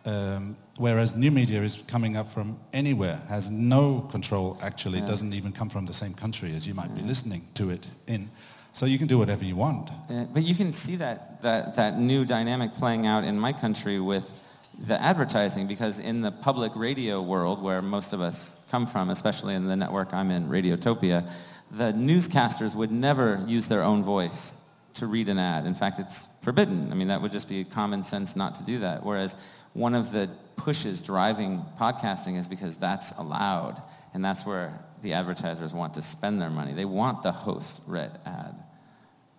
Um, 0.07 0.57
whereas 0.79 1.17
new 1.17 1.33
media 1.33 1.61
is 1.63 1.83
coming 1.89 2.17
up 2.17 2.29
from 2.29 2.57
anywhere, 2.73 3.21
has 3.29 3.51
no 3.51 4.03
control 4.03 4.57
actually, 4.63 5.01
Yeah. 5.01 5.07
doesn't 5.09 5.33
even 5.33 5.51
come 5.51 5.69
from 5.69 5.87
the 5.87 5.95
same 5.95 6.15
country 6.15 6.55
as 6.55 6.65
you 6.65 6.75
might 6.75 6.95
be 6.95 7.03
listening 7.03 7.43
to 7.55 7.71
it 7.71 7.89
in. 8.07 8.31
So 8.73 8.87
you 8.87 8.99
can 8.99 9.09
do 9.09 9.19
whatever 9.19 9.45
you 9.45 9.57
want. 9.57 9.91
Yeah, 10.09 10.27
but 10.33 10.45
you 10.45 10.55
can 10.55 10.73
see 10.73 10.95
that, 10.95 11.43
that, 11.43 11.75
that 11.75 11.99
new 11.99 12.25
dynamic 12.25 12.73
playing 12.75 13.05
out 13.09 13.25
in 13.25 13.37
my 13.37 13.53
country 13.53 13.99
with 13.99 14.40
the 14.81 15.01
advertising 15.01 15.67
because 15.67 15.99
in 15.99 16.23
the 16.23 16.33
public 16.33 16.73
radio 16.75 17.21
world 17.21 17.63
where 17.63 17.83
most 17.83 18.13
of 18.13 18.21
us 18.21 18.65
come 18.71 18.87
from, 18.87 19.11
especially 19.11 19.55
in 19.55 19.67
the 19.67 19.77
network 19.77 20.15
I'm 20.15 20.31
in, 20.31 20.49
Radiotopia, 20.49 21.31
the 21.71 21.93
newscasters 21.93 22.75
would 22.75 22.91
never 22.91 23.45
use 23.47 23.69
their 23.69 23.83
own 23.83 24.03
voice 24.03 24.57
to 24.95 25.07
read 25.07 25.29
an 25.29 25.39
ad. 25.39 25.67
In 25.67 25.75
fact, 25.75 25.99
it's 25.99 26.29
forbidden. 26.43 26.91
I 26.91 26.95
mean, 26.95 27.09
that 27.09 27.23
would 27.23 27.31
just 27.31 27.49
be 27.49 27.63
common 27.65 28.03
sense 28.03 28.35
not 28.35 28.57
to 28.57 28.65
do 28.65 28.79
that. 28.81 29.05
Whereas 29.05 29.37
one 29.75 29.95
of 29.95 30.11
the 30.11 30.31
pushes 30.57 31.01
driving 31.01 31.63
podcasting 31.79 32.39
is 32.39 32.49
because 32.49 32.77
that's 32.77 33.13
allowed 33.13 33.81
and 34.15 34.25
that's 34.25 34.45
where 34.45 34.79
the 35.03 35.13
advertisers 35.13 35.73
want 35.73 35.95
to 35.95 36.03
spend 36.03 36.41
their 36.41 36.51
money. 36.51 36.73
They 36.73 36.85
want 36.85 37.23
the 37.23 37.33
host 37.33 37.83
read 37.87 38.19
ad. 38.27 38.55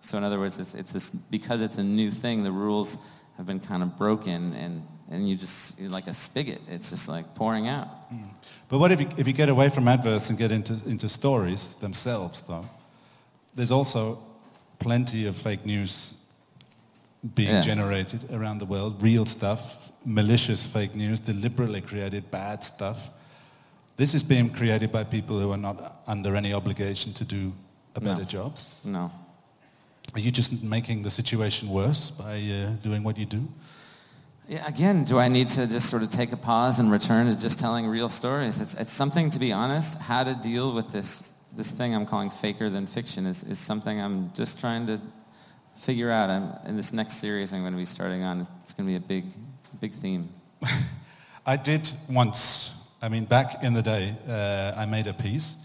So 0.00 0.18
in 0.18 0.24
other 0.24 0.38
words, 0.38 0.58
it's, 0.58 0.74
it's 0.74 0.92
this, 0.92 1.10
because 1.10 1.60
it's 1.60 1.78
a 1.78 1.84
new 1.84 2.10
thing, 2.10 2.42
the 2.42 2.50
rules 2.50 2.98
have 3.36 3.46
been 3.46 3.60
kind 3.60 3.82
of 3.82 3.96
broken 3.96 4.52
and, 4.54 4.82
and 5.12 5.28
you 5.28 5.36
just, 5.36 5.80
like 5.80 6.06
a 6.06 6.12
spigot. 6.14 6.60
It's 6.68 6.90
just 6.90 7.08
like 7.08 7.34
pouring 7.34 7.68
out. 7.68 7.88
But 8.68 8.78
what 8.78 8.90
if 8.92 9.00
you, 9.00 9.08
if 9.18 9.26
you 9.26 9.34
get 9.34 9.48
away 9.50 9.68
from 9.68 9.86
adverts 9.86 10.30
and 10.30 10.38
get 10.38 10.50
into, 10.50 10.72
into 10.86 11.08
stories 11.08 11.74
themselves, 11.80 12.42
though? 12.48 12.64
There's 13.54 13.70
also 13.70 14.18
plenty 14.78 15.26
of 15.26 15.36
fake 15.36 15.66
news 15.66 16.14
being 17.34 17.50
Yeah. 17.50 17.60
generated 17.60 18.20
around 18.32 18.58
the 18.58 18.64
world, 18.66 19.02
real 19.02 19.26
stuff, 19.26 19.90
malicious 20.04 20.66
fake 20.66 20.94
news, 20.94 21.20
deliberately 21.20 21.80
created 21.82 22.30
bad 22.30 22.64
stuff. 22.64 23.10
This 23.96 24.14
is 24.14 24.22
being 24.24 24.50
created 24.50 24.90
by 24.90 25.04
people 25.04 25.38
who 25.38 25.52
are 25.52 25.58
not 25.58 26.02
under 26.06 26.34
any 26.34 26.54
obligation 26.54 27.12
to 27.12 27.24
do 27.24 27.52
a 27.94 28.00
No. 28.00 28.14
better 28.14 28.24
job. 28.24 28.56
No. 28.82 29.10
Are 30.14 30.20
you 30.20 30.30
just 30.30 30.62
making 30.62 31.02
the 31.02 31.10
situation 31.10 31.68
worse 31.68 32.10
by 32.10 32.40
uh, 32.40 32.70
doing 32.82 33.02
what 33.04 33.16
you 33.18 33.26
do? 33.26 33.46
Yeah, 34.48 34.66
again, 34.66 35.04
do 35.04 35.18
I 35.18 35.28
need 35.28 35.48
to 35.50 35.68
just 35.68 35.88
sort 35.88 36.02
of 36.02 36.10
take 36.10 36.32
a 36.32 36.36
pause 36.36 36.80
and 36.80 36.90
return 36.90 37.30
to 37.30 37.40
just 37.40 37.60
telling 37.60 37.86
real 37.86 38.08
stories? 38.08 38.60
It's, 38.60 38.74
it's 38.74 38.92
something, 38.92 39.30
to 39.30 39.38
be 39.38 39.52
honest, 39.52 40.00
how 40.00 40.24
to 40.24 40.34
deal 40.34 40.72
with 40.72 40.90
this, 40.90 41.32
this 41.56 41.70
thing 41.70 41.94
I'm 41.94 42.06
calling 42.06 42.28
faker 42.28 42.68
than 42.68 42.88
fiction 42.88 43.24
is, 43.24 43.44
is 43.44 43.60
something 43.60 44.00
I'm 44.00 44.32
just 44.34 44.58
trying 44.58 44.88
to 44.88 45.00
figure 45.76 46.10
out. 46.10 46.28
I'm, 46.28 46.52
in 46.66 46.76
this 46.76 46.92
next 46.92 47.14
series 47.18 47.52
I'm 47.52 47.60
going 47.60 47.72
to 47.72 47.78
be 47.78 47.84
starting 47.84 48.24
on, 48.24 48.40
it's 48.40 48.74
going 48.74 48.88
to 48.88 48.90
be 48.90 48.96
a 48.96 49.00
big, 49.00 49.26
big 49.80 49.92
theme. 49.92 50.28
I 51.46 51.56
did 51.56 51.88
once. 52.10 52.76
I 53.00 53.08
mean, 53.08 53.24
back 53.24 53.62
in 53.62 53.74
the 53.74 53.82
day, 53.82 54.16
uh, 54.28 54.72
I 54.76 54.86
made 54.86 55.06
a 55.06 55.14
piece. 55.14 55.56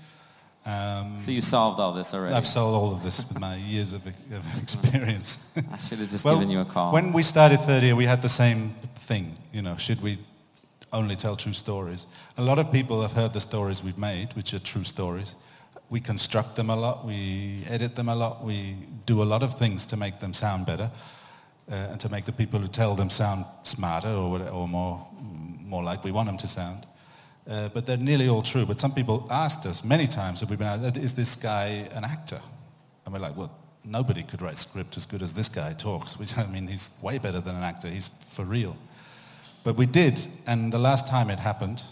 Um, 0.67 1.17
So 1.17 1.31
you 1.31 1.41
solved 1.41 1.79
all 1.79 1.93
this 1.93 2.13
already. 2.13 2.33
I've 2.33 2.45
solved 2.45 2.75
all 2.75 2.91
of 2.91 3.01
this 3.01 3.25
with 3.29 3.39
my 3.39 3.55
years 3.55 3.93
of, 3.93 4.05
of 4.05 4.45
experience. 4.61 5.37
I 5.71 5.77
should 5.77 5.99
have 5.99 6.09
just 6.09 6.25
Well, 6.25 6.35
given 6.35 6.49
you 6.49 6.59
a 6.59 6.65
call. 6.65 6.91
When 6.91 7.13
we 7.13 7.23
started 7.23 7.59
Third 7.61 7.83
Ear, 7.83 7.95
we 7.95 8.05
had 8.05 8.21
the 8.21 8.29
same 8.29 8.75
thing. 9.07 9.37
You 9.53 9.61
know, 9.61 9.77
should 9.77 10.01
we 10.01 10.17
only 10.91 11.15
tell 11.15 11.35
true 11.37 11.53
stories? 11.53 12.05
A 12.37 12.43
lot 12.43 12.59
of 12.59 12.69
people 12.71 13.01
have 13.01 13.13
heard 13.13 13.33
the 13.33 13.39
stories 13.39 13.81
we've 13.81 13.97
made, 13.97 14.27
which 14.35 14.53
are 14.53 14.59
true 14.59 14.83
stories. 14.83 15.35
We 15.89 16.01
construct 16.01 16.55
them 16.55 16.69
a 16.69 16.75
lot. 16.75 17.05
We 17.05 17.63
edit 17.69 17.95
them 17.95 18.09
a 18.09 18.15
lot. 18.15 18.43
We 18.43 18.75
do 19.05 19.23
a 19.23 19.27
lot 19.33 19.43
of 19.43 19.57
things 19.57 19.85
to 19.85 19.95
make 19.97 20.19
them 20.19 20.33
sound 20.33 20.65
better 20.65 20.91
uh, 21.71 21.91
and 21.91 21.99
to 22.01 22.09
make 22.09 22.25
the 22.25 22.33
people 22.33 22.59
who 22.59 22.67
tell 22.67 22.93
them 22.95 23.09
sound 23.09 23.45
smarter 23.63 24.09
or, 24.09 24.41
or 24.49 24.67
more, 24.67 25.07
more 25.65 25.83
like 25.83 26.03
we 26.03 26.11
want 26.11 26.27
them 26.27 26.37
to 26.37 26.47
sound. 26.47 26.85
Uh, 27.49 27.69
but 27.69 27.85
they're 27.85 27.97
nearly 27.97 28.27
all 28.27 28.41
true. 28.41 28.65
But 28.65 28.79
some 28.79 28.93
people 28.93 29.25
asked 29.31 29.65
us 29.65 29.83
many 29.83 30.07
times, 30.07 30.41
have 30.41 30.49
we 30.49 30.57
been 30.57 30.67
asked, 30.67 30.97
is 30.97 31.13
this 31.13 31.35
guy 31.35 31.87
an 31.93 32.03
actor? 32.03 32.41
And 33.05 33.13
we're 33.13 33.21
like, 33.21 33.37
well, 33.37 33.51
nobody 33.85 34.23
could 34.23 34.41
write 34.41 34.57
script 34.57 34.97
as 34.97 35.05
good 35.05 35.23
as 35.23 35.33
this 35.33 35.47
guy 35.47 35.73
talks, 35.73 36.19
which 36.19 36.37
I 36.37 36.45
mean, 36.47 36.67
he's 36.67 36.91
way 37.01 37.17
better 37.17 37.39
than 37.39 37.55
an 37.55 37.63
actor. 37.63 37.87
He's 37.87 38.09
for 38.31 38.43
real. 38.43 38.75
But 39.63 39.75
we 39.75 39.85
did, 39.85 40.25
and 40.45 40.71
the 40.71 40.79
last 40.79 41.07
time 41.07 41.29
it 41.29 41.39
happened, 41.39 41.83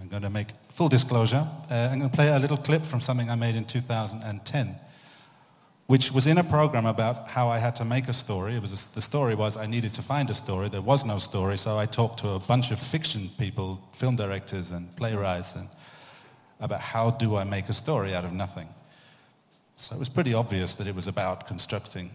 I'm 0.00 0.08
going 0.08 0.22
to 0.22 0.30
make 0.30 0.48
full 0.68 0.88
disclosure, 0.88 1.46
uh, 1.70 1.74
I'm 1.90 1.98
going 1.98 2.10
to 2.10 2.16
play 2.16 2.28
a 2.28 2.38
little 2.38 2.56
clip 2.56 2.82
from 2.82 3.00
something 3.00 3.30
I 3.30 3.36
made 3.36 3.54
in 3.54 3.64
2010, 3.64 4.74
which 5.86 6.12
was 6.12 6.26
in 6.26 6.38
a 6.38 6.44
program 6.44 6.86
about 6.86 7.28
how 7.28 7.48
I 7.48 7.58
had 7.58 7.76
to 7.76 7.84
make 7.84 8.08
a 8.08 8.12
story. 8.12 8.54
It 8.54 8.62
was 8.62 8.72
a, 8.72 8.94
the 8.94 9.02
story 9.02 9.34
was 9.34 9.56
I 9.56 9.66
needed 9.66 9.92
to 9.94 10.02
find 10.02 10.30
a 10.30 10.34
story. 10.34 10.68
There 10.68 10.80
was 10.80 11.04
no 11.04 11.18
story, 11.18 11.58
so 11.58 11.78
I 11.78 11.86
talked 11.86 12.20
to 12.20 12.30
a 12.30 12.38
bunch 12.38 12.70
of 12.70 12.78
fiction 12.78 13.30
people, 13.38 13.80
film 13.92 14.16
directors 14.16 14.70
and 14.70 14.94
playwrights, 14.96 15.56
and 15.56 15.68
about 16.60 16.80
how 16.80 17.10
do 17.10 17.36
I 17.36 17.44
make 17.44 17.68
a 17.68 17.72
story 17.72 18.14
out 18.14 18.24
of 18.24 18.32
nothing. 18.32 18.68
So 19.74 19.96
it 19.96 19.98
was 19.98 20.08
pretty 20.08 20.34
obvious 20.34 20.74
that 20.74 20.86
it 20.86 20.94
was 20.94 21.08
about 21.08 21.46
constructing. 21.46 22.10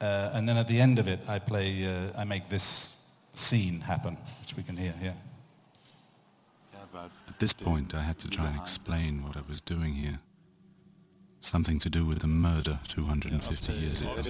Uh, 0.00 0.30
and 0.32 0.48
then 0.48 0.56
at 0.56 0.68
the 0.68 0.80
end 0.80 0.98
of 0.98 1.08
it, 1.08 1.18
I 1.26 1.40
play, 1.40 1.84
uh, 1.84 2.20
I 2.20 2.24
make 2.24 2.48
this 2.48 3.04
scene 3.34 3.80
happen, 3.80 4.16
which 4.40 4.56
we 4.56 4.62
can 4.62 4.76
hear 4.76 4.94
here. 5.00 5.14
At 6.94 7.38
this 7.38 7.52
point, 7.52 7.94
I 7.94 8.02
had 8.02 8.18
to 8.18 8.28
try 8.28 8.46
and 8.46 8.58
explain 8.58 9.22
what 9.22 9.36
I 9.36 9.42
was 9.48 9.60
doing 9.60 9.94
here. 9.94 10.18
Something 11.40 11.80
to 11.80 11.88
do 11.88 12.04
with 12.04 12.18
the 12.18 12.26
murder 12.26 12.78
250 12.88 13.72
years 13.72 14.02
ago. 14.02 14.22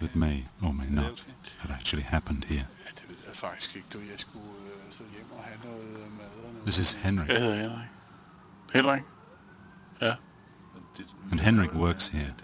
That 0.00 0.16
may 0.16 0.44
or 0.62 0.72
may 0.72 0.90
not 0.90 1.22
have 1.58 1.70
actually 1.70 2.04
happened 2.04 2.44
here. 2.44 2.66
Øh, 2.86 3.92
øh. 5.64 6.66
This 6.66 6.78
is 6.78 6.92
Henrik. 6.92 7.30
Henrik. 8.72 9.02
Ja. 10.00 10.14
And 11.30 11.40
Henrik 11.40 11.74
works 11.74 12.08
here. 12.08 12.34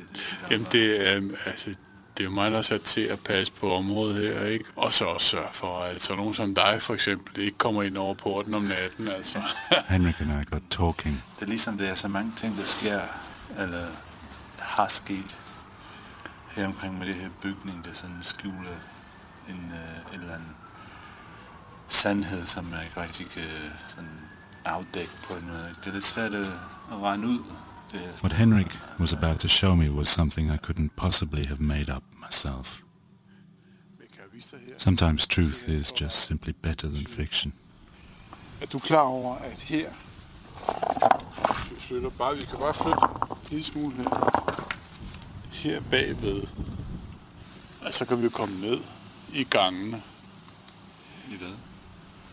Jamen, 0.50 0.66
det 0.72 1.08
er, 1.08 1.20
altså, 1.46 1.70
det 2.16 2.20
er 2.20 2.24
jo 2.24 2.30
mig, 2.30 2.50
der 2.50 2.58
er 2.58 2.62
sat 2.62 2.80
til 2.80 3.00
at 3.00 3.18
passe 3.26 3.52
på 3.52 3.74
området 3.74 4.16
her, 4.16 4.44
ikke? 4.44 4.64
Og 4.76 4.94
så 4.94 5.04
også 5.04 5.26
sørge 5.26 5.48
for, 5.52 5.78
at 5.78 6.02
så 6.02 6.16
nogen 6.16 6.34
som 6.34 6.54
dig, 6.54 6.82
for 6.82 6.94
eksempel, 6.94 7.42
ikke 7.42 7.58
kommer 7.58 7.82
ind 7.82 7.96
over 7.96 8.14
porten 8.14 8.54
om 8.54 8.62
natten, 8.62 9.08
altså. 9.08 9.42
Henrik 9.88 10.20
and 10.20 10.30
I 10.30 10.44
got 10.50 10.62
talking. 10.70 11.24
Det 11.36 11.44
er 11.44 11.48
ligesom, 11.48 11.78
der 11.78 11.88
er 11.88 11.94
så 11.94 12.08
mange 12.08 12.32
ting, 12.36 12.56
der 12.56 12.64
sker, 12.64 13.00
eller 13.58 13.86
har 14.58 14.88
sket 14.88 15.36
her 16.50 16.66
omkring 16.66 16.98
med 16.98 17.06
det 17.06 17.14
her 17.14 17.28
bygning, 17.42 17.84
der 17.84 17.92
sådan 17.92 18.22
skjuler 18.22 18.76
en, 19.48 19.54
en 19.54 20.20
eller 20.20 20.34
anden 20.34 20.56
sandhed, 21.88 22.46
som 22.46 22.64
man 22.64 22.84
ikke 22.84 23.02
rigtig 23.02 23.26
kan 23.26 23.42
sådan 23.88 24.20
afdække 24.64 25.12
på 25.28 25.34
en 25.34 25.46
måde. 25.46 25.74
Det 25.80 25.86
er 25.86 25.92
lidt 25.92 26.04
svært 26.04 26.34
at, 26.34 26.46
at 26.92 26.98
regne 27.02 27.26
ud. 27.26 27.38
Det 27.92 28.00
her 28.00 28.08
What 28.22 28.32
Henrik 28.32 28.78
was 29.00 29.12
about 29.12 29.36
to 29.36 29.48
show 29.48 29.74
me 29.74 29.90
was 29.90 30.08
something 30.08 30.54
I 30.54 30.56
couldn't 30.56 30.88
possibly 30.96 31.44
have 31.46 31.60
made 31.60 31.96
up 31.96 32.02
myself. 32.26 32.80
Sometimes 34.78 35.26
truth 35.26 35.68
is 35.68 35.92
just 36.00 36.26
simply 36.26 36.52
better 36.62 36.88
than 36.88 37.06
fiction. 37.06 37.52
Er 38.60 38.66
du 38.66 38.78
klar 38.78 39.00
over, 39.02 39.36
at 39.36 39.60
her, 39.60 39.90
vi 41.70 41.80
flytter 41.80 42.10
bare, 42.10 42.36
vi 42.36 42.44
kan 42.44 42.58
bare 42.58 42.74
flytte 42.74 42.98
en 43.02 43.38
lille 43.50 43.64
smule 43.64 43.96
her, 43.96 44.10
her 45.52 45.80
bagved, 45.90 46.42
og 47.80 47.94
så 47.94 48.04
kan 48.04 48.18
vi 48.18 48.24
jo 48.24 48.30
komme 48.30 48.60
ned 48.60 48.80
i 49.32 49.44
gangene. 49.44 50.02
I 51.30 51.36
hvad? 51.36 51.54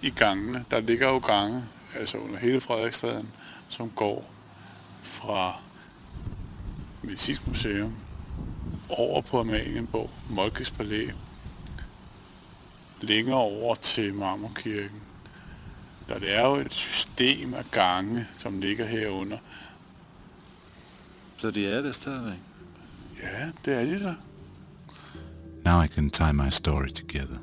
I 0.02 0.10
gangene, 0.10 0.66
der 0.72 0.80
ligger 0.80 1.10
jo 1.10 1.18
gange, 1.18 1.64
altså 1.96 2.18
under 2.18 2.40
hele 2.40 2.62
Frederiksstaden, 2.62 3.30
som 3.68 3.90
går 3.90 4.32
fra 5.02 5.60
Medicinsk 7.02 7.48
Museum 7.48 7.96
over 8.90 9.22
på 9.22 9.40
Amalienborg, 9.40 10.10
Molkes 10.30 10.72
Palæ, 10.72 11.08
længere 13.02 13.38
over 13.38 13.76
til 13.76 14.14
Marmorkirken. 14.14 15.01
Der 16.12 16.20
det 16.20 16.38
er 16.38 16.48
jo 16.48 16.56
et 16.56 16.74
system 16.74 17.54
af 17.54 17.66
gange, 17.72 18.28
som 18.38 18.60
ligger 18.60 18.86
herunder. 18.86 19.38
Så 21.38 21.52
de 21.52 21.68
er 21.68 21.82
det 21.82 21.96
stadigvæk? 21.96 22.40
Ja, 23.24 23.52
det 23.66 23.82
er 23.82 23.86
de 23.86 24.00
der. 24.00 24.14
Now 25.66 25.84
I 25.84 25.88
can 25.88 26.10
tie 26.10 26.34
my 26.34 26.50
story 26.50 26.88
together. 26.88 27.38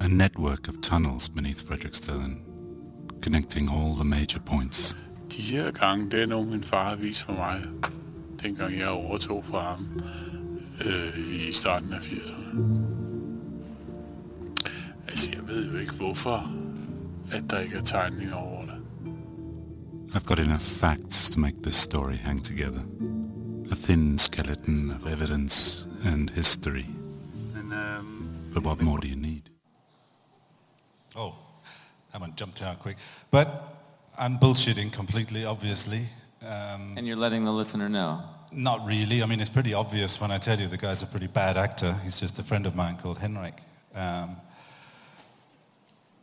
A 0.00 0.08
network 0.08 0.68
of 0.68 0.74
tunnels 0.82 1.28
beneath 1.28 1.66
Frederiksstaden, 1.66 2.42
connecting 3.22 3.70
all 3.70 3.94
the 3.94 4.04
major 4.04 4.40
points. 4.46 4.96
De 5.36 5.42
her 5.42 5.70
gange, 5.70 6.10
det 6.10 6.22
er 6.22 6.26
nogle, 6.26 6.50
min 6.50 6.64
far 6.64 6.88
har 6.88 6.96
vist 6.96 7.22
for 7.22 7.32
mig, 7.32 7.62
dengang 8.42 8.78
jeg 8.78 8.88
overtog 8.88 9.44
fra 9.44 9.60
ham 9.60 10.02
øh, 10.84 11.18
i 11.48 11.52
starten 11.52 11.92
af 11.92 11.98
80'erne. 11.98 12.58
Altså, 15.08 15.30
jeg 15.30 15.48
ved 15.48 15.72
jo 15.72 15.78
ikke, 15.78 15.92
hvorfor 15.92 16.63
at 17.32 17.50
der 17.50 17.58
ikke 17.58 17.76
er 17.76 17.82
tegninger 17.82 18.34
over 18.34 18.64
det. 18.66 18.80
I've 20.14 20.26
got 20.26 20.38
enough 20.38 20.60
facts 20.60 21.30
to 21.30 21.40
make 21.40 21.56
this 21.62 21.76
story 21.76 22.16
hang 22.16 22.44
together. 22.44 22.82
A 23.72 23.74
thin 23.74 24.18
skeleton 24.18 24.90
of 24.90 25.06
evidence 25.06 25.86
and 26.04 26.30
history. 26.30 26.86
But 28.54 28.62
what 28.62 28.80
more 28.82 28.98
do 28.98 29.08
you 29.08 29.16
need? 29.16 29.50
Oh, 31.16 31.32
that 32.12 32.20
one 32.20 32.32
jumped 32.36 32.62
out 32.62 32.78
quick. 32.78 32.96
But 33.30 33.48
I'm 34.16 34.38
bullshitting 34.38 34.92
completely, 34.92 35.44
obviously. 35.44 36.08
Um, 36.42 36.96
And 36.96 37.06
you're 37.06 37.16
letting 37.16 37.44
the 37.44 37.52
listener 37.52 37.88
know. 37.88 38.20
Not 38.52 38.86
really. 38.86 39.22
I 39.22 39.26
mean, 39.26 39.40
it's 39.40 39.50
pretty 39.50 39.74
obvious 39.74 40.20
when 40.20 40.30
I 40.30 40.38
tell 40.38 40.60
you 40.60 40.68
the 40.68 40.76
guy's 40.76 41.02
a 41.02 41.06
pretty 41.06 41.26
bad 41.26 41.56
actor. 41.56 41.92
He's 42.04 42.20
just 42.20 42.38
a 42.38 42.44
friend 42.44 42.66
of 42.66 42.76
mine 42.76 42.96
called 42.96 43.18
Henrik. 43.18 43.54
Um, 43.96 44.36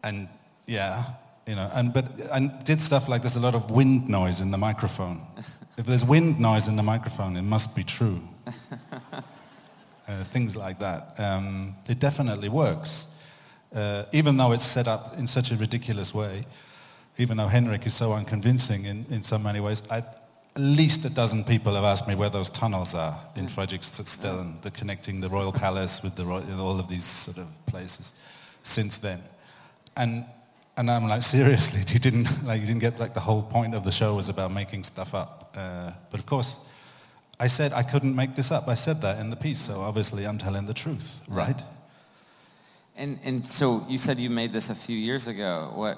and 0.04 0.30
yeah, 0.72 1.04
you 1.46 1.56
know, 1.56 1.70
and 1.74 1.94
but 1.94 2.06
and 2.32 2.52
did 2.64 2.80
stuff 2.80 3.10
like 3.10 3.22
there's 3.22 3.36
a 3.36 3.42
lot 3.42 3.56
of 3.56 3.72
wind 3.72 4.08
noise 4.08 4.40
in 4.40 4.52
the 4.52 4.58
microphone. 4.58 5.22
if 5.78 5.86
there's 5.86 6.06
wind 6.06 6.40
noise 6.40 6.70
in 6.70 6.78
the 6.78 6.84
microphone, 6.84 7.36
it 7.36 7.42
must 7.42 7.76
be 7.76 7.84
true. 7.84 8.22
uh, 9.12 9.22
things 10.24 10.56
like 10.56 10.80
that. 10.80 11.14
Um, 11.18 11.76
it 11.90 12.00
definitely 12.00 12.48
works, 12.48 13.14
uh, 13.76 14.06
even 14.14 14.38
though 14.38 14.54
it's 14.54 14.66
set 14.66 14.88
up 14.88 15.18
in 15.18 15.28
such 15.28 15.52
a 15.52 15.58
ridiculous 15.58 16.14
way. 16.14 16.46
Even 17.18 17.36
though 17.36 17.50
Henrik 17.50 17.86
is 17.86 17.94
so 17.94 18.14
unconvincing 18.14 18.86
in, 18.86 19.06
in 19.10 19.22
so 19.22 19.38
many 19.38 19.60
ways, 19.60 19.84
I, 19.92 19.98
at 19.98 20.62
least 20.62 21.04
a 21.04 21.10
dozen 21.10 21.44
people 21.44 21.76
have 21.76 21.84
asked 21.84 22.08
me 22.08 22.16
where 22.16 22.30
those 22.30 22.50
tunnels 22.50 22.96
are 22.96 23.20
in 23.36 23.48
Fredrikstad, 23.48 24.62
the 24.62 24.72
connecting 24.72 25.20
the 25.20 25.28
royal 25.28 25.52
palace 25.52 26.02
with 26.02 26.16
the 26.16 26.24
all 26.24 26.80
of 26.80 26.88
these 26.88 27.04
sort 27.04 27.38
of 27.38 27.48
places 27.66 28.14
since 28.64 28.98
then. 28.98 29.20
And 29.98 30.26
and 30.78 30.90
I'm 30.90 31.08
like, 31.08 31.22
seriously, 31.22 31.82
you 31.94 32.00
didn't 32.00 32.46
like 32.46 32.62
you 32.62 32.68
didn't 32.68 32.82
get 32.82 33.00
like 33.00 33.14
the 33.14 33.20
whole 33.20 33.44
point 33.44 33.76
of 33.76 33.84
the 33.84 33.92
show 33.92 34.16
was 34.16 34.30
about 34.30 34.52
making 34.52 34.84
stuff 34.84 35.14
up. 35.14 35.54
Uh, 35.56 35.92
but 36.10 36.20
of 36.20 36.26
course, 36.26 36.66
I 37.40 37.48
said 37.48 37.74
I 37.74 37.84
couldn't 37.84 38.16
make 38.16 38.36
this 38.36 38.52
up. 38.52 38.68
I 38.68 38.76
said 38.76 39.02
that 39.02 39.20
in 39.20 39.30
the 39.30 39.36
piece, 39.36 39.60
so 39.60 39.82
obviously 39.82 40.26
I'm 40.26 40.38
telling 40.38 40.66
the 40.66 40.74
truth, 40.74 41.22
right? 41.28 41.62
And 42.96 43.20
and 43.24 43.46
so 43.46 43.86
you 43.88 43.98
said 43.98 44.18
you 44.18 44.30
made 44.30 44.54
this 44.54 44.70
a 44.70 44.76
few 44.76 44.98
years 44.98 45.28
ago. 45.28 45.72
What 45.76 45.98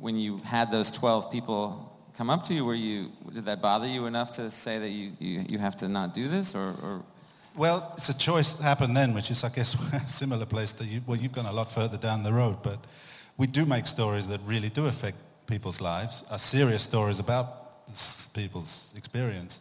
when 0.00 0.16
you 0.16 0.38
had 0.38 0.70
those 0.70 0.90
12 0.90 1.30
people 1.30 1.90
come 2.16 2.30
up 2.30 2.44
to 2.44 2.54
you, 2.54 2.64
were 2.64 2.74
you 2.74 3.10
did 3.32 3.44
that 3.44 3.60
bother 3.60 3.86
you 3.86 4.06
enough 4.06 4.32
to 4.32 4.50
say 4.50 4.78
that 4.78 4.88
you, 4.88 5.12
you, 5.18 5.44
you 5.48 5.58
have 5.58 5.76
to 5.76 5.88
not 5.88 6.14
do 6.14 6.28
this 6.28 6.54
or, 6.54 6.74
or 6.82 7.02
Well, 7.56 7.92
it's 7.96 8.08
a 8.08 8.18
choice 8.18 8.52
that 8.52 8.62
happened 8.62 8.96
then, 8.96 9.14
which 9.14 9.30
is, 9.30 9.44
I 9.44 9.48
guess, 9.48 9.74
a 9.92 10.08
similar 10.08 10.46
place 10.46 10.72
that 10.72 10.86
you, 10.86 11.00
well, 11.06 11.18
you've 11.18 11.32
gone 11.32 11.46
a 11.46 11.52
lot 11.52 11.70
further 11.70 11.96
down 11.96 12.22
the 12.22 12.32
road, 12.32 12.58
but 12.62 12.78
we 13.36 13.46
do 13.46 13.64
make 13.64 13.86
stories 13.86 14.26
that 14.28 14.40
really 14.44 14.68
do 14.68 14.86
affect 14.86 15.16
people's 15.46 15.80
lives, 15.80 16.22
are 16.30 16.38
serious 16.38 16.82
stories 16.82 17.18
about 17.18 17.86
people's 18.34 18.92
experience. 18.96 19.60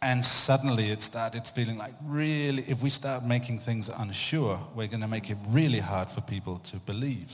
And 0.00 0.24
suddenly 0.24 0.90
it 0.90 1.02
started 1.02 1.46
feeling 1.46 1.76
like 1.76 1.92
really, 2.04 2.64
if 2.68 2.82
we 2.82 2.90
start 2.90 3.24
making 3.24 3.58
things 3.58 3.88
unsure, 3.88 4.60
we're 4.74 4.86
going 4.86 5.00
to 5.00 5.08
make 5.08 5.28
it 5.28 5.36
really 5.48 5.80
hard 5.80 6.10
for 6.10 6.20
people 6.20 6.58
to 6.58 6.76
believe. 6.76 7.32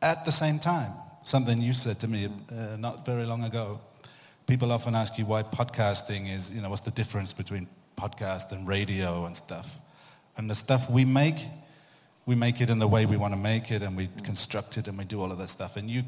At 0.00 0.24
the 0.24 0.32
same 0.32 0.58
time, 0.58 0.92
something 1.24 1.60
you 1.60 1.72
said 1.72 1.98
to 2.00 2.08
me 2.08 2.26
uh, 2.26 2.76
not 2.76 3.04
very 3.04 3.24
long 3.24 3.44
ago, 3.44 3.80
people 4.46 4.70
often 4.72 4.94
ask 4.94 5.18
you 5.18 5.26
why 5.26 5.42
podcasting 5.42 6.32
is, 6.34 6.50
you 6.50 6.60
know, 6.60 6.70
what's 6.70 6.82
the 6.82 6.90
difference 6.90 7.32
between 7.32 7.66
podcast 7.96 8.52
and 8.52 8.68
radio 8.68 9.26
and 9.26 9.36
stuff. 9.36 9.80
And 10.36 10.48
the 10.48 10.54
stuff 10.54 10.90
we 10.90 11.04
make, 11.04 11.36
we 12.26 12.34
make 12.34 12.60
it 12.60 12.70
in 12.70 12.78
the 12.78 12.88
way 12.88 13.06
we 13.06 13.16
want 13.16 13.32
to 13.34 13.38
make 13.38 13.70
it 13.70 13.82
and 13.82 13.96
we 13.96 14.08
construct 14.22 14.76
it 14.78 14.88
and 14.88 14.96
we 14.96 15.04
do 15.04 15.20
all 15.20 15.30
of 15.30 15.38
that 15.38 15.48
stuff. 15.50 15.76
And 15.76 15.90
you, 15.90 16.02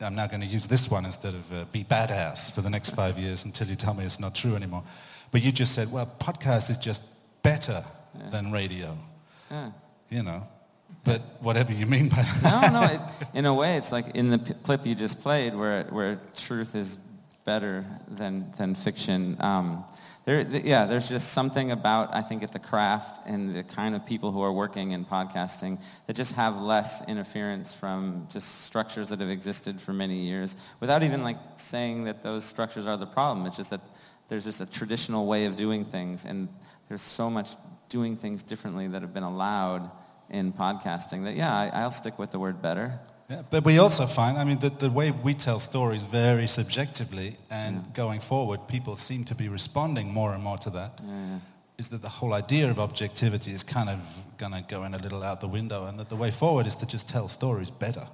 I'm 0.00 0.14
now 0.14 0.26
going 0.26 0.40
to 0.42 0.46
use 0.46 0.66
this 0.66 0.90
one 0.90 1.06
instead 1.06 1.34
of 1.34 1.52
uh, 1.52 1.64
be 1.72 1.84
badass 1.84 2.52
for 2.52 2.60
the 2.60 2.70
next 2.70 2.90
five 2.90 3.18
years 3.18 3.44
until 3.44 3.66
you 3.68 3.74
tell 3.74 3.94
me 3.94 4.04
it's 4.04 4.20
not 4.20 4.34
true 4.34 4.56
anymore. 4.56 4.82
But 5.30 5.42
you 5.42 5.52
just 5.52 5.74
said, 5.74 5.90
well, 5.90 6.06
podcast 6.18 6.70
is 6.70 6.76
just 6.78 7.02
better 7.42 7.82
than 8.30 8.52
radio, 8.52 8.96
Yeah. 9.50 9.70
you 10.10 10.22
know. 10.22 10.46
But 11.02 11.20
whatever 11.40 11.72
you 11.72 11.86
mean 11.86 12.08
by 12.08 12.22
that. 12.22 12.72
no, 12.72 12.80
no. 12.80 12.86
It, 12.92 13.00
in 13.38 13.44
a 13.46 13.52
way, 13.54 13.76
it's 13.76 13.90
like 13.90 14.14
in 14.14 14.30
the 14.30 14.38
p- 14.38 14.54
clip 14.62 14.86
you 14.86 14.94
just 14.94 15.20
played, 15.20 15.54
where 15.54 15.84
where 15.84 16.20
truth 16.36 16.74
is 16.74 16.98
better 17.44 17.84
than 18.08 18.50
than 18.52 18.74
fiction. 18.74 19.36
Um, 19.40 19.84
there, 20.24 20.42
th- 20.44 20.64
yeah, 20.64 20.86
there's 20.86 21.08
just 21.08 21.34
something 21.34 21.70
about 21.70 22.14
I 22.14 22.22
think 22.22 22.42
at 22.42 22.52
the 22.52 22.58
craft 22.58 23.20
and 23.26 23.54
the 23.54 23.62
kind 23.62 23.94
of 23.94 24.06
people 24.06 24.32
who 24.32 24.40
are 24.42 24.52
working 24.52 24.92
in 24.92 25.04
podcasting 25.04 25.82
that 26.06 26.16
just 26.16 26.34
have 26.36 26.60
less 26.60 27.06
interference 27.08 27.74
from 27.74 28.26
just 28.30 28.62
structures 28.62 29.10
that 29.10 29.20
have 29.20 29.28
existed 29.28 29.80
for 29.80 29.92
many 29.92 30.20
years, 30.20 30.56
without 30.80 31.02
even 31.02 31.22
like 31.22 31.36
saying 31.56 32.04
that 32.04 32.22
those 32.22 32.44
structures 32.44 32.86
are 32.86 32.96
the 32.96 33.06
problem. 33.06 33.46
It's 33.46 33.56
just 33.56 33.70
that 33.70 33.80
there's 34.28 34.44
just 34.44 34.60
a 34.60 34.66
traditional 34.66 35.26
way 35.26 35.44
of 35.44 35.56
doing 35.56 35.84
things, 35.84 36.24
and 36.24 36.48
there's 36.88 37.02
so 37.02 37.28
much 37.28 37.50
doing 37.90 38.16
things 38.16 38.42
differently 38.42 38.88
that 38.88 39.02
have 39.02 39.12
been 39.12 39.22
allowed 39.22 39.90
in 40.30 40.52
podcasting 40.52 41.24
that 41.24 41.34
yeah, 41.34 41.54
I, 41.54 41.70
I'll 41.82 41.90
stick 41.90 42.18
with 42.18 42.30
the 42.30 42.38
word 42.38 42.62
better. 42.62 42.98
Yeah, 43.30 43.42
but 43.50 43.64
we 43.64 43.78
also 43.78 44.06
find, 44.06 44.36
I 44.36 44.44
mean, 44.44 44.58
the, 44.58 44.68
the 44.68 44.90
way 44.90 45.10
we 45.10 45.32
tell 45.32 45.58
stories 45.58 46.04
very 46.04 46.46
subjectively, 46.46 47.36
and 47.50 47.82
going 47.94 48.20
forward, 48.20 48.68
people 48.68 48.96
seem 48.98 49.24
to 49.24 49.34
be 49.34 49.48
responding 49.48 50.12
more 50.12 50.34
and 50.34 50.42
more 50.42 50.58
to 50.58 50.70
that. 50.70 51.00
Is 51.78 51.88
that 51.88 52.02
the 52.02 52.08
whole 52.08 52.34
idea 52.34 52.70
of 52.70 52.78
objectivity 52.78 53.52
is 53.52 53.64
kind 53.64 53.88
of 53.88 53.98
going 54.36 54.52
to 54.52 54.62
go 54.68 54.84
in 54.84 54.94
a 54.94 54.98
little 54.98 55.22
out 55.22 55.40
the 55.40 55.48
window, 55.48 55.86
and 55.86 55.98
that 55.98 56.08
the 56.08 56.16
way 56.16 56.30
forward 56.30 56.66
is 56.66 56.76
to 56.76 56.86
just 56.86 57.08
tell 57.08 57.28
stories 57.28 57.70
better. 57.70 58.06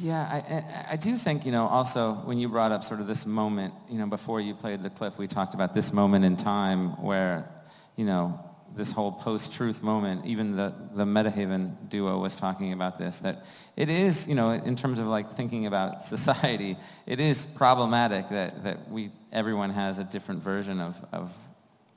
Yeah, 0.00 0.28
I, 0.30 0.54
I, 0.54 0.92
I 0.92 0.96
do 0.96 1.14
think, 1.14 1.46
you 1.46 1.52
know, 1.52 1.66
also 1.66 2.14
when 2.26 2.38
you 2.38 2.48
brought 2.48 2.72
up 2.72 2.84
sort 2.84 3.00
of 3.00 3.06
this 3.06 3.26
moment, 3.26 3.72
you 3.88 3.98
know, 3.98 4.06
before 4.06 4.40
you 4.40 4.54
played 4.54 4.82
the 4.82 4.90
clip, 4.90 5.16
we 5.16 5.26
talked 5.26 5.54
about 5.54 5.74
this 5.74 5.92
moment 5.92 6.24
in 6.24 6.36
time 6.36 7.00
where, 7.02 7.48
you 7.96 8.04
know, 8.04 8.38
this 8.76 8.92
whole 8.92 9.12
post-truth 9.12 9.82
moment, 9.82 10.24
even 10.26 10.56
the, 10.56 10.74
the 10.94 11.04
Metahaven 11.04 11.88
duo 11.88 12.18
was 12.18 12.36
talking 12.36 12.72
about 12.72 12.98
this, 12.98 13.20
that 13.20 13.44
it 13.76 13.88
is, 13.90 14.28
you 14.28 14.34
know, 14.34 14.50
in 14.50 14.76
terms 14.76 14.98
of 14.98 15.06
like 15.06 15.30
thinking 15.32 15.66
about 15.66 16.02
society, 16.14 16.76
it 17.06 17.20
is 17.20 17.46
problematic 17.46 18.28
that, 18.28 18.64
that 18.64 18.90
we, 18.90 19.10
everyone 19.32 19.70
has 19.70 19.98
a 19.98 20.04
different 20.04 20.42
version 20.42 20.80
of, 20.80 21.04
of, 21.12 21.32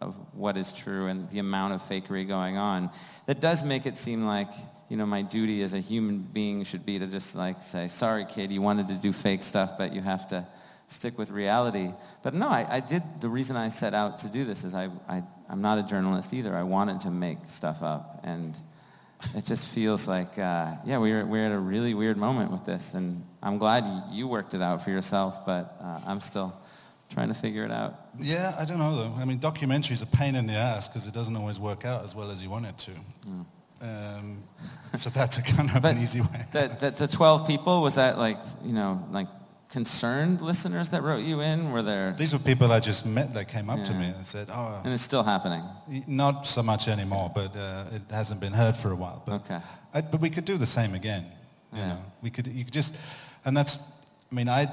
of 0.02 0.16
what 0.34 0.58
is 0.58 0.74
true 0.74 1.08
and 1.08 1.30
the 1.30 1.40
amount 1.40 1.74
of 1.74 1.82
fakery 1.82 2.28
going 2.28 2.58
on. 2.58 2.90
That 3.28 3.40
does 3.40 3.64
make 3.64 3.86
it 3.86 3.98
seem 3.98 4.26
like, 4.26 4.50
you 4.90 4.98
know, 4.98 5.06
my 5.06 5.22
duty 5.22 5.64
as 5.64 5.74
a 5.74 5.80
human 5.80 6.20
being 6.20 6.64
should 6.64 6.86
be 6.86 7.00
to 7.00 7.08
just 7.08 7.36
like 7.36 7.62
say, 7.62 7.88
sorry 7.88 8.26
kid, 8.26 8.52
you 8.52 8.62
wanted 8.62 8.88
to 8.90 8.96
do 8.96 9.14
fake 9.14 9.44
stuff, 9.44 9.78
but 9.78 9.94
you 9.94 10.02
have 10.02 10.28
to 10.28 10.46
stick 10.88 11.18
with 11.18 11.32
reality. 11.32 11.92
But 12.22 12.34
no, 12.34 12.48
I, 12.48 12.66
I 12.70 12.80
did, 12.80 13.04
the 13.20 13.30
reason 13.30 13.56
I 13.56 13.70
set 13.70 13.94
out 13.94 14.20
to 14.20 14.30
do 14.30 14.46
this 14.46 14.64
is 14.64 14.76
I, 14.76 14.90
I, 15.08 15.24
I'm 15.54 15.62
not 15.62 15.78
a 15.78 15.84
journalist 15.84 16.34
either. 16.34 16.56
I 16.56 16.64
wanted 16.64 17.02
to 17.02 17.12
make 17.12 17.38
stuff 17.46 17.84
up. 17.84 18.22
And 18.24 18.58
it 19.36 19.46
just 19.46 19.68
feels 19.68 20.08
like, 20.08 20.40
uh, 20.40 20.72
yeah, 20.84 20.98
we're, 20.98 21.24
we're 21.28 21.46
at 21.46 21.52
a 21.52 21.60
really 21.60 21.94
weird 21.94 22.18
moment 22.18 22.52
with 22.52 22.66
this. 22.66 22.96
And 22.96 23.24
I'm 23.44 23.60
glad 23.60 23.86
you 24.10 24.28
worked 24.28 24.56
it 24.56 24.64
out 24.64 24.84
for 24.84 24.90
yourself, 24.90 25.46
but 25.46 25.78
uh, 25.80 26.00
I'm 26.08 26.22
still 26.22 26.56
trying 27.12 27.28
to 27.28 27.36
figure 27.36 27.64
it 27.64 27.70
out. 27.70 27.94
Yeah, 28.18 28.56
I 28.58 28.66
don't 28.66 28.80
know 28.80 28.96
though. 28.96 29.14
I 29.22 29.26
mean, 29.26 29.38
documentary 29.38 29.94
is 29.94 30.02
a 30.02 30.08
pain 30.08 30.34
in 30.34 30.48
the 30.48 30.54
ass 30.54 30.90
because 30.90 31.06
it 31.06 31.14
doesn't 31.14 31.36
always 31.36 31.60
work 31.60 31.86
out 31.86 32.04
as 32.04 32.16
well 32.16 32.32
as 32.32 32.42
you 32.42 32.50
want 32.50 32.66
it 32.66 32.78
to. 32.80 32.92
Um, 33.80 34.44
so 34.96 35.12
that's 35.12 35.38
a 35.38 35.44
kind 35.44 35.70
of 35.70 35.86
an 35.86 36.00
easy 36.00 36.22
way. 36.22 36.46
The, 36.52 36.76
the, 36.80 37.06
the 37.06 37.08
12 37.08 37.48
people, 37.48 37.84
was 37.84 37.94
that 37.94 38.18
like, 38.18 38.40
you 38.66 38.74
know, 38.74 39.08
like 39.12 39.28
concerned 39.74 40.42
listeners 40.42 40.90
that 40.90 41.02
wrote 41.02 41.24
you 41.24 41.42
in? 41.42 41.72
Were 41.74 41.82
there? 41.82 42.14
These 42.18 42.34
were 42.34 42.40
people 42.52 42.72
I 42.72 42.80
just 42.80 43.06
met 43.06 43.34
that 43.34 43.46
came 43.56 43.70
up 43.74 43.84
to 43.86 43.94
me 43.94 44.06
and 44.18 44.26
said, 44.26 44.48
oh, 44.52 44.80
And 44.84 44.94
it's 44.94 45.02
still 45.12 45.24
happening. 45.24 45.64
not 46.08 46.46
so 46.46 46.62
much 46.64 46.88
anymore, 46.88 47.32
but 47.34 47.56
uh, 47.56 47.86
it 47.98 48.04
hasn't 48.12 48.40
been 48.40 48.54
heard 48.54 48.76
for 48.76 48.92
a 48.92 48.96
while. 48.96 49.24
But, 49.26 49.34
Okay. 49.42 49.60
I, 49.96 50.02
but 50.02 50.22
we 50.22 50.30
could 50.30 50.46
do 50.46 50.58
the 50.58 50.72
same 50.78 50.94
again. 50.96 51.24
You 51.74 51.80
Yeah. 51.80 51.88
know, 51.90 52.00
we 52.22 52.30
could, 52.30 52.48
you 52.48 52.64
could 52.66 52.74
just, 52.74 52.96
and 53.46 53.58
that's, 53.58 53.78
I 54.32 54.36
mean, 54.36 54.48
I, 54.48 54.68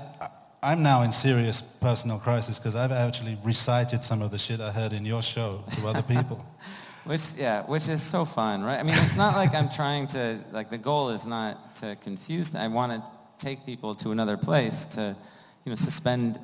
I'm 0.63 0.83
now 0.83 1.03
in 1.03 1.13
serious 1.13 1.63
personal 1.63 2.19
crisis 2.19 2.59
because 2.59 2.77
I've 2.77 2.93
actually 2.93 3.37
recited 3.43 4.03
some 4.05 4.21
of 4.25 4.31
the 4.31 4.39
shit 4.39 4.61
I 4.61 4.71
heard 4.71 4.93
in 4.93 5.05
your 5.07 5.23
show 5.23 5.65
to 5.77 5.89
other 5.89 6.03
people. 6.03 6.39
Which 7.05 7.33
yeah, 7.39 7.63
which 7.65 7.89
is 7.89 8.03
so 8.03 8.27
fun, 8.27 8.63
right? 8.63 8.79
I 8.79 8.83
mean, 8.83 8.95
it's 9.07 9.17
not 9.17 9.35
like 9.35 9.55
I'm 9.55 9.71
trying 9.71 10.07
to 10.09 10.23
like 10.53 10.69
the 10.69 10.77
goal 10.91 11.09
is 11.17 11.25
not 11.25 11.75
to 11.77 11.97
confuse. 11.97 12.55
I 12.55 12.69
want 12.69 12.93
to 12.93 13.01
take 13.41 13.65
people 13.67 13.95
to 13.97 14.11
another 14.13 14.37
place 14.37 14.85
to, 14.85 15.17
you 15.65 15.71
know, 15.71 15.77
suspend 15.77 16.39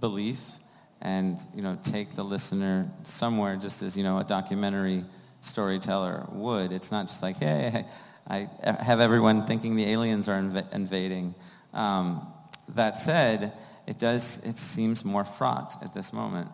belief 0.00 0.58
and 1.00 1.40
you 1.54 1.62
know 1.62 1.76
take 1.82 2.14
the 2.14 2.22
listener 2.24 2.88
somewhere, 3.02 3.56
just 3.56 3.82
as 3.82 3.96
you 3.96 4.04
know 4.04 4.18
a 4.18 4.24
documentary 4.24 5.04
storyteller 5.40 6.26
would. 6.30 6.72
It's 6.72 6.92
not 6.92 7.08
just 7.08 7.22
like 7.22 7.36
hey, 7.36 7.84
I 8.28 8.48
have 8.62 9.00
everyone 9.00 9.46
thinking 9.46 9.76
the 9.76 9.86
aliens 9.90 10.28
are 10.28 10.40
inv- 10.40 10.72
invading. 10.72 11.34
Um, 11.72 12.26
that 12.74 12.96
said, 12.96 13.52
it 13.86 13.98
does 13.98 14.40
it 14.44 14.56
seems 14.56 15.04
more 15.04 15.24
fraught 15.24 15.82
at 15.82 15.92
this 15.92 16.12
moment. 16.12 16.48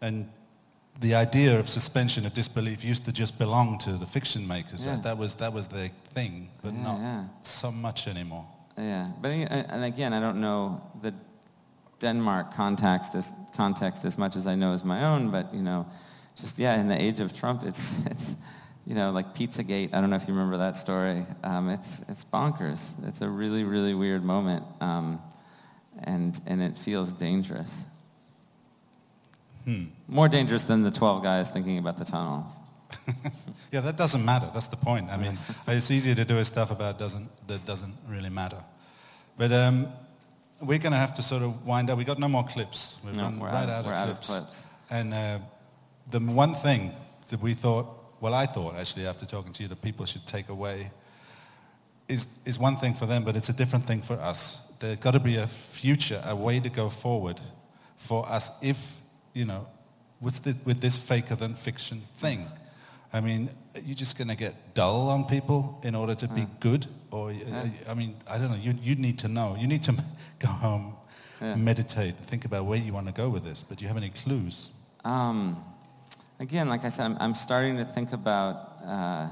And 0.00 0.28
the 1.00 1.14
idea 1.14 1.58
of 1.58 1.68
suspension 1.68 2.26
of 2.26 2.32
disbelief 2.34 2.84
used 2.84 3.04
to 3.04 3.12
just 3.12 3.38
belong 3.38 3.78
to 3.78 3.92
the 3.92 4.06
fiction 4.06 4.46
makers. 4.46 4.84
Yeah. 4.84 4.94
Right? 4.94 5.02
That 5.02 5.18
was 5.18 5.34
that 5.36 5.52
was 5.52 5.68
their 5.68 5.90
thing, 6.14 6.48
but 6.62 6.72
Yeah, 6.72 6.82
not 6.82 6.98
yeah. 6.98 7.24
so 7.42 7.70
much 7.70 8.08
anymore. 8.08 8.46
Yeah, 8.76 9.10
but 9.20 9.30
and 9.30 9.84
again, 9.84 10.12
I 10.12 10.20
don't 10.20 10.40
know 10.40 10.82
the 11.02 11.14
Denmark 11.98 12.52
context 12.54 13.14
as 13.14 13.32
context 13.54 14.04
as 14.04 14.18
much 14.18 14.34
as 14.34 14.46
I 14.46 14.54
know 14.54 14.72
as 14.72 14.82
my 14.82 15.04
own, 15.04 15.30
but 15.30 15.52
you 15.54 15.62
know, 15.62 15.86
just 16.36 16.58
yeah, 16.58 16.80
in 16.80 16.88
the 16.88 17.00
age 17.00 17.20
of 17.20 17.32
Trump, 17.34 17.62
it's 17.66 18.06
it's 18.06 18.36
you 18.86 18.94
know 18.94 19.10
like 19.10 19.34
Pizzagate. 19.34 19.94
I 19.94 20.00
don't 20.00 20.10
know 20.10 20.16
if 20.16 20.26
you 20.26 20.34
remember 20.34 20.58
that 20.58 20.76
story. 20.76 21.24
Um, 21.44 21.68
it's 21.68 22.00
it's 22.08 22.24
bonkers. 22.24 22.92
It's 23.06 23.20
a 23.20 23.28
really 23.28 23.64
really 23.64 23.94
weird 23.94 24.24
moment, 24.24 24.64
um, 24.80 25.20
and 26.04 26.40
and 26.46 26.62
it 26.62 26.78
feels 26.78 27.12
dangerous. 27.12 27.86
Hmm. 29.64 29.84
More 30.08 30.28
dangerous 30.28 30.64
than 30.64 30.82
the 30.82 30.90
twelve 30.90 31.22
guys 31.22 31.50
thinking 31.50 31.78
about 31.78 31.98
the 31.98 32.04
tunnels. 32.04 32.52
Yeah, 33.72 33.80
that 33.80 33.96
doesn't 33.96 34.24
matter. 34.24 34.50
That's 34.52 34.66
the 34.68 34.76
point. 34.76 35.08
I 35.10 35.16
mean, 35.16 35.32
it's 35.66 35.90
easier 35.90 36.14
to 36.14 36.24
do 36.24 36.38
a 36.38 36.44
stuff 36.44 36.70
about 36.70 36.98
doesn't 36.98 37.28
that 37.46 37.64
doesn't 37.64 37.94
really 38.08 38.28
matter. 38.30 38.58
But 39.38 39.50
um, 39.52 39.86
we're 40.60 40.78
going 40.78 40.92
to 40.92 40.98
have 40.98 41.14
to 41.16 41.22
sort 41.22 41.42
of 41.42 41.66
wind 41.66 41.88
up. 41.90 41.96
We 41.98 42.04
got 42.04 42.18
no 42.18 42.28
more 42.28 42.44
clips. 42.44 42.96
We've 43.04 43.16
No, 43.16 43.30
we're 43.38 43.46
right 43.46 43.68
out- 43.68 43.70
out, 43.70 43.84
we're 43.86 43.92
of, 43.92 43.98
out 43.98 44.08
of 44.10 44.20
clips. 44.20 44.26
clips. 44.26 44.66
And 44.90 45.14
uh, 45.14 45.38
the 46.10 46.20
one 46.20 46.54
thing 46.54 46.92
that 47.30 47.40
we 47.40 47.54
thought, 47.54 47.86
well, 48.20 48.34
I 48.34 48.46
thought 48.46 48.76
actually 48.76 49.06
after 49.06 49.24
talking 49.26 49.52
to 49.54 49.62
you, 49.62 49.68
that 49.70 49.80
people 49.80 50.04
should 50.06 50.26
take 50.26 50.48
away 50.50 50.90
is 52.08 52.26
is 52.44 52.58
one 52.58 52.76
thing 52.76 52.94
for 52.94 53.06
them, 53.06 53.24
but 53.24 53.36
it's 53.36 53.48
a 53.48 53.52
different 53.56 53.86
thing 53.86 54.02
for 54.02 54.14
us. 54.20 54.72
There's 54.80 54.98
got 54.98 55.12
to 55.12 55.20
be 55.20 55.36
a 55.36 55.46
future, 55.46 56.20
a 56.26 56.34
way 56.36 56.60
to 56.60 56.68
go 56.68 56.90
forward 56.90 57.40
for 57.96 58.28
us 58.28 58.50
if 58.60 58.96
you 59.32 59.44
know 59.46 59.66
with 60.20 60.42
the, 60.42 60.54
with 60.64 60.80
this 60.80 60.98
faker 60.98 61.36
than 61.36 61.54
fiction 61.54 62.02
thing. 62.18 62.44
I 63.12 63.20
mean, 63.20 63.50
you're 63.84 63.94
just 63.94 64.16
going 64.16 64.28
to 64.28 64.36
get 64.36 64.74
dull 64.74 65.10
on 65.10 65.24
people 65.24 65.80
in 65.82 65.94
order 65.94 66.14
to 66.14 66.28
be 66.28 66.46
good, 66.60 66.86
or 67.10 67.30
uh, 67.30 67.66
I 67.88 67.94
mean, 67.94 68.16
I 68.28 68.38
don't 68.38 68.50
know. 68.50 68.56
You 68.56 68.74
you 68.80 68.94
need 68.94 69.18
to 69.18 69.28
know. 69.28 69.54
You 69.58 69.66
need 69.66 69.82
to 69.84 69.92
go 70.38 70.48
home, 70.48 70.96
meditate, 71.40 72.16
think 72.16 72.44
about 72.44 72.64
where 72.64 72.78
you 72.78 72.92
want 72.92 73.06
to 73.08 73.12
go 73.12 73.28
with 73.28 73.44
this. 73.44 73.62
But 73.62 73.78
do 73.78 73.84
you 73.84 73.88
have 73.88 73.96
any 73.96 74.10
clues? 74.10 74.70
Um, 75.04 75.62
again, 76.40 76.68
like 76.68 76.84
I 76.84 76.88
said, 76.88 77.04
I'm, 77.04 77.16
I'm 77.20 77.34
starting 77.34 77.76
to 77.76 77.84
think 77.84 78.12
about 78.12 78.78
uh, 78.84 79.28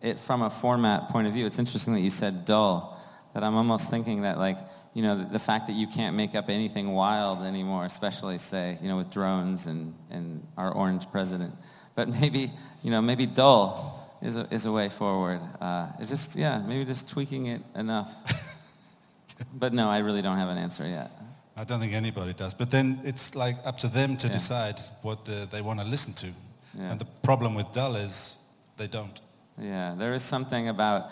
it 0.00 0.18
from 0.18 0.42
a 0.42 0.50
format 0.50 1.08
point 1.08 1.26
of 1.26 1.32
view. 1.32 1.46
It's 1.46 1.58
interesting 1.58 1.94
that 1.94 2.00
you 2.00 2.10
said 2.10 2.44
dull. 2.44 2.96
That 3.34 3.44
I'm 3.44 3.54
almost 3.54 3.90
thinking 3.90 4.22
that, 4.22 4.38
like, 4.38 4.58
you 4.92 5.02
know, 5.02 5.16
the, 5.16 5.24
the 5.24 5.38
fact 5.38 5.68
that 5.68 5.74
you 5.74 5.86
can't 5.86 6.16
make 6.16 6.34
up 6.34 6.48
anything 6.48 6.90
wild 6.90 7.44
anymore, 7.44 7.84
especially, 7.84 8.38
say, 8.38 8.76
you 8.82 8.88
know, 8.88 8.96
with 8.96 9.10
drones 9.10 9.66
and, 9.66 9.94
and 10.10 10.44
our 10.56 10.72
orange 10.72 11.08
president. 11.12 11.54
But 11.94 12.08
maybe, 12.08 12.50
you 12.82 12.90
know, 12.90 13.02
maybe 13.02 13.26
dull 13.26 14.18
is 14.22 14.36
a, 14.36 14.46
is 14.50 14.66
a 14.66 14.72
way 14.72 14.88
forward. 14.88 15.40
Uh, 15.60 15.86
it's 15.98 16.10
just, 16.10 16.36
yeah, 16.36 16.62
maybe 16.66 16.84
just 16.84 17.08
tweaking 17.08 17.46
it 17.46 17.62
enough. 17.74 18.10
but 19.54 19.72
no, 19.72 19.88
I 19.90 19.98
really 19.98 20.22
don't 20.22 20.36
have 20.36 20.48
an 20.48 20.58
answer 20.58 20.86
yet. 20.86 21.10
I 21.56 21.64
don't 21.64 21.80
think 21.80 21.92
anybody 21.92 22.32
does. 22.32 22.54
But 22.54 22.70
then 22.70 23.00
it's 23.04 23.34
like 23.34 23.56
up 23.64 23.78
to 23.78 23.88
them 23.88 24.16
to 24.18 24.26
Yeah. 24.26 24.32
decide 24.32 24.80
what 25.02 25.28
uh, 25.28 25.46
they 25.50 25.60
want 25.62 25.80
to 25.80 25.86
listen 25.86 26.12
to. 26.14 26.26
Yeah. 26.26 26.92
And 26.92 27.00
the 27.00 27.06
problem 27.22 27.54
with 27.54 27.72
dull 27.72 27.96
is 27.96 28.36
they 28.76 28.86
don't. 28.86 29.20
Yeah, 29.58 29.94
there 29.98 30.14
is 30.14 30.22
something 30.22 30.68
about 30.68 31.10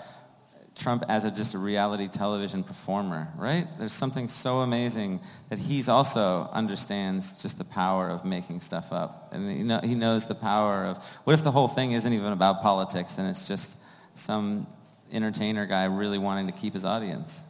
Trump 0.79 1.05
as 1.09 1.25
a 1.25 1.31
just 1.31 1.55
a 1.55 1.59
reality 1.59 2.09
television 2.09 2.63
performer, 2.63 3.29
right? 3.37 3.67
There's 3.79 3.93
something 3.93 4.29
so 4.29 4.59
amazing 4.59 5.21
that 5.49 5.59
he's 5.59 5.89
also 5.89 6.49
understands 6.53 7.43
just 7.43 7.59
the 7.59 7.65
power 7.65 8.09
of 8.09 8.25
making 8.25 8.61
stuff 8.61 8.93
up, 8.93 9.31
and 9.33 9.51
he, 9.51 9.63
know, 9.63 9.81
he 9.83 9.95
knows 9.95 10.27
the 10.27 10.35
power 10.35 10.85
of 10.85 11.05
what 11.25 11.33
if 11.35 11.43
the 11.43 11.51
whole 11.51 11.69
thing 11.69 11.93
isn't 11.93 12.13
even 12.13 12.33
about 12.33 12.63
politics 12.63 13.19
and 13.19 13.29
it's 13.29 13.47
just 13.49 13.79
some 14.15 14.67
entertainer 15.13 15.67
guy 15.67 15.85
really 15.85 16.19
wanting 16.19 16.47
to 16.47 16.53
keep 16.53 16.75
his 16.75 16.85
audience. 16.85 17.43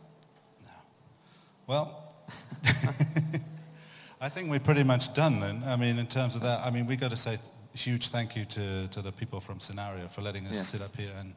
Well, 1.66 2.14
I 4.20 4.28
think 4.28 4.50
we're 4.50 4.58
pretty 4.60 4.82
much 4.84 5.14
done 5.14 5.38
then. 5.40 5.62
I 5.66 5.76
mean, 5.76 5.98
in 5.98 6.06
terms 6.06 6.34
of 6.34 6.42
that, 6.42 6.64
I 6.64 6.70
mean, 6.70 6.86
we 6.86 6.96
got 6.96 7.10
to 7.10 7.16
say 7.16 7.38
huge 7.74 8.08
thank 8.08 8.34
you 8.34 8.44
to, 8.46 8.88
to 8.88 9.02
the 9.02 9.12
people 9.12 9.40
from 9.40 9.60
Scenario 9.60 10.08
for 10.08 10.22
letting 10.22 10.46
us 10.46 10.54
Yes. 10.54 10.68
sit 10.68 10.82
up 10.82 10.96
here 10.96 11.12
and 11.18 11.34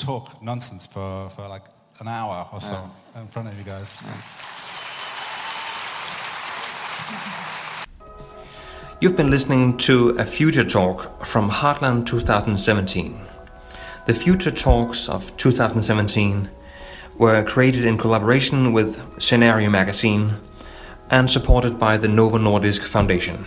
talk 0.00 0.42
nonsense 0.42 0.86
for, 0.86 1.28
for 1.30 1.46
like 1.48 1.64
an 2.00 2.08
hour 2.08 2.48
or 2.52 2.60
so 2.60 2.78
in 3.16 3.26
front 3.28 3.48
of 3.48 3.58
you 3.58 3.64
guys. 3.64 4.02
You've 9.00 9.16
been 9.16 9.30
listening 9.30 9.78
to 9.78 10.10
a 10.18 10.24
Future 10.24 10.64
Talk 10.64 11.24
from 11.24 11.50
Heartland 11.50 12.06
2017. 12.06 13.18
The 14.06 14.14
Future 14.14 14.50
Talks 14.50 15.08
of 15.08 15.36
2017 15.36 16.50
were 17.16 17.44
created 17.44 17.84
in 17.84 17.98
collaboration 17.98 18.72
with 18.72 19.02
Scenario 19.18 19.70
Magazine 19.70 20.36
and 21.10 21.30
supported 21.30 21.78
by 21.78 21.96
the 21.96 22.08
Novo 22.08 22.38
Nordisk 22.38 22.82
Foundation. 22.84 23.46